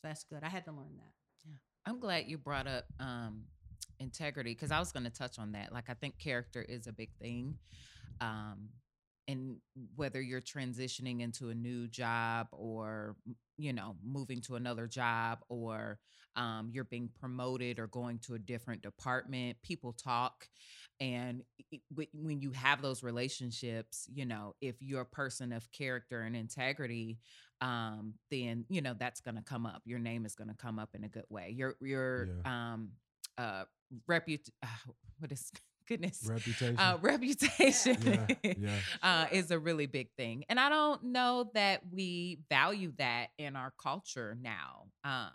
so 0.00 0.08
that's 0.08 0.24
good 0.24 0.42
i 0.42 0.48
had 0.48 0.64
to 0.64 0.72
learn 0.72 0.96
that 0.96 1.12
Yeah. 1.46 1.56
I'm 1.86 2.00
glad 2.00 2.24
you 2.26 2.36
brought 2.38 2.66
up 2.66 2.84
um, 2.98 3.44
integrity 4.00 4.52
because 4.52 4.70
I 4.70 4.78
was 4.78 4.90
going 4.92 5.04
to 5.04 5.10
touch 5.10 5.38
on 5.38 5.52
that. 5.52 5.72
Like 5.72 5.88
I 5.88 5.94
think 5.94 6.18
character 6.18 6.62
is 6.62 6.86
a 6.86 6.92
big 6.92 7.10
thing. 7.20 7.58
Um 8.20 8.70
and 9.28 9.56
whether 9.96 10.20
you're 10.20 10.40
transitioning 10.40 11.20
into 11.20 11.50
a 11.50 11.54
new 11.54 11.88
job 11.88 12.48
or 12.52 13.16
you 13.58 13.72
know 13.72 13.96
moving 14.04 14.40
to 14.40 14.56
another 14.56 14.86
job 14.86 15.38
or 15.48 15.98
um, 16.36 16.68
you're 16.70 16.84
being 16.84 17.08
promoted 17.18 17.78
or 17.78 17.86
going 17.86 18.18
to 18.18 18.34
a 18.34 18.38
different 18.38 18.82
department 18.82 19.56
people 19.62 19.92
talk 19.92 20.46
and 21.00 21.42
when 22.14 22.40
you 22.40 22.50
have 22.52 22.82
those 22.82 23.02
relationships 23.02 24.08
you 24.12 24.24
know 24.24 24.54
if 24.60 24.76
you're 24.80 25.02
a 25.02 25.06
person 25.06 25.52
of 25.52 25.70
character 25.72 26.22
and 26.22 26.36
integrity 26.36 27.18
um, 27.62 28.14
then 28.30 28.64
you 28.68 28.82
know 28.82 28.94
that's 28.98 29.20
going 29.20 29.36
to 29.36 29.42
come 29.42 29.66
up 29.66 29.82
your 29.84 29.98
name 29.98 30.26
is 30.26 30.34
going 30.34 30.48
to 30.48 30.56
come 30.56 30.78
up 30.78 30.90
in 30.94 31.04
a 31.04 31.08
good 31.08 31.24
way 31.28 31.52
your 31.56 31.74
your 31.80 32.28
yeah. 32.44 32.72
um 32.72 32.90
uh 33.38 33.64
reput 34.08 34.48
uh, 34.62 34.66
what 35.18 35.32
is 35.32 35.50
goodness. 35.86 36.22
Reputation. 36.28 36.78
Uh, 36.78 36.98
reputation. 37.00 37.96
Yeah, 38.42 38.52
yeah. 38.58 38.70
Uh, 39.02 39.26
is 39.32 39.50
a 39.50 39.58
really 39.58 39.86
big 39.86 40.08
thing. 40.16 40.44
And 40.48 40.58
i 40.58 40.68
don't 40.68 41.02
know 41.04 41.50
that 41.54 41.82
we 41.92 42.38
value 42.48 42.92
that 42.98 43.28
in 43.38 43.56
our 43.56 43.72
culture 43.80 44.36
now 44.40 44.86
um, 45.04 45.30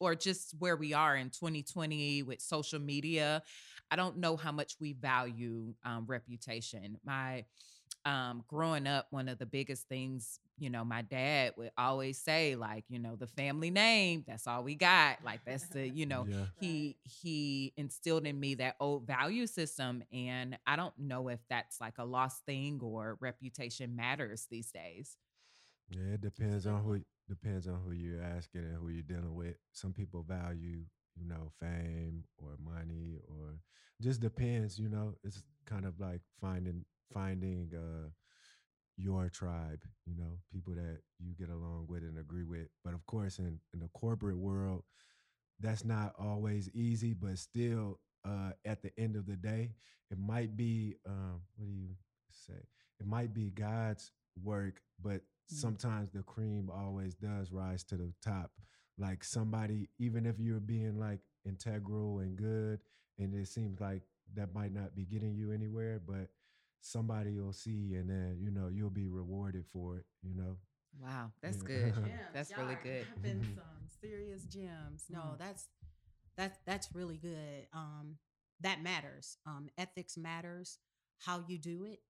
or 0.00 0.14
just 0.14 0.54
where 0.58 0.76
we 0.76 0.92
are 0.92 1.16
in 1.16 1.30
2020 1.30 2.22
with 2.24 2.40
social 2.40 2.80
media. 2.80 3.42
I 3.90 3.96
don't 3.96 4.18
know 4.18 4.36
how 4.36 4.50
much 4.50 4.74
we 4.80 4.94
value 4.94 5.74
um, 5.84 6.04
reputation. 6.06 6.98
My 7.04 7.44
um, 8.04 8.44
growing 8.48 8.86
up, 8.86 9.06
one 9.10 9.28
of 9.28 9.38
the 9.38 9.46
biggest 9.46 9.88
things, 9.88 10.40
you 10.58 10.70
know, 10.70 10.84
my 10.84 11.02
dad 11.02 11.52
would 11.56 11.70
always 11.78 12.18
say, 12.18 12.56
like, 12.56 12.84
you 12.88 12.98
know, 12.98 13.16
the 13.16 13.26
family 13.26 13.70
name, 13.70 14.24
that's 14.26 14.46
all 14.46 14.62
we 14.62 14.74
got. 14.74 15.18
Like 15.24 15.40
that's 15.44 15.68
the, 15.68 15.88
you 15.88 16.06
know, 16.06 16.26
yeah. 16.28 16.46
he 16.58 16.96
he 17.02 17.72
instilled 17.76 18.26
in 18.26 18.38
me 18.38 18.54
that 18.56 18.76
old 18.80 19.06
value 19.06 19.46
system. 19.46 20.02
And 20.12 20.58
I 20.66 20.76
don't 20.76 20.96
know 20.98 21.28
if 21.28 21.40
that's 21.48 21.80
like 21.80 21.98
a 21.98 22.04
lost 22.04 22.44
thing 22.44 22.80
or 22.82 23.18
reputation 23.20 23.94
matters 23.94 24.46
these 24.50 24.70
days. 24.70 25.16
Yeah, 25.90 26.14
it 26.14 26.20
depends 26.20 26.66
on 26.66 26.82
who 26.82 27.00
depends 27.28 27.68
on 27.68 27.80
who 27.84 27.92
you're 27.92 28.22
asking 28.22 28.62
and 28.62 28.76
who 28.76 28.88
you're 28.88 29.02
dealing 29.02 29.34
with. 29.34 29.56
Some 29.72 29.92
people 29.92 30.22
value, 30.22 30.84
you 31.16 31.28
know, 31.28 31.52
fame 31.60 32.24
or 32.38 32.56
money 32.62 33.18
or 33.28 33.60
just 34.00 34.20
depends, 34.20 34.78
you 34.78 34.88
know. 34.88 35.14
It's 35.22 35.42
kind 35.66 35.84
of 35.84 36.00
like 36.00 36.20
finding 36.40 36.84
finding 37.12 37.70
uh, 37.74 38.08
your 38.96 39.28
tribe, 39.28 39.80
you 40.06 40.14
know, 40.16 40.38
people 40.52 40.74
that 40.74 40.98
you 41.18 41.34
get 41.38 41.48
along 41.48 41.86
with 41.88 42.02
and 42.02 42.18
agree 42.18 42.44
with. 42.44 42.68
But 42.84 42.94
of 42.94 43.04
course, 43.06 43.38
in, 43.38 43.58
in 43.72 43.80
the 43.80 43.88
corporate 43.94 44.38
world, 44.38 44.82
that's 45.60 45.84
not 45.84 46.14
always 46.18 46.68
easy, 46.74 47.12
but 47.12 47.38
still, 47.38 48.00
uh, 48.24 48.50
at 48.64 48.82
the 48.82 48.92
end 48.98 49.16
of 49.16 49.26
the 49.26 49.36
day, 49.36 49.70
it 50.10 50.18
might 50.18 50.56
be, 50.56 50.96
um, 51.08 51.40
what 51.56 51.66
do 51.66 51.72
you 51.72 51.88
say? 52.30 52.60
It 53.00 53.06
might 53.06 53.34
be 53.34 53.50
God's 53.50 54.12
work, 54.42 54.80
but 55.02 55.16
mm-hmm. 55.16 55.56
sometimes 55.56 56.10
the 56.10 56.22
cream 56.22 56.70
always 56.70 57.14
does 57.14 57.50
rise 57.50 57.82
to 57.84 57.96
the 57.96 58.12
top. 58.22 58.52
Like 58.98 59.24
somebody, 59.24 59.88
even 59.98 60.26
if 60.26 60.38
you're 60.38 60.60
being 60.60 60.98
like 60.98 61.20
integral 61.44 62.20
and 62.20 62.36
good, 62.36 62.80
and 63.18 63.34
it 63.34 63.48
seems 63.48 63.80
like 63.80 64.02
that 64.34 64.54
might 64.54 64.72
not 64.72 64.94
be 64.94 65.04
getting 65.04 65.34
you 65.34 65.52
anywhere, 65.52 66.00
but 66.06 66.28
somebody 66.82 67.38
will 67.38 67.52
see 67.52 67.94
and 67.94 68.10
then 68.10 68.36
you 68.40 68.50
know 68.50 68.68
you'll 68.68 68.90
be 68.90 69.06
rewarded 69.06 69.64
for 69.72 69.96
it 69.96 70.04
you 70.22 70.34
know? 70.34 70.56
Wow 71.00 71.30
that's 71.42 71.58
yeah. 71.58 71.66
good. 71.66 71.94
That's 72.34 72.52
really 72.56 72.76
good. 72.82 73.06
Been 73.22 73.40
some 73.54 73.88
serious 74.00 74.44
gems 74.44 75.04
no 75.08 75.20
mm. 75.20 75.38
that's 75.38 75.68
that's 76.36 76.58
that's 76.66 76.88
really 76.94 77.16
good 77.16 77.66
um 77.72 78.16
that 78.60 78.82
matters 78.82 79.36
um 79.46 79.68
ethics 79.78 80.16
matters 80.16 80.78
how 81.18 81.42
you 81.46 81.58
do 81.58 81.84
it 81.84 82.00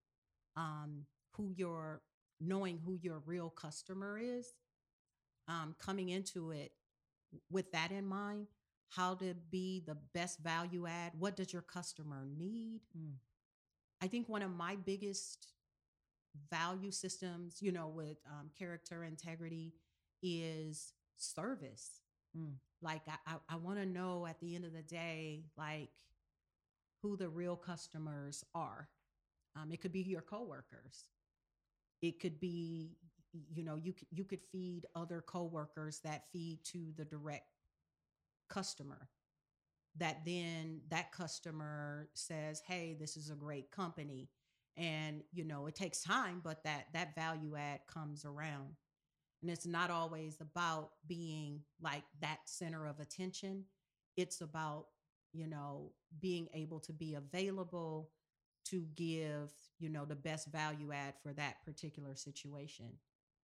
um 0.57 1.05
who 1.33 1.53
your 1.55 2.03
knowing 2.41 2.79
who 2.85 2.99
your 3.03 3.21
real 3.27 3.51
customer 3.51 4.19
is 4.19 4.55
um 5.49 5.75
coming 5.79 6.09
into 6.09 6.51
it 6.51 6.73
with 7.51 7.71
that 7.73 7.93
in 7.93 8.07
mind 8.07 8.47
how 8.89 9.15
to 9.15 9.35
be 9.51 9.83
the 9.87 9.97
best 10.15 10.39
value 10.41 10.87
add 10.87 11.13
what 11.19 11.37
does 11.37 11.53
your 11.53 11.63
customer 11.63 12.27
need? 12.37 12.81
Mm 12.97 13.15
I 14.03 14.09
think 14.09 14.29
one 14.29 14.43
of 14.43 14.51
my 14.51 14.77
biggest 14.77 15.47
value 16.51 16.91
systems, 16.91 17.63
you 17.63 17.71
know, 17.71 17.87
with 17.87 18.17
um, 18.27 18.51
character 18.59 19.05
integrity 19.05 19.75
is 20.23 20.93
service. 21.17 22.01
Mm. 22.37 22.55
Like, 22.83 23.03
I, 23.07 23.35
I, 23.35 23.55
I 23.55 23.57
want 23.57 23.79
to 23.79 23.87
know 23.87 24.27
at 24.27 24.41
the 24.41 24.57
end 24.57 24.65
of 24.65 24.73
the 24.73 24.83
day, 24.83 25.45
like, 25.57 25.91
who 27.01 27.17
the 27.17 27.29
real 27.29 27.57
customers 27.57 28.45
are. 28.55 28.89
Um, 29.55 29.71
it 29.71 29.81
could 29.81 29.93
be 29.93 30.01
your 30.01 30.23
coworkers. 30.23 31.05
It 32.01 32.21
could 32.21 32.41
be, 32.41 32.97
you 33.55 33.63
know, 33.63 33.77
you 33.77 33.95
you 34.11 34.25
could 34.25 34.41
feed 34.51 34.87
other 34.97 35.23
coworkers 35.25 36.01
that 36.01 36.25
feed 36.33 36.65
to 36.73 36.93
the 36.97 37.05
direct 37.05 37.47
customer 38.49 39.09
that 39.99 40.25
then 40.25 40.81
that 40.91 41.13
customer 41.13 42.09
says 42.15 42.63
hey 42.67 42.97
this 42.99 43.17
is 43.17 43.31
a 43.31 43.35
great 43.35 43.71
company 43.71 44.29
and 44.77 45.23
you 45.33 45.45
know 45.45 45.67
it 45.67 45.75
takes 45.75 46.03
time 46.03 46.41
but 46.43 46.63
that 46.65 46.87
that 46.95 47.15
value 47.15 47.57
add 47.57 47.81
comes 47.87 48.25
around. 48.25 48.75
And 49.43 49.51
it's 49.51 49.67
not 49.67 49.91
always 49.91 50.41
about 50.41 50.91
being 51.09 51.63
like 51.81 52.05
that 52.21 52.39
center 52.45 52.87
of 52.87 53.01
attention. 53.01 53.65
It's 54.17 54.41
about 54.41 54.87
you 55.33 55.47
know 55.47 55.93
being 56.21 56.49
able 56.55 56.81
to 56.81 56.93
be 56.93 57.15
available 57.15 58.11
to 58.67 58.87
give 58.95 59.53
you 59.79 59.89
know 59.89 60.05
the 60.05 60.15
best 60.17 60.49
value 60.49 60.93
add 60.93 61.15
for 61.23 61.33
that 61.35 61.65
particular 61.65 62.15
situation. 62.15 62.91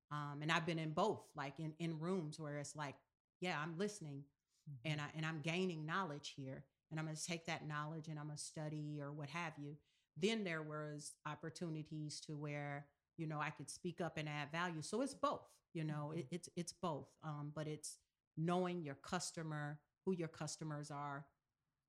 Um, 0.09 0.39
and 0.41 0.49
i've 0.53 0.65
been 0.65 0.79
in 0.79 0.91
both 0.91 1.21
like 1.35 1.59
in 1.59 1.73
in 1.79 1.99
rooms 1.99 2.39
where 2.39 2.57
it's 2.59 2.77
like 2.77 2.95
yeah 3.41 3.57
i'm 3.61 3.77
listening 3.77 4.23
mm-hmm. 4.69 4.91
and 4.91 5.01
I 5.01 5.05
and 5.15 5.25
I'm 5.25 5.41
gaining 5.41 5.85
knowledge 5.85 6.33
here, 6.35 6.63
and 6.89 6.99
I'm 6.99 7.05
going 7.05 7.17
to 7.17 7.25
take 7.25 7.45
that 7.47 7.67
knowledge 7.67 8.07
and 8.07 8.19
I'm 8.19 8.27
going 8.27 8.37
to 8.37 8.43
study 8.43 8.99
or 9.01 9.11
what 9.11 9.29
have 9.29 9.53
you. 9.57 9.75
Then 10.19 10.43
there 10.43 10.63
was 10.63 11.13
opportunities 11.25 12.19
to 12.21 12.33
where 12.35 12.85
you 13.17 13.27
know 13.27 13.39
I 13.39 13.49
could 13.51 13.69
speak 13.69 14.01
up 14.01 14.17
and 14.17 14.27
add 14.27 14.51
value. 14.51 14.81
So 14.81 15.01
it's 15.01 15.13
both. 15.13 15.47
You 15.73 15.83
know, 15.83 16.09
mm-hmm. 16.11 16.19
it, 16.19 16.27
it's 16.31 16.49
it's 16.55 16.73
both. 16.73 17.07
Um, 17.23 17.51
but 17.55 17.67
it's 17.67 17.97
knowing 18.37 18.81
your 18.83 18.95
customer, 18.95 19.79
who 20.05 20.13
your 20.13 20.27
customers 20.27 20.91
are, 20.91 21.25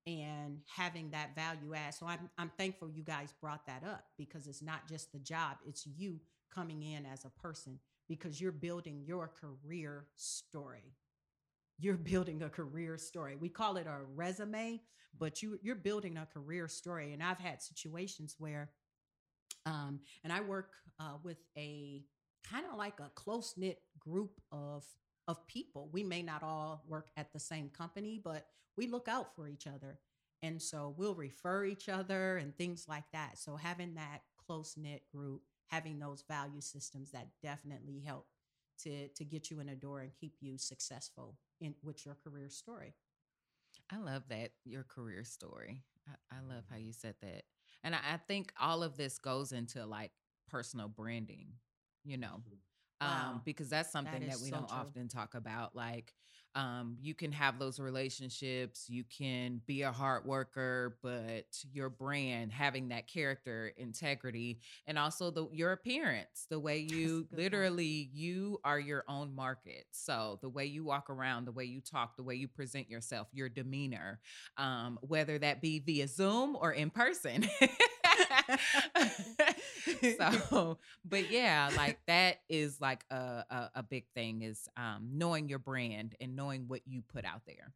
and 0.07 0.59
having 0.75 1.11
that 1.11 1.35
value 1.35 1.75
add. 1.75 1.95
So 1.95 2.07
I'm 2.07 2.31
I'm 2.39 2.51
thankful 2.57 2.89
you 2.89 3.03
guys 3.03 3.35
brought 3.41 3.67
that 3.67 3.85
up 3.85 4.05
because 4.17 4.47
it's 4.47 4.63
not 4.63 4.89
just 4.89 5.13
the 5.13 5.19
job; 5.19 5.57
it's 5.67 5.87
you 5.87 6.21
coming 6.55 6.83
in 6.83 7.07
as 7.07 7.25
a 7.25 7.31
person 7.31 7.79
because 8.09 8.41
you're 8.41 8.53
building 8.53 9.03
your 9.07 9.29
career 9.29 10.07
story 10.17 10.95
you're 11.79 11.97
building 11.97 12.43
a 12.43 12.49
career 12.49 12.99
story. 12.99 13.37
We 13.37 13.49
call 13.49 13.77
it 13.77 13.87
a 13.87 13.99
resume, 14.15 14.81
but 15.19 15.43
you 15.43 15.59
you're 15.63 15.77
building 15.77 16.17
a 16.17 16.27
career 16.27 16.69
story. 16.69 17.13
And 17.13 17.23
I've 17.23 17.39
had 17.39 17.63
situations 17.63 18.37
where, 18.39 18.71
um, 19.67 20.01
and 20.25 20.33
I 20.33 20.41
work 20.41 20.71
uh, 21.01 21.19
with 21.23 21.39
a 21.57 22.03
kind 22.49 22.67
of 22.71 22.79
like 22.79 23.01
a 23.01 23.11
close 23.15 23.55
knit 23.57 23.79
group 23.99 24.41
of 24.51 24.85
of 25.29 25.47
people. 25.47 25.91
We 25.93 26.03
may 26.03 26.23
not 26.23 26.43
all 26.43 26.85
work 26.89 27.09
at 27.17 27.33
the 27.33 27.41
same 27.41 27.69
company, 27.69 28.21
but 28.23 28.47
we 28.77 28.87
look 28.87 29.09
out 29.09 29.35
for 29.35 29.49
each 29.49 29.67
other. 29.67 29.99
And 30.43 30.63
so 30.63 30.95
we'll 30.97 31.15
refer 31.15 31.65
each 31.65 31.89
other 31.89 32.39
and 32.39 32.57
things 32.57 32.87
like 32.89 33.05
that. 33.13 33.39
So 33.39 33.57
having 33.57 33.95
that 33.95 34.21
close 34.47 34.75
knit 34.77 35.03
group, 35.13 35.43
having 35.67 35.99
those 35.99 36.25
value 36.29 36.61
systems 36.61 37.11
that 37.11 37.29
definitely 37.43 38.01
help 38.07 38.27
to 38.85 39.09
to 39.09 39.25
get 39.25 39.51
you 39.51 39.61
in 39.61 39.69
a 39.69 39.77
door 39.77 40.01
and 40.01 40.13
keep 40.19 40.35
you 40.41 40.57
successful 40.57 41.37
in 41.61 41.75
with 41.83 42.05
your 42.05 42.17
career 42.23 42.49
story. 42.49 42.95
I 43.91 43.99
love 43.99 44.25
that 44.29 44.51
your 44.65 44.85
career 44.85 45.25
story. 45.25 45.83
I, 46.09 46.37
I 46.37 46.41
love 46.55 46.65
how 46.71 46.77
mm-hmm. 46.77 46.87
you 46.87 46.93
said 46.93 47.15
that, 47.23 47.43
and 47.83 47.95
I, 47.95 47.99
I, 48.15 48.17
think 48.17 48.53
all 48.61 48.83
of 48.83 48.97
this 48.97 49.19
goes 49.19 49.53
into 49.53 49.85
like 49.87 50.13
personal 50.51 50.89
branding. 50.89 51.53
You 52.05 52.17
know, 52.17 52.41
mm-hmm. 52.41 52.55
Wow. 53.01 53.31
um, 53.33 53.43
because 53.45 53.69
that's 53.69 53.91
something 53.93 54.21
that, 54.21 54.31
that 54.31 54.41
we 54.43 54.51
so 54.51 54.57
don't 54.57 54.69
true. 54.69 54.79
often 54.79 55.09
talk 55.09 55.35
about. 55.35 55.75
Like, 55.75 56.15
um, 56.55 56.97
you 57.01 57.15
can 57.15 57.31
have 57.33 57.59
those 57.59 57.79
relationships, 57.79 58.87
you 58.89 59.05
can 59.05 59.61
be 59.67 59.83
a 59.83 59.93
hard 59.93 60.25
worker, 60.25 60.99
but 61.03 61.47
your 61.73 61.89
brand, 61.89 62.53
having 62.53 62.89
that 62.89 63.07
character 63.07 63.73
integrity, 63.77 64.59
and 64.87 64.99
also 64.99 65.31
the 65.31 65.47
your 65.53 65.73
appearance, 65.73 66.47
the 66.51 66.59
way 66.59 66.79
you 66.79 67.29
literally 67.33 68.07
point. 68.07 68.17
you 68.17 68.59
are 68.65 68.81
your 68.81 69.05
own 69.09 69.35
market. 69.35 69.85
So 69.93 70.39
the 70.43 70.49
way 70.49 70.65
you 70.67 70.85
walk 70.85 71.11
around, 71.11 71.45
the 71.45 71.53
way 71.53 71.65
you 71.65 71.81
talk, 71.81 72.17
the 72.17 72.25
way 72.25 72.35
you 72.35 72.49
present 72.49 72.91
yourself, 72.91 73.29
your 73.33 73.49
demeanor, 73.49 74.19
um, 74.57 74.99
whether 75.03 75.39
that 75.39 75.61
be 75.61 75.79
via 75.81 76.09
Zoom 76.09 76.57
or 76.57 76.73
in 76.73 76.91
person. 76.91 77.47
so, 80.19 80.79
but 81.05 81.31
yeah, 81.31 81.71
like 81.77 81.99
that 82.07 82.41
is 82.49 82.81
like 82.81 83.05
a, 83.11 83.45
a, 83.51 83.71
a 83.77 83.83
big 83.83 84.07
thing 84.15 84.43
is 84.43 84.69
um, 84.77 85.11
knowing 85.13 85.49
your 85.49 85.59
brand 85.59 86.15
and 86.21 86.35
knowing 86.35 86.65
what 86.69 86.81
you 86.87 87.03
put 87.03 87.25
out 87.25 87.43
there. 87.47 87.75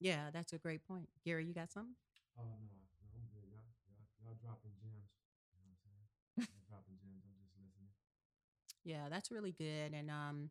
Yeah, 0.00 0.30
that's 0.32 0.52
a 0.52 0.58
great 0.58 0.86
point. 0.86 1.08
Gary, 1.24 1.44
you 1.46 1.54
got 1.54 1.72
something? 1.72 1.94
Oh 2.38 2.42
no, 2.42 2.48
no, 2.48 3.12
I'm 3.16 3.26
good. 3.32 3.48
Y'all, 3.50 3.68
y'all, 3.88 4.04
y'all 4.20 4.36
dropping 4.40 4.72
gems. 4.80 5.12
You 5.52 5.60
know 5.60 5.68
what 5.68 5.72
I'm 5.72 5.80
saying? 5.84 6.48
Y'all 6.48 6.64
dropping 6.68 6.96
gems. 7.00 7.24
I'm 7.24 7.36
just 7.36 7.56
listening. 7.58 7.92
Yeah, 8.84 9.08
that's 9.10 9.30
really 9.30 9.52
good. 9.52 9.92
And 9.92 10.10
um, 10.10 10.50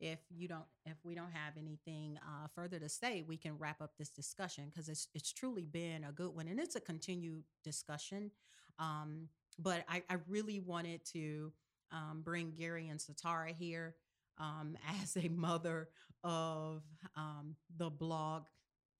if 0.00 0.18
you 0.30 0.48
don't, 0.48 0.64
if 0.86 0.96
we 1.04 1.14
don't 1.14 1.30
have 1.32 1.54
anything 1.58 2.18
uh, 2.22 2.48
further 2.54 2.78
to 2.78 2.88
say, 2.88 3.22
we 3.26 3.36
can 3.36 3.58
wrap 3.58 3.80
up 3.80 3.92
this 3.98 4.10
discussion 4.10 4.66
because 4.70 4.88
it's 4.88 5.08
it's 5.14 5.32
truly 5.32 5.64
been 5.66 6.04
a 6.04 6.12
good 6.12 6.34
one, 6.34 6.48
and 6.48 6.58
it's 6.58 6.74
a 6.76 6.80
continued 6.80 7.44
discussion. 7.62 8.30
Um, 8.78 9.28
but 9.58 9.84
I, 9.88 10.02
I 10.08 10.16
really 10.28 10.60
wanted 10.60 11.04
to 11.12 11.52
um, 11.92 12.22
bring 12.24 12.52
Gary 12.56 12.88
and 12.88 12.98
Satara 12.98 13.54
here 13.56 13.94
um, 14.38 14.76
as 15.02 15.16
a 15.16 15.28
mother 15.28 15.88
of 16.24 16.82
um, 17.16 17.56
the 17.76 17.90
blog, 17.90 18.44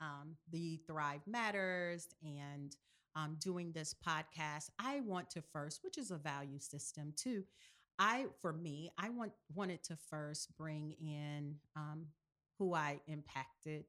um, 0.01 0.37
The 0.51 0.81
Thrive 0.87 1.21
Matters, 1.27 2.09
and 2.23 2.75
um, 3.17 3.37
doing 3.41 3.73
this 3.73 3.95
podcast. 4.07 4.71
I 4.79 5.01
want 5.01 5.31
to 5.31 5.43
first, 5.53 5.81
which 5.83 5.99
is 5.99 6.11
a 6.11 6.17
value 6.17 6.59
system 6.59 7.13
too. 7.17 7.45
I, 7.99 8.27
for 8.41 8.53
me, 8.53 8.91
I 8.97 9.11
want 9.11 9.33
wanted 9.55 9.83
to 9.85 9.97
first 10.09 10.57
bring 10.57 10.95
in 11.03 11.57
who 12.59 12.75
I 12.75 13.01
impacted. 13.07 13.85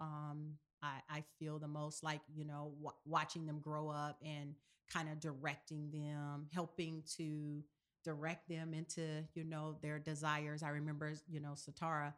Um, 0.00 0.54
I, 0.82 1.00
I 1.08 1.24
feel 1.38 1.58
the 1.58 1.68
most 1.68 2.02
like 2.02 2.20
you 2.34 2.44
know 2.44 2.72
w- 2.76 2.96
watching 3.06 3.46
them 3.46 3.60
grow 3.60 3.88
up 3.88 4.18
and 4.24 4.54
kind 4.92 5.08
of 5.08 5.20
directing 5.20 5.90
them, 5.90 6.46
helping 6.52 7.02
to 7.16 7.62
direct 8.04 8.48
them 8.48 8.74
into 8.74 9.24
you 9.34 9.44
know 9.44 9.76
their 9.82 9.98
desires. 9.98 10.62
I 10.62 10.68
remember 10.70 11.14
you 11.28 11.40
know 11.40 11.52
Satara. 11.54 12.12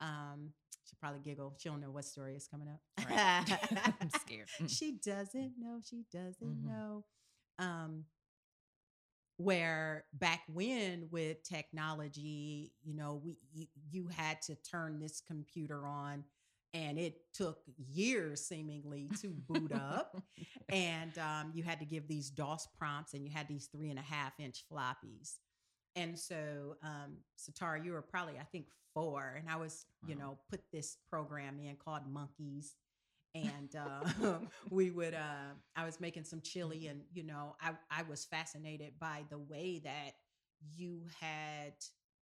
Um, 0.00 0.52
she 0.88 0.96
probably 1.00 1.20
giggle. 1.20 1.54
She 1.58 1.68
don't 1.68 1.80
know 1.80 1.90
what 1.90 2.04
story 2.04 2.34
is 2.34 2.46
coming 2.46 2.68
up. 2.68 2.80
Right. 3.08 3.44
I'm 4.00 4.10
scared. 4.20 4.48
Mm. 4.60 4.70
she 4.70 4.92
doesn't 5.04 5.52
know. 5.58 5.80
She 5.88 6.04
doesn't 6.12 6.62
Mhm. 6.62 6.64
know. 6.64 7.04
Um, 7.58 8.04
where 9.36 10.04
back 10.12 10.42
when 10.52 11.08
with 11.10 11.42
technology, 11.42 12.72
you 12.82 12.94
know, 12.94 13.20
we 13.24 13.38
you, 13.52 13.66
you 13.90 14.08
had 14.08 14.40
to 14.42 14.54
turn 14.56 14.98
this 14.98 15.20
computer 15.26 15.86
on, 15.86 16.24
and 16.72 16.98
it 16.98 17.20
took 17.34 17.58
years 17.92 18.44
seemingly 18.44 19.08
to 19.20 19.28
boot 19.48 19.72
up 19.72 20.22
and 20.68 21.18
um, 21.18 21.50
you 21.54 21.62
had 21.62 21.78
to 21.80 21.84
give 21.84 22.06
these 22.06 22.30
DOS 22.30 22.68
prompts, 22.78 23.14
and 23.14 23.24
you 23.24 23.30
had 23.30 23.48
these 23.48 23.66
three 23.66 23.90
and 23.90 23.98
a 23.98 24.02
half 24.02 24.32
inch 24.38 24.64
floppies. 24.70 25.36
And 25.96 26.18
so, 26.18 26.76
um, 26.84 27.16
Satara, 27.38 27.84
you 27.84 27.92
were 27.92 28.02
probably, 28.02 28.38
I 28.38 28.44
think, 28.44 28.66
four, 28.94 29.36
and 29.38 29.48
I 29.48 29.56
was, 29.56 29.86
you 30.06 30.14
know, 30.14 30.38
put 30.48 30.60
this 30.72 30.98
program 31.10 31.58
in 31.58 31.76
called 31.76 32.02
Monkeys, 32.08 32.74
and 33.34 33.74
uh, 33.76 34.38
we 34.70 34.90
would. 34.90 35.14
Uh, 35.14 35.54
I 35.76 35.84
was 35.84 36.00
making 36.00 36.24
some 36.24 36.40
chili, 36.40 36.86
and 36.86 37.00
you 37.12 37.24
know, 37.24 37.56
I 37.60 37.72
I 37.90 38.02
was 38.02 38.24
fascinated 38.24 38.92
by 39.00 39.24
the 39.30 39.38
way 39.38 39.80
that 39.84 40.12
you 40.76 41.02
had 41.20 41.72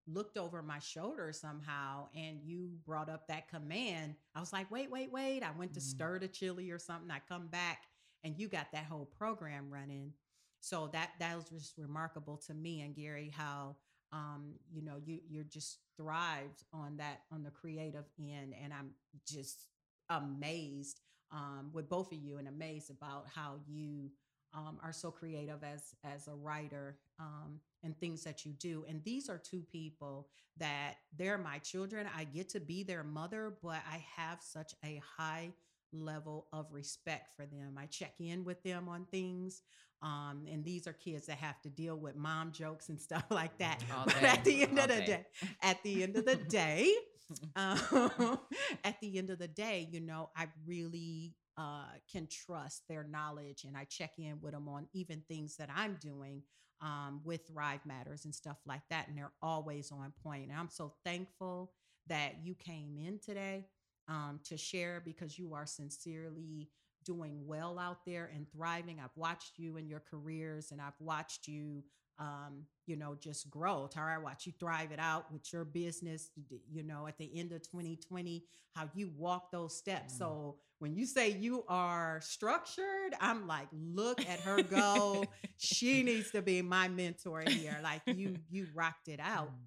looked 0.06 0.36
over 0.38 0.62
my 0.62 0.78
shoulder 0.78 1.32
somehow 1.32 2.06
and 2.14 2.38
you 2.44 2.70
brought 2.84 3.08
up 3.08 3.26
that 3.26 3.48
command 3.48 4.14
i 4.34 4.40
was 4.40 4.52
like 4.52 4.70
wait 4.70 4.90
wait 4.90 5.10
wait 5.10 5.42
i 5.42 5.50
went 5.58 5.72
to 5.74 5.80
Mhm. 5.80 5.84
stir 5.84 6.18
the 6.18 6.28
chili 6.28 6.70
or 6.70 6.78
something 6.78 7.10
i 7.10 7.18
come 7.28 7.48
back 7.48 7.82
and 8.24 8.38
you 8.38 8.48
got 8.48 8.70
that 8.72 8.84
whole 8.84 9.06
program 9.06 9.70
running 9.70 10.12
so 10.60 10.88
that 10.92 11.10
that 11.18 11.36
was 11.36 11.48
just 11.48 11.76
remarkable 11.78 12.36
to 12.46 12.54
me 12.54 12.82
and 12.82 12.94
gary 12.94 13.30
how 13.36 13.76
um 14.12 14.54
you 14.72 14.82
know 14.82 14.96
you 15.04 15.20
you're 15.28 15.44
just 15.44 15.78
thrived 15.96 16.62
on 16.72 16.96
that 16.98 17.22
on 17.32 17.42
the 17.42 17.50
creative 17.50 18.04
end 18.18 18.54
and 18.62 18.72
i'm 18.72 18.90
just 19.26 19.66
amazed 20.10 21.00
um 21.32 21.70
with 21.72 21.88
both 21.88 22.12
of 22.12 22.18
you 22.18 22.36
and 22.38 22.48
amazed 22.48 22.90
about 22.90 23.26
how 23.34 23.56
you 23.66 24.10
um, 24.54 24.78
are 24.82 24.92
so 24.92 25.10
creative 25.10 25.62
as 25.62 25.94
as 26.04 26.28
a 26.28 26.34
writer 26.34 26.96
um, 27.18 27.60
and 27.86 27.98
things 27.98 28.24
that 28.24 28.44
you 28.46 28.52
do 28.54 28.84
and 28.90 29.02
these 29.04 29.30
are 29.30 29.38
two 29.38 29.62
people 29.72 30.28
that 30.58 30.96
they're 31.18 31.38
my 31.38 31.58
children 31.60 32.06
i 32.16 32.24
get 32.24 32.50
to 32.50 32.60
be 32.60 32.84
their 32.84 33.04
mother 33.04 33.56
but 33.62 33.80
i 33.92 34.04
have 34.16 34.40
such 34.42 34.74
a 34.84 35.00
high 35.18 35.52
level 35.92 36.48
of 36.52 36.66
respect 36.72 37.30
for 37.36 37.46
them. 37.46 37.76
I 37.78 37.86
check 37.86 38.14
in 38.20 38.44
with 38.44 38.62
them 38.64 38.88
on 38.88 39.06
things 39.10 39.62
um, 40.02 40.44
and 40.50 40.64
these 40.64 40.86
are 40.86 40.92
kids 40.92 41.26
that 41.26 41.38
have 41.38 41.60
to 41.62 41.70
deal 41.70 41.96
with 41.96 42.16
mom 42.16 42.52
jokes 42.52 42.90
and 42.90 43.00
stuff 43.08 43.24
like 43.30 43.58
that 43.58 43.82
All 43.94 44.04
but 44.12 44.22
at 44.22 44.44
the 44.44 44.62
end 44.64 44.78
All 44.78 44.84
of 44.84 44.88
the 44.88 45.00
day. 45.00 45.06
day 45.06 45.26
at 45.62 45.82
the 45.82 46.02
end 46.02 46.16
of 46.16 46.26
the 46.26 46.36
day 46.36 46.92
um, 47.56 48.38
at 48.84 49.00
the 49.00 49.18
end 49.18 49.30
of 49.30 49.38
the 49.38 49.48
day, 49.48 49.88
you 49.90 50.00
know, 50.00 50.30
I 50.36 50.48
really 50.66 51.34
uh, 51.56 51.86
can 52.10 52.28
trust 52.28 52.82
their 52.88 53.04
knowledge 53.04 53.64
and 53.64 53.76
I 53.76 53.84
check 53.84 54.12
in 54.18 54.38
with 54.40 54.52
them 54.52 54.68
on 54.68 54.88
even 54.92 55.22
things 55.28 55.56
that 55.56 55.68
I'm 55.74 55.96
doing 56.00 56.42
um, 56.80 57.20
with 57.24 57.46
Thrive 57.46 57.84
Matters 57.86 58.24
and 58.24 58.34
stuff 58.34 58.58
like 58.66 58.82
that. 58.90 59.08
And 59.08 59.16
they're 59.16 59.32
always 59.42 59.90
on 59.92 60.12
point. 60.22 60.50
And 60.50 60.58
I'm 60.58 60.70
so 60.70 60.94
thankful 61.04 61.72
that 62.08 62.34
you 62.42 62.54
came 62.54 62.96
in 62.98 63.18
today 63.18 63.66
um, 64.08 64.40
to 64.44 64.56
share 64.56 65.02
because 65.04 65.38
you 65.38 65.54
are 65.54 65.66
sincerely 65.66 66.68
doing 67.04 67.46
well 67.46 67.78
out 67.78 68.04
there 68.04 68.30
and 68.34 68.46
thriving. 68.50 68.98
I've 69.00 69.16
watched 69.16 69.58
you 69.58 69.76
in 69.76 69.88
your 69.88 70.02
careers 70.10 70.72
and 70.72 70.80
I've 70.80 71.00
watched 71.00 71.46
you 71.48 71.84
um, 72.18 72.64
you 72.86 72.96
know, 72.96 73.14
just 73.18 73.50
grow. 73.50 73.88
Tara, 73.90 74.14
I 74.14 74.18
watch 74.18 74.46
you 74.46 74.52
thrive 74.58 74.92
it 74.92 74.98
out 74.98 75.32
with 75.32 75.52
your 75.52 75.64
business, 75.64 76.30
you 76.70 76.82
know, 76.82 77.06
at 77.06 77.18
the 77.18 77.30
end 77.38 77.52
of 77.52 77.62
2020, 77.62 78.44
how 78.74 78.88
you 78.94 79.10
walk 79.16 79.50
those 79.50 79.76
steps. 79.76 80.14
Mm. 80.14 80.18
So 80.18 80.56
when 80.78 80.94
you 80.94 81.06
say 81.06 81.30
you 81.30 81.64
are 81.68 82.20
structured, 82.22 83.14
I'm 83.20 83.46
like, 83.46 83.68
look 83.72 84.20
at 84.26 84.40
her 84.40 84.62
go. 84.62 85.30
she 85.58 86.02
needs 86.02 86.30
to 86.32 86.42
be 86.42 86.62
my 86.62 86.88
mentor 86.88 87.42
here. 87.42 87.78
Like 87.82 88.02
you, 88.06 88.38
you 88.50 88.68
rocked 88.74 89.08
it 89.08 89.20
out 89.20 89.52
Mm. 89.52 89.66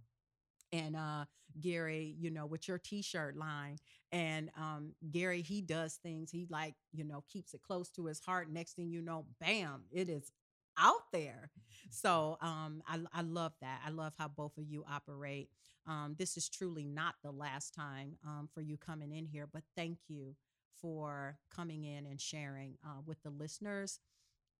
and 0.71 0.95
uh 0.95 1.25
Gary, 1.59 2.15
you 2.19 2.29
know, 2.29 2.45
with 2.45 2.67
your 2.67 2.77
t-shirt 2.77 3.35
line. 3.37 3.77
And 4.11 4.49
um 4.57 4.93
Gary, 5.11 5.41
he 5.41 5.61
does 5.61 5.95
things, 6.01 6.31
he 6.31 6.47
like, 6.49 6.75
you 6.93 7.03
know, 7.03 7.23
keeps 7.31 7.53
it 7.53 7.61
close 7.63 7.89
to 7.91 8.05
his 8.05 8.19
heart. 8.19 8.51
Next 8.51 8.73
thing 8.75 8.91
you 8.91 9.01
know, 9.01 9.25
bam, 9.39 9.83
it 9.91 10.09
is 10.09 10.31
out 10.79 11.11
there. 11.11 11.51
So 11.89 12.37
um 12.41 12.83
I 12.87 12.99
I 13.13 13.21
love 13.21 13.53
that. 13.61 13.81
I 13.85 13.89
love 13.89 14.13
how 14.17 14.27
both 14.27 14.57
of 14.57 14.65
you 14.67 14.83
operate. 14.89 15.49
Um 15.87 16.15
this 16.17 16.37
is 16.37 16.49
truly 16.49 16.85
not 16.85 17.15
the 17.23 17.31
last 17.31 17.73
time 17.73 18.17
um 18.25 18.49
for 18.53 18.61
you 18.61 18.77
coming 18.77 19.11
in 19.11 19.25
here, 19.25 19.47
but 19.51 19.63
thank 19.75 19.99
you 20.07 20.35
for 20.81 21.37
coming 21.53 21.83
in 21.83 22.05
and 22.05 22.21
sharing 22.21 22.75
uh, 22.85 23.01
with 23.05 23.21
the 23.23 23.29
listeners 23.29 23.99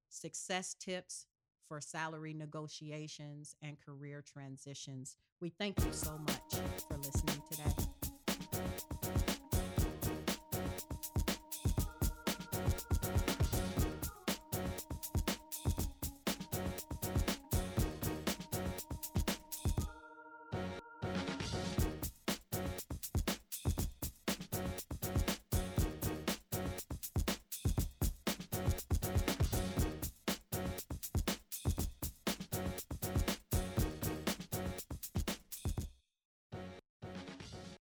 success 0.10 0.74
tips 0.74 1.28
for 1.68 1.80
salary 1.80 2.34
negotiations 2.34 3.56
and 3.62 3.78
career 3.80 4.24
transitions. 4.26 5.16
We 5.40 5.50
thank 5.50 5.84
you 5.86 5.94
so 5.94 6.18
much 6.18 6.62
for 6.88 6.98
listening 6.98 7.42
today. 7.50 7.99